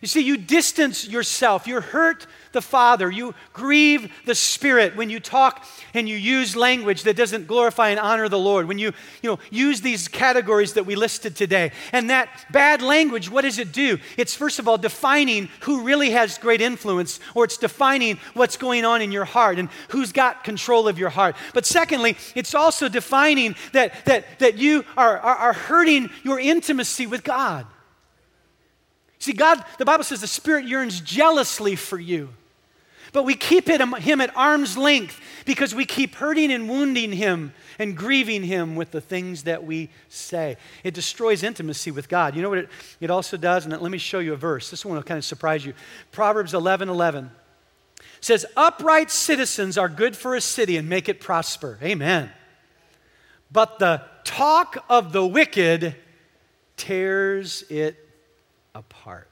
You 0.02 0.08
see, 0.08 0.22
you 0.22 0.38
distance 0.38 1.08
yourself. 1.08 1.68
you're 1.68 1.82
hurt 1.82 2.26
the 2.52 2.62
Father. 2.62 3.10
You 3.10 3.34
grieve 3.54 4.12
the 4.26 4.36
Spirit 4.36 4.96
when 4.96 5.10
you 5.10 5.20
talk 5.20 5.66
and 5.94 6.08
you 6.08 6.16
use 6.16 6.56
language 6.56 7.04
that 7.04 7.16
doesn't 7.16 7.48
glorify 7.48 7.90
and 7.90 8.00
honor 8.00 8.30
the 8.30 8.40
Lord. 8.40 8.68
When 8.68 8.78
you, 8.78 8.94
you 9.22 9.30
know, 9.30 9.40
use 9.50 9.82
these 9.82 10.08
categories 10.08 10.74
that 10.74 10.86
we 10.86 10.96
listed 10.96 11.36
today. 11.36 11.72
And 11.92 12.10
that 12.10 12.30
bad 12.52 12.82
language, 12.82 13.30
what 13.30 13.42
does 13.42 13.60
it 13.60 13.72
do? 13.72 13.98
It's 14.18 14.36
first 14.36 14.60
of 14.60 14.68
all 14.68 14.78
defining 14.78 15.50
who 15.62 15.84
really 15.84 16.12
has 16.12 16.38
great 16.38 16.62
influence, 16.62 17.20
or 17.36 17.46
it's 17.46 17.58
defining 17.58 18.20
what's 18.34 18.58
going 18.58 18.86
on 18.86 19.02
in 19.02 19.12
your 19.12 19.26
heart 19.26 19.60
and 19.60 19.70
who's 19.90 20.12
got 20.12 20.44
control 20.44 20.88
of 20.88 21.00
your 21.00 21.10
heart. 21.10 21.36
But 21.54 21.66
secondly, 21.66 22.18
it's 22.36 22.54
also 22.54 22.90
defining 22.90 23.56
that, 23.74 24.06
that, 24.06 24.40
that 24.40 24.58
you 24.58 24.86
are, 24.98 25.18
are, 25.18 25.36
are 25.36 25.54
hurting 25.54 26.10
your 26.24 26.40
intimacy 26.40 27.08
with 27.08 27.24
God. 27.24 27.66
See, 29.22 29.34
God, 29.34 29.64
the 29.78 29.86
Bible 29.86 30.04
says 30.04 30.22
the 30.22 30.28
Spirit 30.28 30.66
yearns 30.66 31.00
jealously 31.00 31.76
for 31.76 32.00
you. 32.00 32.30
But 33.14 33.24
we 33.24 33.36
keep 33.36 33.70
um, 33.70 33.94
him 33.96 34.22
at 34.22 34.36
arm's 34.38 34.78
length 34.78 35.20
because 35.46 35.76
we 35.76 35.86
keep 35.86 36.16
hurting 36.16 36.52
and 36.52 36.70
wounding 36.70 37.12
him 37.12 37.54
and 37.78 37.96
grieving 37.96 38.44
him 38.44 38.76
with 38.76 38.92
the 38.92 39.02
things 39.02 39.44
that 39.44 39.66
we 39.66 39.90
say. 40.08 40.56
It 40.84 40.94
destroys 40.94 41.44
intimacy 41.44 41.92
with 41.92 42.08
God. 42.08 42.36
You 42.36 42.42
know 42.42 42.50
what 42.50 42.60
it, 42.60 42.70
it 43.02 43.10
also 43.10 43.36
does? 43.36 43.66
And 43.66 43.82
let 43.82 43.92
me 43.92 43.98
show 43.98 44.20
you 44.20 44.34
a 44.34 44.38
verse. 44.38 44.70
This 44.70 44.86
one 44.86 44.96
will 44.96 45.04
kind 45.04 45.18
of 45.18 45.26
surprise 45.26 45.66
you. 45.66 45.74
Proverbs 46.12 46.54
11 46.54 46.88
11 46.88 47.32
says, 48.22 48.46
Upright 48.56 49.12
citizens 49.12 49.78
are 49.78 49.90
good 49.90 50.16
for 50.16 50.36
a 50.36 50.42
city 50.42 50.78
and 50.78 50.88
make 50.88 51.10
it 51.10 51.20
prosper. 51.20 51.78
Amen. 51.84 52.32
But 53.52 53.80
the 53.80 54.04
talk 54.24 54.86
of 54.90 55.12
the 55.12 55.26
wicked 55.26 55.96
tears 56.78 57.64
it 57.70 57.98
apart. 58.74 59.31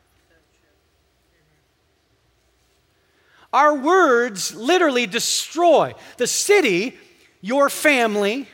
Our 3.51 3.75
words 3.75 4.53
literally 4.53 5.07
destroy 5.07 5.93
the 6.17 6.27
city, 6.27 6.97
your 7.41 7.69
family, 7.69 8.47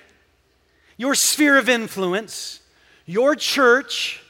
your 0.97 1.15
sphere 1.15 1.57
of 1.57 1.67
influence, 1.67 2.61
your 3.05 3.35
church, 3.35 4.21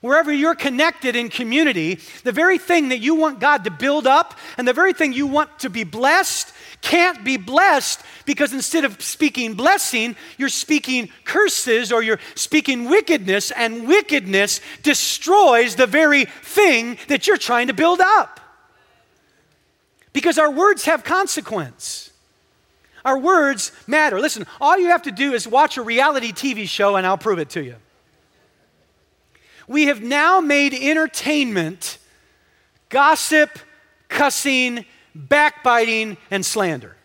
wherever 0.00 0.32
you're 0.32 0.54
connected 0.54 1.16
in 1.16 1.28
community, 1.28 1.98
the 2.24 2.32
very 2.32 2.58
thing 2.58 2.88
that 2.88 2.98
you 2.98 3.14
want 3.14 3.40
God 3.40 3.64
to 3.64 3.70
build 3.70 4.06
up 4.06 4.38
and 4.56 4.66
the 4.66 4.72
very 4.72 4.92
thing 4.92 5.12
you 5.12 5.26
want 5.26 5.58
to 5.60 5.70
be 5.70 5.84
blessed 5.84 6.52
can't 6.82 7.22
be 7.24 7.36
blessed 7.36 8.02
because 8.24 8.52
instead 8.52 8.84
of 8.84 9.00
speaking 9.02 9.54
blessing, 9.54 10.16
you're 10.38 10.48
speaking 10.48 11.10
curses 11.24 11.92
or 11.92 12.02
you're 12.02 12.20
speaking 12.34 12.88
wickedness, 12.88 13.50
and 13.50 13.86
wickedness 13.86 14.60
destroys 14.82 15.76
the 15.76 15.86
very 15.86 16.24
thing 16.24 16.96
that 17.08 17.26
you're 17.26 17.36
trying 17.36 17.66
to 17.66 17.74
build 17.74 18.00
up. 18.00 18.40
Because 20.12 20.38
our 20.38 20.50
words 20.50 20.84
have 20.84 21.04
consequence. 21.04 22.10
Our 23.04 23.18
words 23.18 23.72
matter. 23.86 24.20
Listen, 24.20 24.46
all 24.60 24.78
you 24.78 24.88
have 24.88 25.02
to 25.02 25.12
do 25.12 25.32
is 25.32 25.46
watch 25.46 25.76
a 25.76 25.82
reality 25.82 26.32
TV 26.32 26.68
show 26.68 26.96
and 26.96 27.06
I'll 27.06 27.18
prove 27.18 27.38
it 27.38 27.50
to 27.50 27.64
you. 27.64 27.76
We 29.68 29.86
have 29.86 30.02
now 30.02 30.40
made 30.40 30.74
entertainment 30.74 31.98
gossip, 32.88 33.58
cussing, 34.08 34.84
backbiting, 35.14 36.16
and 36.30 36.44
slander. 36.44 36.96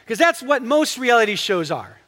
Because 0.00 0.18
that's 0.18 0.42
what 0.42 0.62
most 0.62 0.98
reality 0.98 1.36
shows 1.36 1.70
are, 1.70 1.98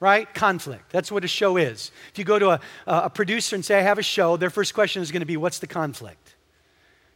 right? 0.00 0.32
Conflict. 0.34 0.90
That's 0.90 1.12
what 1.12 1.24
a 1.24 1.28
show 1.28 1.56
is. 1.56 1.92
If 2.10 2.18
you 2.18 2.24
go 2.24 2.38
to 2.38 2.50
a, 2.50 2.60
a 2.86 3.10
producer 3.10 3.54
and 3.54 3.64
say, 3.64 3.78
I 3.78 3.82
have 3.82 3.98
a 3.98 4.02
show, 4.02 4.36
their 4.36 4.50
first 4.50 4.74
question 4.74 5.02
is 5.02 5.12
going 5.12 5.20
to 5.20 5.26
be, 5.26 5.36
What's 5.36 5.58
the 5.60 5.66
conflict? 5.66 6.34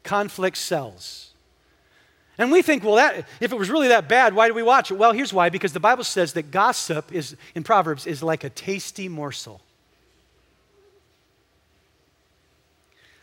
Conflict 0.02 0.56
sells. 0.56 1.23
And 2.36 2.50
we 2.50 2.62
think, 2.62 2.82
well, 2.82 2.96
that, 2.96 3.28
if 3.40 3.52
it 3.52 3.58
was 3.58 3.70
really 3.70 3.88
that 3.88 4.08
bad, 4.08 4.34
why 4.34 4.48
do 4.48 4.54
we 4.54 4.62
watch 4.62 4.90
it? 4.90 4.94
Well, 4.94 5.12
here's 5.12 5.32
why 5.32 5.50
because 5.50 5.72
the 5.72 5.80
Bible 5.80 6.04
says 6.04 6.32
that 6.32 6.50
gossip 6.50 7.12
is, 7.12 7.36
in 7.54 7.62
Proverbs, 7.62 8.06
is 8.06 8.22
like 8.22 8.42
a 8.42 8.50
tasty 8.50 9.08
morsel. 9.08 9.60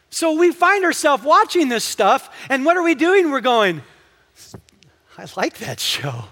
So 0.09 0.33
we 0.33 0.51
find 0.51 0.83
ourselves 0.83 1.23
watching 1.23 1.69
this 1.69 1.83
stuff, 1.85 2.29
and 2.49 2.65
what 2.65 2.75
are 2.75 2.83
we 2.83 2.95
doing? 2.95 3.31
We're 3.31 3.39
going, 3.41 3.81
I 5.17 5.25
like 5.37 5.57
that 5.59 5.79
show. 5.79 6.25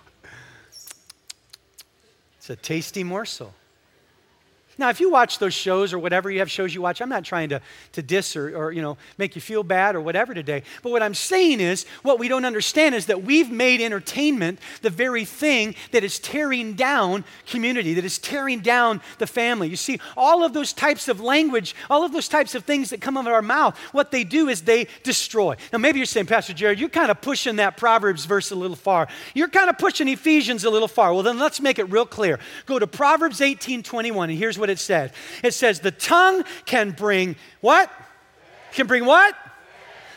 It's 2.37 2.49
a 2.49 2.55
tasty 2.55 3.03
morsel. 3.03 3.53
Now, 4.79 4.89
if 4.89 5.01
you 5.01 5.09
watch 5.09 5.39
those 5.39 5.53
shows 5.53 5.91
or 5.91 5.99
whatever 5.99 6.31
you 6.31 6.39
have 6.39 6.49
shows 6.49 6.73
you 6.73 6.81
watch, 6.81 7.01
I'm 7.01 7.09
not 7.09 7.25
trying 7.25 7.49
to, 7.49 7.61
to 7.91 8.01
diss 8.01 8.37
or, 8.37 8.55
or 8.57 8.71
you 8.71 8.81
know, 8.81 8.97
make 9.17 9.35
you 9.35 9.41
feel 9.41 9.61
bad 9.61 9.93
or 9.93 9.99
whatever 9.99 10.33
today. 10.33 10.63
But 10.81 10.93
what 10.93 11.03
I'm 11.03 11.13
saying 11.13 11.59
is, 11.59 11.85
what 12.01 12.17
we 12.17 12.29
don't 12.29 12.45
understand 12.45 12.95
is 12.95 13.07
that 13.07 13.23
we've 13.23 13.51
made 13.51 13.81
entertainment 13.81 14.59
the 14.81 14.89
very 14.89 15.25
thing 15.25 15.75
that 15.91 16.05
is 16.05 16.17
tearing 16.17 16.75
down 16.75 17.25
community, 17.45 17.93
that 17.95 18.05
is 18.05 18.17
tearing 18.19 18.61
down 18.61 19.01
the 19.17 19.27
family. 19.27 19.67
You 19.67 19.75
see, 19.75 19.99
all 20.15 20.45
of 20.45 20.53
those 20.53 20.71
types 20.71 21.09
of 21.09 21.19
language, 21.19 21.75
all 21.89 22.05
of 22.05 22.13
those 22.13 22.29
types 22.29 22.55
of 22.55 22.63
things 22.63 22.91
that 22.91 23.01
come 23.01 23.17
out 23.17 23.27
of 23.27 23.33
our 23.33 23.41
mouth, 23.41 23.77
what 23.91 24.11
they 24.11 24.23
do 24.23 24.47
is 24.47 24.61
they 24.61 24.87
destroy. 25.03 25.57
Now, 25.73 25.79
maybe 25.79 25.99
you're 25.99 26.05
saying, 26.05 26.27
Pastor 26.27 26.53
Jared, 26.53 26.79
you're 26.79 26.87
kind 26.87 27.11
of 27.11 27.19
pushing 27.19 27.57
that 27.57 27.75
Proverbs 27.75 28.23
verse 28.23 28.51
a 28.51 28.55
little 28.55 28.77
far. 28.77 29.09
You're 29.33 29.49
kind 29.49 29.69
of 29.69 29.77
pushing 29.77 30.07
Ephesians 30.07 30.63
a 30.63 30.69
little 30.69 30.87
far. 30.87 31.13
Well, 31.13 31.23
then 31.23 31.37
let's 31.37 31.59
make 31.59 31.79
it 31.79 31.91
real 31.91 32.05
clear. 32.05 32.39
Go 32.65 32.79
to 32.79 32.87
Proverbs 32.87 33.41
18 33.41 33.83
21, 33.83 34.29
and 34.29 34.39
here's 34.39 34.57
what 34.57 34.68
what 34.69 34.73
it 34.73 34.79
says. 34.79 35.11
It 35.43 35.53
says 35.53 35.79
the 35.79 35.91
tongue 35.91 36.43
can 36.65 36.91
bring 36.91 37.35
what? 37.61 37.91
Can 38.71 38.87
bring 38.87 39.05
what? 39.05 39.35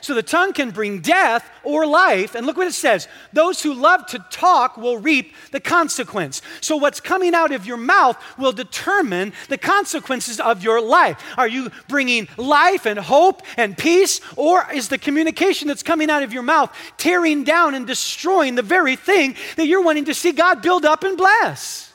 So 0.03 0.15
the 0.15 0.23
tongue 0.23 0.53
can 0.53 0.73
bring 0.73 1.01
death 1.01 1.49
or 1.63 1.87
life. 1.87 2.35
And 2.35 2.45
look 2.45 2.57
what 2.57 2.67
it 2.67 2.75
says 2.75 3.07
those 3.33 3.63
who 3.63 3.73
love 3.73 4.05
to 4.09 4.19
talk 4.31 4.77
will 4.77 4.99
reap 4.99 5.33
the 5.53 5.61
consequence. 5.61 6.43
So 6.61 6.77
what's 6.77 7.01
coming 7.01 7.35
out 7.35 7.53
of 7.53 7.67
your 7.67 7.77
mouth 7.77 8.21
will 8.37 8.53
determine 8.53 9.33
the 9.49 9.59
consequences 9.59 10.41
of 10.41 10.63
your 10.65 10.83
life. 10.83 11.23
Are 11.39 11.49
you 11.49 11.71
bringing 11.89 12.29
life 12.37 12.85
and 12.85 12.99
hope 12.99 13.43
and 13.57 13.79
peace? 13.79 14.21
Or 14.37 14.67
is 14.75 14.89
the 14.89 14.99
communication 14.99 15.69
that's 15.69 15.85
coming 15.85 16.11
out 16.11 16.25
of 16.25 16.33
your 16.33 16.43
mouth 16.43 16.77
tearing 16.99 17.45
down 17.45 17.77
and 17.77 17.87
destroying 17.87 18.57
the 18.57 18.63
very 18.63 18.97
thing 18.97 19.37
that 19.57 19.69
you're 19.69 19.85
wanting 19.85 20.07
to 20.07 20.15
see 20.15 20.33
God 20.33 20.63
build 20.63 20.85
up 20.85 21.05
and 21.05 21.17
bless? 21.17 21.92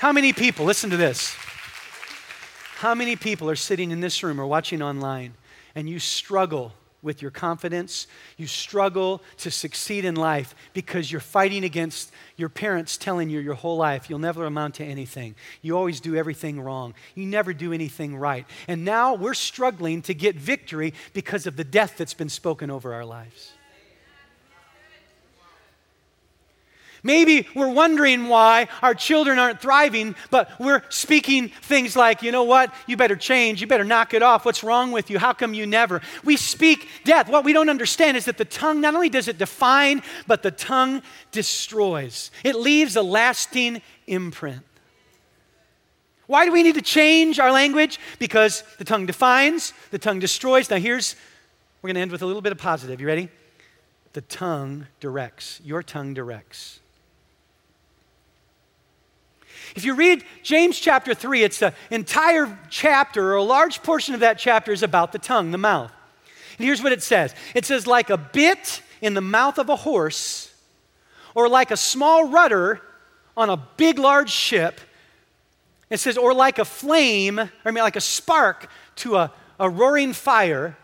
How 0.00 0.12
many 0.12 0.32
people, 0.32 0.64
listen 0.64 0.88
to 0.88 0.96
this, 0.96 1.36
how 2.76 2.94
many 2.94 3.16
people 3.16 3.50
are 3.50 3.54
sitting 3.54 3.90
in 3.90 4.00
this 4.00 4.22
room 4.22 4.40
or 4.40 4.46
watching 4.46 4.80
online 4.80 5.34
and 5.74 5.90
you 5.90 5.98
struggle 5.98 6.72
with 7.02 7.20
your 7.20 7.30
confidence. 7.30 8.06
You 8.38 8.46
struggle 8.46 9.22
to 9.36 9.50
succeed 9.50 10.06
in 10.06 10.14
life 10.14 10.54
because 10.72 11.12
you're 11.12 11.20
fighting 11.20 11.64
against 11.64 12.12
your 12.38 12.48
parents 12.48 12.96
telling 12.96 13.28
you 13.28 13.40
your 13.40 13.52
whole 13.52 13.76
life 13.76 14.08
you'll 14.08 14.18
never 14.18 14.46
amount 14.46 14.76
to 14.76 14.84
anything. 14.84 15.34
You 15.60 15.76
always 15.76 16.00
do 16.00 16.16
everything 16.16 16.58
wrong. 16.62 16.94
You 17.14 17.26
never 17.26 17.52
do 17.52 17.74
anything 17.74 18.16
right. 18.16 18.46
And 18.68 18.86
now 18.86 19.12
we're 19.12 19.34
struggling 19.34 20.00
to 20.02 20.14
get 20.14 20.34
victory 20.34 20.94
because 21.12 21.46
of 21.46 21.56
the 21.56 21.64
death 21.64 21.98
that's 21.98 22.14
been 22.14 22.30
spoken 22.30 22.70
over 22.70 22.94
our 22.94 23.04
lives. 23.04 23.52
Maybe 27.02 27.46
we're 27.54 27.70
wondering 27.70 28.28
why 28.28 28.68
our 28.82 28.94
children 28.94 29.38
aren't 29.38 29.60
thriving, 29.60 30.14
but 30.30 30.50
we're 30.58 30.82
speaking 30.88 31.48
things 31.48 31.96
like, 31.96 32.22
you 32.22 32.32
know 32.32 32.44
what, 32.44 32.74
you 32.86 32.96
better 32.96 33.16
change, 33.16 33.60
you 33.60 33.66
better 33.66 33.84
knock 33.84 34.12
it 34.14 34.22
off, 34.22 34.44
what's 34.44 34.62
wrong 34.62 34.92
with 34.92 35.10
you, 35.10 35.18
how 35.18 35.32
come 35.32 35.54
you 35.54 35.66
never? 35.66 36.00
We 36.24 36.36
speak 36.36 36.88
death. 37.04 37.28
What 37.28 37.44
we 37.44 37.52
don't 37.52 37.70
understand 37.70 38.16
is 38.16 38.26
that 38.26 38.38
the 38.38 38.44
tongue 38.44 38.80
not 38.80 38.94
only 38.94 39.08
does 39.08 39.28
it 39.28 39.38
define, 39.38 40.02
but 40.26 40.42
the 40.42 40.50
tongue 40.50 41.02
destroys, 41.32 42.30
it 42.44 42.56
leaves 42.56 42.96
a 42.96 43.02
lasting 43.02 43.82
imprint. 44.06 44.62
Why 46.26 46.44
do 46.44 46.52
we 46.52 46.62
need 46.62 46.76
to 46.76 46.82
change 46.82 47.40
our 47.40 47.50
language? 47.50 47.98
Because 48.20 48.62
the 48.78 48.84
tongue 48.84 49.04
defines, 49.04 49.72
the 49.90 49.98
tongue 49.98 50.20
destroys. 50.20 50.70
Now, 50.70 50.76
here's, 50.76 51.16
we're 51.82 51.88
going 51.88 51.96
to 51.96 52.02
end 52.02 52.12
with 52.12 52.22
a 52.22 52.26
little 52.26 52.40
bit 52.40 52.52
of 52.52 52.58
positive. 52.58 53.00
You 53.00 53.08
ready? 53.08 53.28
The 54.12 54.20
tongue 54.20 54.86
directs. 55.00 55.60
Your 55.64 55.82
tongue 55.82 56.14
directs. 56.14 56.78
If 59.76 59.84
you 59.84 59.94
read 59.94 60.24
James 60.42 60.78
chapter 60.78 61.14
3, 61.14 61.42
it's 61.42 61.62
an 61.62 61.72
entire 61.90 62.58
chapter, 62.68 63.32
or 63.32 63.36
a 63.36 63.42
large 63.42 63.82
portion 63.82 64.14
of 64.14 64.20
that 64.20 64.38
chapter 64.38 64.72
is 64.72 64.82
about 64.82 65.12
the 65.12 65.18
tongue, 65.18 65.50
the 65.50 65.58
mouth. 65.58 65.92
And 66.58 66.66
here's 66.66 66.82
what 66.82 66.92
it 66.92 67.02
says 67.02 67.34
it 67.54 67.64
says, 67.64 67.86
like 67.86 68.10
a 68.10 68.16
bit 68.16 68.82
in 69.00 69.14
the 69.14 69.20
mouth 69.20 69.58
of 69.58 69.68
a 69.68 69.76
horse, 69.76 70.52
or 71.34 71.48
like 71.48 71.70
a 71.70 71.76
small 71.76 72.28
rudder 72.28 72.80
on 73.36 73.48
a 73.48 73.56
big, 73.56 73.98
large 73.98 74.30
ship. 74.30 74.80
It 75.88 75.98
says, 75.98 76.16
or 76.16 76.32
like 76.34 76.58
a 76.58 76.64
flame, 76.64 77.38
or 77.38 77.50
I 77.64 77.70
mean, 77.70 77.82
like 77.82 77.96
a 77.96 78.00
spark 78.00 78.70
to 78.96 79.16
a, 79.16 79.32
a 79.58 79.68
roaring 79.68 80.12
fire. 80.12 80.76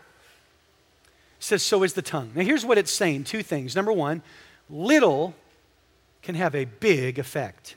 It 1.39 1.43
says, 1.43 1.63
so 1.63 1.83
is 1.83 1.93
the 1.93 2.01
tongue. 2.01 2.31
Now, 2.35 2.43
here's 2.43 2.65
what 2.65 2.77
it's 2.77 2.91
saying 2.91 3.25
two 3.25 3.43
things. 3.43 3.75
Number 3.75 3.93
one, 3.93 4.21
little 4.69 5.33
can 6.23 6.35
have 6.35 6.55
a 6.55 6.65
big 6.65 7.19
effect. 7.19 7.75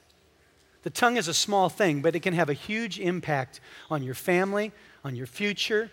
The 0.82 0.90
tongue 0.90 1.16
is 1.16 1.28
a 1.28 1.34
small 1.34 1.68
thing, 1.68 2.00
but 2.00 2.16
it 2.16 2.20
can 2.20 2.34
have 2.34 2.48
a 2.48 2.54
huge 2.54 2.98
impact 2.98 3.60
on 3.90 4.02
your 4.02 4.14
family, 4.14 4.72
on 5.04 5.14
your 5.14 5.26
future. 5.26 5.90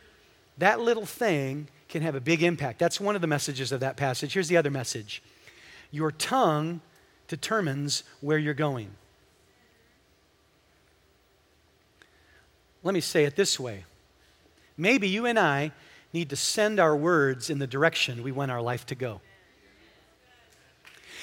That 0.58 0.80
little 0.80 1.06
thing 1.06 1.68
can 1.90 2.02
have 2.02 2.16
a 2.16 2.22
big 2.22 2.42
impact. 2.44 2.80
That's 2.80 3.00
one 3.00 3.16
of 3.16 3.22
the 3.22 3.28
messages 3.28 3.72
of 3.72 3.82
that 3.82 3.98
passage. 3.98 4.34
Here's 4.34 4.48
the 4.48 4.58
other 4.58 4.72
message 4.72 5.22
Your 5.92 6.12
tongue 6.12 6.82
determines 7.28 8.04
where 8.22 8.38
you're 8.38 8.54
going. 8.54 8.92
Let 12.84 12.94
me 12.94 13.02
say 13.02 13.26
it 13.26 13.36
this 13.36 13.60
way 13.60 13.84
maybe 14.78 15.10
you 15.10 15.26
and 15.26 15.38
I 15.38 15.72
need 16.14 16.30
to 16.30 16.36
send 16.36 16.80
our 16.80 16.96
words 16.96 17.50
in 17.50 17.60
the 17.60 17.68
direction 17.68 18.24
we 18.24 18.32
want 18.32 18.52
our 18.52 18.62
life 18.62 18.86
to 18.88 18.96
go. 18.96 19.22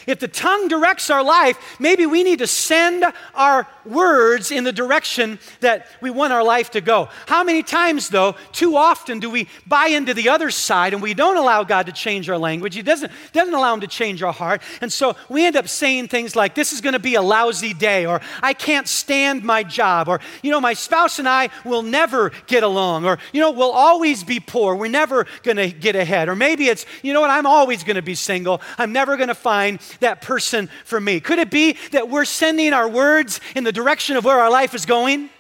If 0.07 0.21
the 0.21 0.29
tongue 0.29 0.69
directs 0.69 1.11
our 1.11 1.23
life, 1.23 1.77
maybe 1.79 2.07
we 2.07 2.23
need 2.23 2.41
to 2.41 2.47
send 2.47 3.05
our 3.35 3.67
words 3.85 4.51
in 4.51 4.65
the 4.65 4.73
direction 4.73 5.39
that 5.61 5.87
we 6.01 6.11
want 6.11 6.33
our 6.33 6.43
life 6.43 6.71
to 6.73 6.81
go. 6.81 7.09
How 7.27 7.45
many 7.45 7.63
times, 7.63 8.09
though, 8.09 8.35
too 8.53 8.77
often 8.77 9.21
do 9.21 9.31
we 9.31 9.49
buy 9.67 9.87
into 9.87 10.15
the 10.15 10.29
other 10.29 10.51
side 10.51 10.93
and 10.93 11.03
we 11.03 11.15
don't 11.15 11.37
allow 11.37 11.65
God 11.65 11.87
to 11.87 11.93
change 11.93 12.29
our 12.31 12.39
language? 12.39 12.75
He 12.75 12.83
doesn't, 12.83 13.13
doesn't 13.33 13.55
allow 13.55 13.75
Him 13.75 13.81
to 13.81 13.87
change 13.87 14.23
our 14.23 14.33
heart. 14.33 14.63
And 14.81 14.93
so 14.93 15.17
we 15.29 15.47
end 15.47 15.57
up 15.57 15.69
saying 15.69 16.09
things 16.09 16.37
like, 16.37 16.55
This 16.55 16.73
is 16.73 16.81
going 16.81 16.95
to 16.95 16.99
be 16.99 17.15
a 17.15 17.23
lousy 17.23 17.75
day, 17.75 18.07
or 18.07 18.21
I 18.43 18.55
can't 18.55 18.89
stand 18.89 19.45
my 19.45 19.63
job, 19.63 20.09
or, 20.09 20.21
you 20.43 20.51
know, 20.51 20.61
my 20.61 20.75
spouse 20.75 21.19
and 21.19 21.29
I 21.29 21.51
will 21.65 21.83
never 21.83 22.31
get 22.47 22.63
along, 22.63 23.05
or, 23.05 23.19
you 23.33 23.41
know, 23.41 23.51
we'll 23.51 23.73
always 23.73 24.25
be 24.25 24.41
poor. 24.41 24.75
We're 24.75 24.89
never 24.89 25.27
going 25.43 25.57
to 25.57 25.71
get 25.71 25.97
ahead. 25.97 26.29
Or 26.29 26.37
maybe 26.37 26.69
it's, 26.69 26.87
you 27.03 27.13
know 27.13 27.21
what, 27.21 27.31
I'm 27.31 27.47
always 27.47 27.85
going 27.85 27.97
to 27.97 28.03
be 28.03 28.15
single. 28.15 28.61
I'm 28.79 28.93
never 28.93 29.17
going 29.17 29.29
to 29.29 29.35
find 29.35 29.81
that 30.01 30.23
person 30.23 30.69
for 30.85 31.01
me? 31.01 31.21
Could 31.21 31.39
it 31.39 31.51
be 31.51 31.77
that 31.93 32.09
we're 32.09 32.25
sending 32.25 32.73
our 32.73 32.89
words 32.89 33.41
in 33.55 33.65
the 33.65 33.73
direction 33.73 34.17
of 34.17 34.25
where 34.25 34.39
our 34.39 34.51
life 34.51 34.75
is 34.75 34.87
going? 34.87 35.31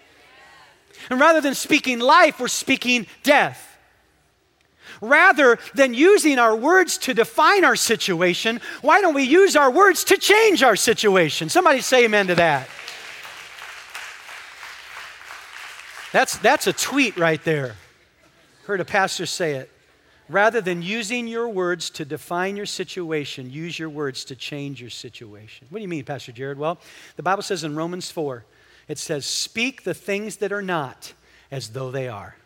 And 1.10 1.20
rather 1.20 1.40
than 1.40 1.54
speaking 1.54 1.98
life, 1.98 2.40
we're 2.40 2.48
speaking 2.48 3.06
death. 3.22 3.70
Rather 5.00 5.58
than 5.74 5.92
using 5.92 6.38
our 6.38 6.56
words 6.56 6.96
to 6.98 7.14
define 7.14 7.64
our 7.64 7.76
situation, 7.76 8.60
why 8.80 9.00
don't 9.00 9.14
we 9.14 9.24
use 9.24 9.56
our 9.56 9.70
words 9.70 10.04
to 10.04 10.16
change 10.16 10.62
our 10.62 10.76
situation? 10.76 11.48
Somebody 11.48 11.80
say 11.80 12.04
amen 12.04 12.28
to 12.28 12.34
that. 12.36 12.68
That's, 16.12 16.38
that's 16.38 16.68
a 16.68 16.72
tweet 16.72 17.16
right 17.16 17.42
there. 17.42 17.74
Heard 18.66 18.80
a 18.80 18.84
pastor 18.84 19.26
say 19.26 19.56
it. 19.56 19.70
Rather 20.28 20.60
than 20.60 20.80
using 20.80 21.26
your 21.26 21.48
words 21.48 21.90
to 21.90 22.04
define 22.04 22.56
your 22.56 22.66
situation, 22.66 23.50
use 23.50 23.78
your 23.78 23.90
words 23.90 24.24
to 24.24 24.34
change 24.34 24.80
your 24.80 24.90
situation. 24.90 25.66
What 25.68 25.78
do 25.78 25.82
you 25.82 25.88
mean, 25.88 26.04
Pastor 26.04 26.32
Jared? 26.32 26.58
Well, 26.58 26.78
the 27.16 27.22
Bible 27.22 27.42
says 27.42 27.62
in 27.62 27.76
Romans 27.76 28.10
4, 28.10 28.44
it 28.88 28.98
says, 28.98 29.26
Speak 29.26 29.84
the 29.84 29.94
things 29.94 30.36
that 30.36 30.52
are 30.52 30.62
not 30.62 31.12
as 31.50 31.70
though 31.70 31.90
they 31.90 32.08
are. 32.08 32.36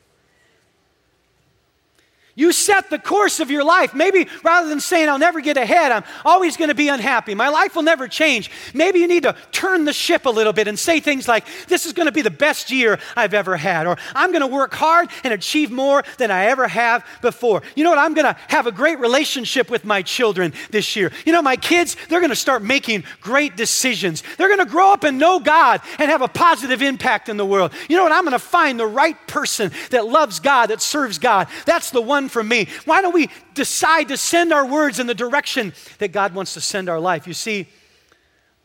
You 2.39 2.53
set 2.53 2.89
the 2.89 3.01
course 3.01 3.41
of 3.41 3.51
your 3.51 3.64
life. 3.64 3.95
Maybe 3.95 4.28
rather 4.45 4.68
than 4.68 4.78
saying, 4.78 5.09
I'll 5.09 5.18
never 5.18 5.41
get 5.41 5.57
ahead, 5.57 5.91
I'm 5.91 6.05
always 6.24 6.57
going 6.57 6.68
to 6.68 6.74
be 6.74 6.89
unhappy, 6.89 7.34
my 7.34 7.49
life 7.49 7.74
will 7.74 7.82
never 7.82 8.07
change. 8.07 8.49
Maybe 8.72 9.01
you 9.01 9.09
need 9.09 9.24
to 9.24 9.34
turn 9.51 9.84
the 9.84 9.93
ship 9.93 10.24
a 10.24 10.30
little 10.30 10.53
bit 10.53 10.68
and 10.68 10.78
say 10.78 11.01
things 11.01 11.26
like, 11.26 11.45
This 11.66 11.84
is 11.84 11.93
going 11.93 12.07
to 12.07 12.12
be 12.12 12.22
the 12.22 12.30
best 12.30 12.70
year 12.70 13.01
I've 13.16 13.34
ever 13.34 13.57
had, 13.57 13.89
or 13.89 13.97
I'm 14.14 14.30
going 14.30 14.43
to 14.43 14.47
work 14.47 14.72
hard 14.72 15.09
and 15.24 15.34
achieve 15.34 15.72
more 15.72 16.05
than 16.18 16.30
I 16.30 16.45
ever 16.45 16.68
have 16.68 17.05
before. 17.22 17.62
You 17.74 17.82
know 17.82 17.91
what? 17.91 17.99
I'm 17.99 18.14
going 18.14 18.32
to 18.32 18.36
have 18.47 18.68
a 18.68 18.72
great 18.72 19.01
relationship 19.01 19.68
with 19.68 19.84
my 19.84 20.03
children 20.03 20.53
this 20.70 20.95
year. 20.95 21.11
You 21.26 21.32
know, 21.32 21.43
my 21.43 21.57
kids, 21.57 21.97
they're 22.09 22.20
going 22.20 22.30
to 22.30 22.36
start 22.36 22.62
making 22.62 23.03
great 23.20 23.57
decisions. 23.57 24.22
They're 24.36 24.47
going 24.47 24.64
to 24.64 24.70
grow 24.70 24.93
up 24.93 25.03
and 25.03 25.18
know 25.18 25.41
God 25.41 25.80
and 25.99 26.09
have 26.09 26.22
a 26.22 26.28
positive 26.28 26.82
impact 26.82 27.28
in 27.28 27.36
the 27.36 27.47
world. 27.47 27.72
You 27.89 27.97
know 27.97 28.05
what? 28.05 28.12
I'm 28.12 28.22
going 28.22 28.30
to 28.30 28.39
find 28.39 28.78
the 28.78 28.86
right 28.86 29.16
person 29.26 29.72
that 29.91 30.07
loves 30.07 30.39
God, 30.39 30.66
that 30.68 30.80
serves 30.80 31.18
God. 31.18 31.49
That's 31.66 31.91
the 31.91 32.01
one 32.01 32.27
from 32.28 32.48
me. 32.48 32.68
Why 32.84 33.02
don't 33.02 33.14
we 33.14 33.30
decide 33.54 34.08
to 34.08 34.16
send 34.16 34.52
our 34.52 34.66
words 34.66 34.98
in 34.98 35.06
the 35.06 35.14
direction 35.14 35.72
that 35.98 36.12
God 36.12 36.34
wants 36.34 36.54
to 36.54 36.60
send 36.60 36.88
our 36.88 37.00
life? 37.00 37.26
You 37.26 37.34
see, 37.34 37.66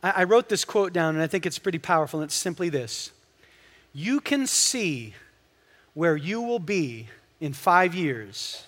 I, 0.02 0.12
I 0.18 0.24
wrote 0.26 0.50
this 0.50 0.66
quote 0.66 0.94
down 0.94 1.16
and 1.16 1.24
I 1.24 1.28
think 1.28 1.46
it's 1.46 1.60
pretty 1.60 1.80
powerful, 1.80 2.20
and 2.20 2.28
it's 2.28 2.36
simply 2.36 2.70
this 2.70 3.12
You 3.94 4.20
can 4.20 4.48
see 4.48 5.14
where 5.94 6.16
you 6.16 6.42
will 6.42 6.60
be 6.60 7.08
in 7.40 7.54
five 7.54 7.94
years 7.96 8.64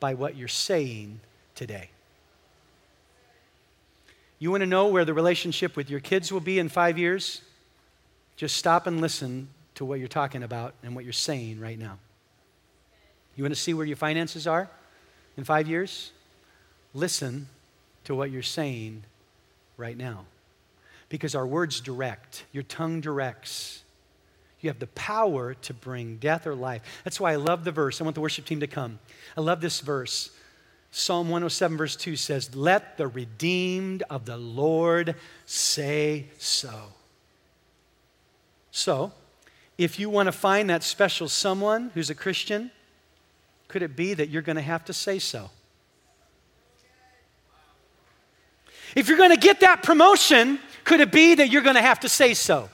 by 0.00 0.14
what 0.14 0.36
you're 0.36 0.48
saying 0.48 1.20
today. 1.54 1.90
You 4.38 4.50
want 4.50 4.62
to 4.62 4.66
know 4.66 4.88
where 4.88 5.04
the 5.04 5.14
relationship 5.14 5.76
with 5.76 5.88
your 5.88 6.00
kids 6.00 6.32
will 6.32 6.40
be 6.40 6.58
in 6.58 6.68
five 6.68 6.98
years? 6.98 7.42
Just 8.36 8.56
stop 8.56 8.88
and 8.88 9.00
listen 9.00 9.48
to 9.76 9.84
what 9.84 10.00
you're 10.00 10.08
talking 10.08 10.42
about 10.42 10.74
and 10.82 10.96
what 10.96 11.04
you're 11.04 11.12
saying 11.12 11.60
right 11.60 11.78
now. 11.78 11.98
You 13.36 13.44
want 13.44 13.54
to 13.54 13.60
see 13.60 13.74
where 13.74 13.86
your 13.86 13.96
finances 13.96 14.46
are 14.46 14.68
in 15.36 15.44
five 15.44 15.68
years? 15.68 16.12
Listen 16.94 17.48
to 18.04 18.14
what 18.14 18.30
you're 18.30 18.42
saying 18.42 19.04
right 19.76 19.96
now. 19.96 20.26
Because 21.08 21.34
our 21.34 21.46
words 21.46 21.80
direct, 21.80 22.44
your 22.52 22.62
tongue 22.62 23.00
directs. 23.00 23.82
You 24.60 24.70
have 24.70 24.78
the 24.78 24.86
power 24.88 25.54
to 25.54 25.74
bring 25.74 26.16
death 26.16 26.46
or 26.46 26.54
life. 26.54 26.82
That's 27.04 27.18
why 27.18 27.32
I 27.32 27.36
love 27.36 27.64
the 27.64 27.72
verse. 27.72 28.00
I 28.00 28.04
want 28.04 28.14
the 28.14 28.20
worship 28.20 28.44
team 28.44 28.60
to 28.60 28.66
come. 28.66 28.98
I 29.36 29.40
love 29.40 29.60
this 29.60 29.80
verse. 29.80 30.30
Psalm 30.92 31.28
107, 31.28 31.76
verse 31.76 31.96
2 31.96 32.16
says, 32.16 32.54
Let 32.54 32.98
the 32.98 33.08
redeemed 33.08 34.02
of 34.08 34.26
the 34.26 34.36
Lord 34.36 35.16
say 35.46 36.26
so. 36.38 36.92
So, 38.70 39.12
if 39.78 39.98
you 39.98 40.08
want 40.08 40.26
to 40.26 40.32
find 40.32 40.70
that 40.70 40.82
special 40.82 41.28
someone 41.28 41.90
who's 41.94 42.10
a 42.10 42.14
Christian, 42.14 42.70
could 43.72 43.82
it 43.82 43.96
be 43.96 44.12
that 44.12 44.28
you're 44.28 44.42
going 44.42 44.56
to 44.56 44.62
have 44.62 44.84
to 44.84 44.92
say 44.92 45.18
so? 45.18 45.48
If 48.94 49.08
you're 49.08 49.16
going 49.16 49.30
to 49.30 49.38
get 49.38 49.60
that 49.60 49.82
promotion, 49.82 50.58
could 50.84 51.00
it 51.00 51.10
be 51.10 51.36
that 51.36 51.50
you're 51.50 51.62
going 51.62 51.76
to 51.76 51.82
have 51.82 52.00
to 52.00 52.08
say 52.10 52.34
so? 52.34 52.68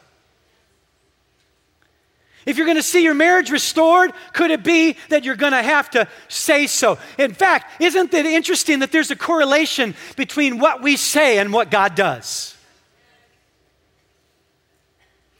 If 2.44 2.56
you're 2.56 2.66
going 2.66 2.78
to 2.78 2.82
see 2.82 3.04
your 3.04 3.14
marriage 3.14 3.52
restored, 3.52 4.12
could 4.32 4.50
it 4.50 4.64
be 4.64 4.96
that 5.10 5.22
you're 5.22 5.36
going 5.36 5.52
to 5.52 5.62
have 5.62 5.88
to 5.90 6.08
say 6.26 6.66
so? 6.66 6.98
In 7.16 7.32
fact, 7.32 7.80
isn't 7.80 8.12
it 8.12 8.26
interesting 8.26 8.80
that 8.80 8.90
there's 8.90 9.12
a 9.12 9.16
correlation 9.16 9.94
between 10.16 10.58
what 10.58 10.82
we 10.82 10.96
say 10.96 11.38
and 11.38 11.52
what 11.52 11.70
God 11.70 11.94
does? 11.94 12.56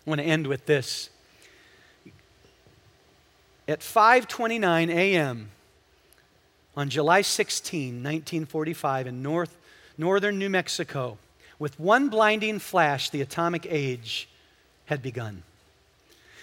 I 0.07 0.11
want 0.11 0.21
to 0.21 0.27
end 0.27 0.47
with 0.47 0.67
this 0.67 1.11
at 3.69 3.81
5:29 3.81 4.89
a.m. 4.89 5.51
on 6.75 6.89
July 6.89 7.21
16, 7.21 7.97
1945 7.97 9.07
in 9.07 9.23
north, 9.23 9.57
northern 9.99 10.39
New 10.39 10.49
Mexico, 10.49 11.19
with 11.59 11.79
one 11.79 12.09
blinding 12.09 12.59
flash, 12.59 13.11
the 13.11 13.21
atomic 13.21 13.66
age 13.69 14.29
had 14.87 15.03
begun. 15.03 15.43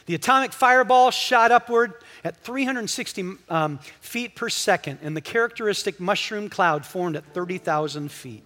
The 0.05 0.13
atomic 0.13 0.53
fireball 0.53 1.09
shot 1.09 1.51
upward 1.51 1.93
at 2.23 2.37
360 2.37 3.37
um, 3.49 3.79
feet 4.01 4.35
per 4.35 4.49
second, 4.49 4.99
and 5.01 5.17
the 5.17 5.21
characteristic 5.21 5.99
mushroom 5.99 6.47
cloud 6.47 6.85
formed 6.85 7.15
at 7.15 7.25
30,000 7.33 8.11
feet. 8.11 8.43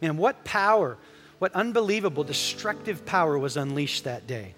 Man, 0.00 0.16
what 0.16 0.44
power, 0.44 0.96
what 1.40 1.52
unbelievable 1.54 2.22
destructive 2.22 3.04
power 3.04 3.36
was 3.36 3.56
unleashed 3.56 4.04
that 4.04 4.28
day. 4.28 4.54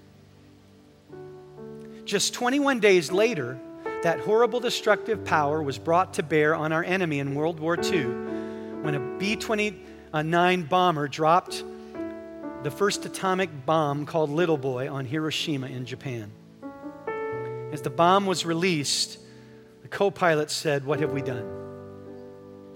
Just 2.12 2.34
21 2.34 2.78
days 2.78 3.10
later, 3.10 3.58
that 4.02 4.20
horrible 4.20 4.60
destructive 4.60 5.24
power 5.24 5.62
was 5.62 5.78
brought 5.78 6.12
to 6.12 6.22
bear 6.22 6.54
on 6.54 6.70
our 6.70 6.84
enemy 6.84 7.20
in 7.20 7.34
World 7.34 7.58
War 7.58 7.74
II 7.82 8.04
when 8.82 8.94
a 8.94 9.00
B 9.18 9.34
29 9.34 10.62
bomber 10.64 11.08
dropped 11.08 11.64
the 12.64 12.70
first 12.70 13.06
atomic 13.06 13.48
bomb 13.64 14.04
called 14.04 14.28
Little 14.28 14.58
Boy 14.58 14.92
on 14.92 15.06
Hiroshima 15.06 15.68
in 15.68 15.86
Japan. 15.86 16.30
As 17.72 17.80
the 17.80 17.88
bomb 17.88 18.26
was 18.26 18.44
released, 18.44 19.18
the 19.80 19.88
co 19.88 20.10
pilot 20.10 20.50
said, 20.50 20.84
What 20.84 21.00
have 21.00 21.12
we 21.12 21.22
done? 21.22 21.46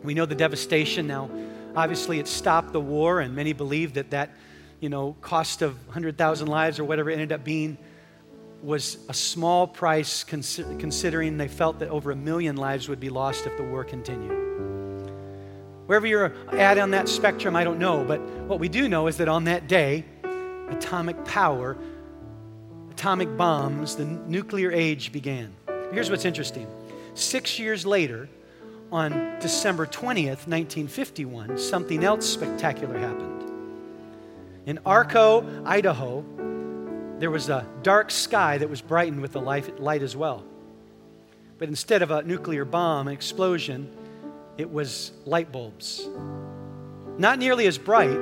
We 0.02 0.14
know 0.14 0.24
the 0.24 0.34
devastation 0.34 1.06
now. 1.06 1.28
Obviously, 1.74 2.18
it 2.20 2.26
stopped 2.26 2.72
the 2.72 2.80
war, 2.80 3.20
and 3.20 3.36
many 3.36 3.52
believe 3.52 3.92
that 3.92 4.12
that 4.12 4.30
you 4.80 4.88
know, 4.88 5.14
cost 5.20 5.60
of 5.60 5.74
100,000 5.88 6.48
lives 6.48 6.78
or 6.78 6.84
whatever 6.84 7.10
it 7.10 7.14
ended 7.14 7.32
up 7.32 7.44
being 7.44 7.76
was 8.66 8.98
a 9.08 9.14
small 9.14 9.68
price 9.68 10.24
considering 10.24 11.36
they 11.36 11.46
felt 11.46 11.78
that 11.78 11.88
over 11.88 12.10
a 12.10 12.16
million 12.16 12.56
lives 12.56 12.88
would 12.88 12.98
be 12.98 13.08
lost 13.08 13.46
if 13.46 13.56
the 13.56 13.62
war 13.62 13.84
continued. 13.84 14.32
Wherever 15.86 16.04
you're 16.04 16.34
at 16.50 16.76
on 16.76 16.90
that 16.90 17.08
spectrum, 17.08 17.54
I 17.54 17.62
don't 17.62 17.78
know, 17.78 18.04
but 18.04 18.20
what 18.20 18.58
we 18.58 18.68
do 18.68 18.88
know 18.88 19.06
is 19.06 19.18
that 19.18 19.28
on 19.28 19.44
that 19.44 19.68
day, 19.68 20.04
atomic 20.68 21.24
power, 21.24 21.76
atomic 22.90 23.36
bombs, 23.36 23.94
the 23.94 24.04
nuclear 24.04 24.72
age 24.72 25.12
began. 25.12 25.54
Here's 25.92 26.10
what's 26.10 26.24
interesting 26.24 26.66
six 27.14 27.60
years 27.60 27.86
later, 27.86 28.28
on 28.90 29.38
December 29.40 29.86
20th, 29.86 30.48
1951, 30.48 31.56
something 31.56 32.02
else 32.02 32.28
spectacular 32.28 32.98
happened. 32.98 33.44
In 34.66 34.80
Arco, 34.84 35.46
Idaho, 35.64 36.24
there 37.18 37.30
was 37.30 37.48
a 37.48 37.66
dark 37.82 38.10
sky 38.10 38.58
that 38.58 38.68
was 38.68 38.82
brightened 38.82 39.22
with 39.22 39.32
the 39.32 39.40
light 39.40 40.02
as 40.02 40.16
well. 40.16 40.44
But 41.58 41.68
instead 41.68 42.02
of 42.02 42.10
a 42.10 42.22
nuclear 42.22 42.64
bomb 42.66 43.08
an 43.08 43.14
explosion, 43.14 43.90
it 44.58 44.70
was 44.70 45.12
light 45.24 45.50
bulbs. 45.50 46.06
Not 47.18 47.38
nearly 47.38 47.66
as 47.66 47.78
bright, 47.78 48.18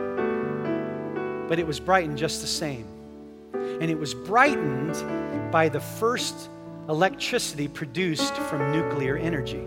but 1.49 1.59
it 1.59 1.67
was 1.67 1.81
brightened 1.81 2.17
just 2.17 2.41
the 2.41 2.47
same. 2.47 2.87
And 3.53 3.91
it 3.91 3.99
was 3.99 4.15
brightened 4.15 5.51
by 5.51 5.69
the 5.69 5.81
first 5.81 6.49
electricity 6.89 7.67
produced 7.67 8.35
from 8.35 8.71
nuclear 8.71 9.17
energy. 9.17 9.67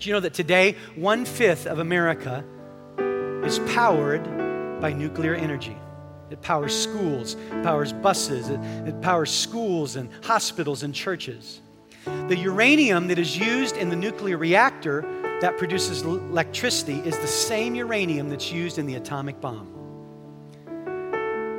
Do 0.00 0.08
you 0.08 0.12
know 0.12 0.20
that 0.20 0.34
today, 0.34 0.76
one 0.96 1.24
fifth 1.24 1.66
of 1.66 1.78
America 1.78 2.44
is 3.44 3.60
powered 3.72 4.24
by 4.80 4.92
nuclear 4.92 5.34
energy? 5.34 5.76
It 6.30 6.42
powers 6.42 6.78
schools, 6.78 7.34
it 7.34 7.62
powers 7.62 7.92
buses, 7.92 8.50
it, 8.50 8.60
it 8.86 9.00
powers 9.00 9.30
schools 9.30 9.96
and 9.96 10.10
hospitals 10.22 10.82
and 10.82 10.94
churches. 10.94 11.60
The 12.28 12.36
uranium 12.36 13.08
that 13.08 13.18
is 13.18 13.36
used 13.36 13.76
in 13.76 13.88
the 13.88 13.96
nuclear 13.96 14.36
reactor 14.36 15.02
that 15.40 15.56
produces 15.56 16.02
electricity 16.02 17.00
is 17.00 17.16
the 17.18 17.26
same 17.26 17.74
uranium 17.74 18.28
that's 18.28 18.50
used 18.52 18.78
in 18.78 18.86
the 18.86 18.96
atomic 18.96 19.40
bomb. 19.40 19.74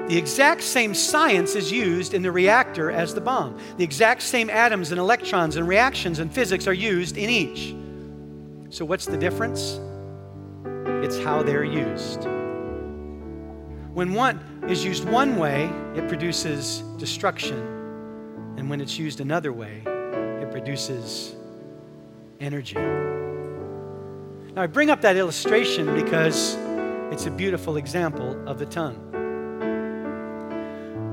The 0.09 0.17
exact 0.17 0.63
same 0.63 0.95
science 0.95 1.55
is 1.55 1.71
used 1.71 2.15
in 2.15 2.23
the 2.23 2.31
reactor 2.31 2.89
as 2.89 3.13
the 3.13 3.21
bomb. 3.21 3.59
The 3.77 3.83
exact 3.83 4.23
same 4.23 4.49
atoms 4.49 4.91
and 4.91 4.99
electrons 4.99 5.55
and 5.55 5.67
reactions 5.67 6.17
and 6.17 6.33
physics 6.33 6.65
are 6.65 6.73
used 6.73 7.15
in 7.15 7.29
each. 7.29 7.75
So, 8.71 8.85
what's 8.85 9.05
the 9.05 9.17
difference? 9.17 9.79
It's 11.05 11.19
how 11.19 11.43
they're 11.43 11.63
used. 11.63 12.27
When 13.99 14.13
one 14.13 14.39
is 14.69 14.85
used 14.85 15.03
one 15.03 15.35
way, 15.35 15.69
it 15.93 16.07
produces 16.07 16.79
destruction. 16.97 17.57
And 18.55 18.69
when 18.69 18.79
it's 18.79 18.97
used 18.97 19.19
another 19.19 19.51
way, 19.51 19.83
it 19.85 20.49
produces 20.51 21.35
energy. 22.39 22.77
Now, 22.77 24.61
I 24.61 24.67
bring 24.67 24.89
up 24.89 25.01
that 25.01 25.17
illustration 25.17 25.93
because 25.95 26.55
it's 27.11 27.25
a 27.25 27.29
beautiful 27.29 27.75
example 27.75 28.41
of 28.47 28.57
the 28.57 28.67
tongue. 28.67 28.95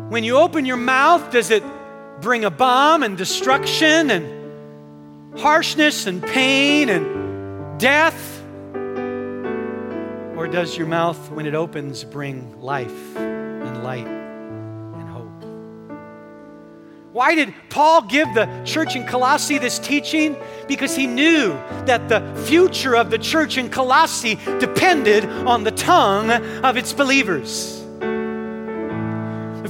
When 0.08 0.22
you 0.22 0.36
open 0.36 0.64
your 0.64 0.76
mouth, 0.76 1.32
does 1.32 1.50
it 1.50 1.64
bring 2.20 2.44
a 2.44 2.52
bomb 2.52 3.02
and 3.02 3.18
destruction 3.18 4.12
and 4.12 5.40
harshness 5.40 6.06
and 6.06 6.22
pain 6.22 6.88
and 6.88 7.80
death? 7.80 8.35
Or 10.36 10.46
does 10.46 10.76
your 10.76 10.86
mouth, 10.86 11.30
when 11.30 11.46
it 11.46 11.54
opens, 11.54 12.04
bring 12.04 12.60
life 12.60 13.16
and 13.16 13.82
light 13.82 14.06
and 14.06 15.08
hope? 15.08 15.42
Why 17.12 17.34
did 17.34 17.54
Paul 17.70 18.02
give 18.02 18.28
the 18.34 18.62
church 18.64 18.96
in 18.96 19.06
Colossae 19.06 19.56
this 19.56 19.78
teaching? 19.78 20.36
Because 20.68 20.94
he 20.94 21.06
knew 21.06 21.48
that 21.86 22.10
the 22.10 22.20
future 22.44 22.94
of 22.94 23.10
the 23.10 23.18
church 23.18 23.56
in 23.56 23.70
Colossae 23.70 24.34
depended 24.58 25.24
on 25.24 25.64
the 25.64 25.70
tongue 25.70 26.30
of 26.30 26.76
its 26.76 26.92
believers 26.92 27.85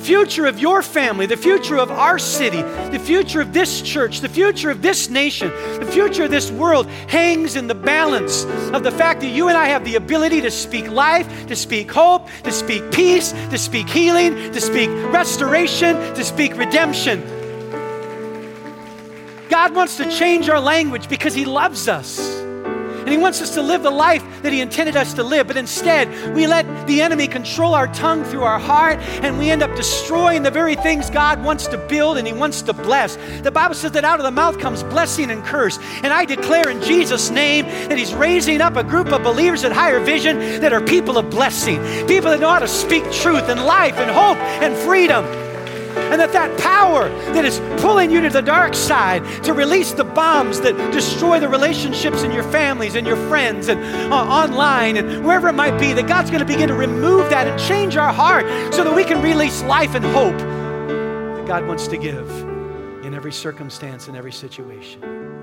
future 0.07 0.46
of 0.46 0.61
your 0.61 0.82
family, 0.82 1.26
the 1.26 1.36
future 1.36 1.76
of 1.76 1.90
our 1.90 2.16
city, 2.16 2.62
the 2.92 2.98
future 2.98 3.40
of 3.40 3.52
this 3.52 3.82
church, 3.82 4.20
the 4.20 4.28
future 4.28 4.70
of 4.70 4.80
this 4.80 5.11
nation, 5.11 5.48
the 5.80 5.90
future 5.90 6.24
of 6.24 6.30
this 6.30 6.48
world 6.48 6.86
hangs 7.09 7.57
in 7.57 7.66
the 7.66 7.74
balance 7.74 8.44
of 8.72 8.84
the 8.84 8.90
fact 8.92 9.20
that 9.20 9.30
you 9.30 9.48
and 9.48 9.59
I 9.59 9.66
have 9.66 9.84
the 9.84 9.96
ability 9.96 10.40
to 10.42 10.50
speak 10.52 10.88
life, 10.88 11.48
to 11.48 11.57
speak 11.57 11.90
hope, 11.90 12.28
to 12.44 12.52
speak 12.52 12.92
peace, 12.92 13.32
to 13.32 13.59
speak 13.59 13.88
healing, 13.88 14.36
to 14.52 14.61
speak 14.61 14.88
restoration, 15.12 15.96
to 16.14 16.22
speak 16.22 16.57
redemption. 16.57 17.20
God 19.48 19.74
wants 19.74 19.96
to 19.96 20.09
change 20.09 20.48
our 20.48 20.61
language 20.61 21.09
because 21.09 21.34
He 21.34 21.44
loves 21.44 21.88
us. 21.88 22.45
And 23.07 23.12
He 23.12 23.18
wants 23.18 23.40
us 23.40 23.54
to 23.54 23.62
live 23.62 23.84
the 23.84 23.90
life 23.90 24.24
that 24.42 24.52
He 24.52 24.61
intended 24.61 24.96
us 24.96 25.14
to 25.14 25.22
live. 25.22 25.46
But 25.46 25.57
instead, 25.57 26.34
we 26.34 26.48
let 26.48 26.66
the 26.88 27.00
enemy 27.02 27.28
control 27.28 27.72
our 27.72 27.86
tongue 27.86 28.24
through 28.24 28.42
our 28.42 28.59
heart, 28.59 28.98
and 29.22 29.38
we 29.38 29.48
end 29.48 29.62
up 29.62 29.76
destroying 29.76 30.42
the 30.42 30.50
very 30.50 30.74
things 30.74 31.09
God 31.09 31.44
wants 31.44 31.68
to 31.68 31.78
build 31.78 32.18
and 32.18 32.26
He 32.26 32.32
wants 32.32 32.62
to 32.62 32.72
bless. 32.72 33.14
The 33.42 33.52
Bible 33.52 33.76
says 33.76 33.92
that 33.92 34.04
out 34.04 34.18
of 34.18 34.24
the 34.24 34.32
mouth 34.32 34.59
comes 34.59 34.82
blessing 34.82 35.30
and 35.30 35.44
curse. 35.44 35.78
And 36.02 36.12
I 36.12 36.24
declare 36.24 36.68
in 36.68 36.82
Jesus' 36.82 37.30
name 37.30 37.66
that 37.66 37.96
He's 37.96 38.12
raising 38.12 38.61
up 38.61 38.74
a 38.74 38.82
group 38.82 39.12
of 39.12 39.22
believers 39.22 39.62
at 39.62 39.70
higher 39.70 40.00
vision 40.00 40.38
that 40.61 40.72
are 40.72 40.80
people 40.80 41.16
of 41.16 41.30
blessing, 41.30 41.78
people 42.09 42.32
that 42.32 42.40
know 42.40 42.50
how 42.50 42.59
to 42.59 42.66
speak 42.66 43.04
truth 43.12 43.48
and 43.48 43.64
life 43.64 43.94
and 43.98 44.11
hope 44.11 44.38
and 44.38 44.76
freedom. 44.76 45.45
And 45.97 46.20
that 46.20 46.32
that 46.32 46.59
power 46.59 47.09
that 47.32 47.44
is 47.44 47.59
pulling 47.80 48.11
you 48.11 48.20
to 48.20 48.30
the 48.30 48.42
dark 48.42 48.74
side 48.74 49.24
to 49.44 49.53
release 49.53 49.92
the 49.92 50.05
bombs 50.05 50.61
that 50.61 50.76
destroy 50.92 51.40
the 51.40 51.49
relationships 51.49 52.22
in 52.22 52.30
your 52.32 52.44
families 52.44 52.94
and 52.94 53.07
your 53.07 53.16
friends 53.28 53.68
and 53.68 53.80
uh, 54.12 54.16
online 54.16 54.97
and 54.97 55.24
wherever 55.24 55.49
it 55.49 55.55
might 55.55 55.78
be, 55.78 55.92
that 55.92 56.07
God's 56.07 56.30
going 56.30 56.40
to 56.40 56.47
begin 56.47 56.68
to 56.68 56.74
remove 56.74 57.28
that 57.30 57.47
and 57.47 57.61
change 57.61 57.97
our 57.97 58.12
heart 58.12 58.47
so 58.72 58.84
that 58.84 58.94
we 58.94 59.05
can 59.05 59.22
release 59.22 59.62
life 59.64 59.94
and 59.94 60.05
hope 60.05 60.38
that 60.38 61.44
God 61.47 61.66
wants 61.66 61.88
to 61.88 61.97
give 61.97 62.28
in 63.05 63.14
every 63.14 63.32
circumstance 63.32 64.09
and 64.09 64.16
every 64.16 64.32
situation. 64.32 65.36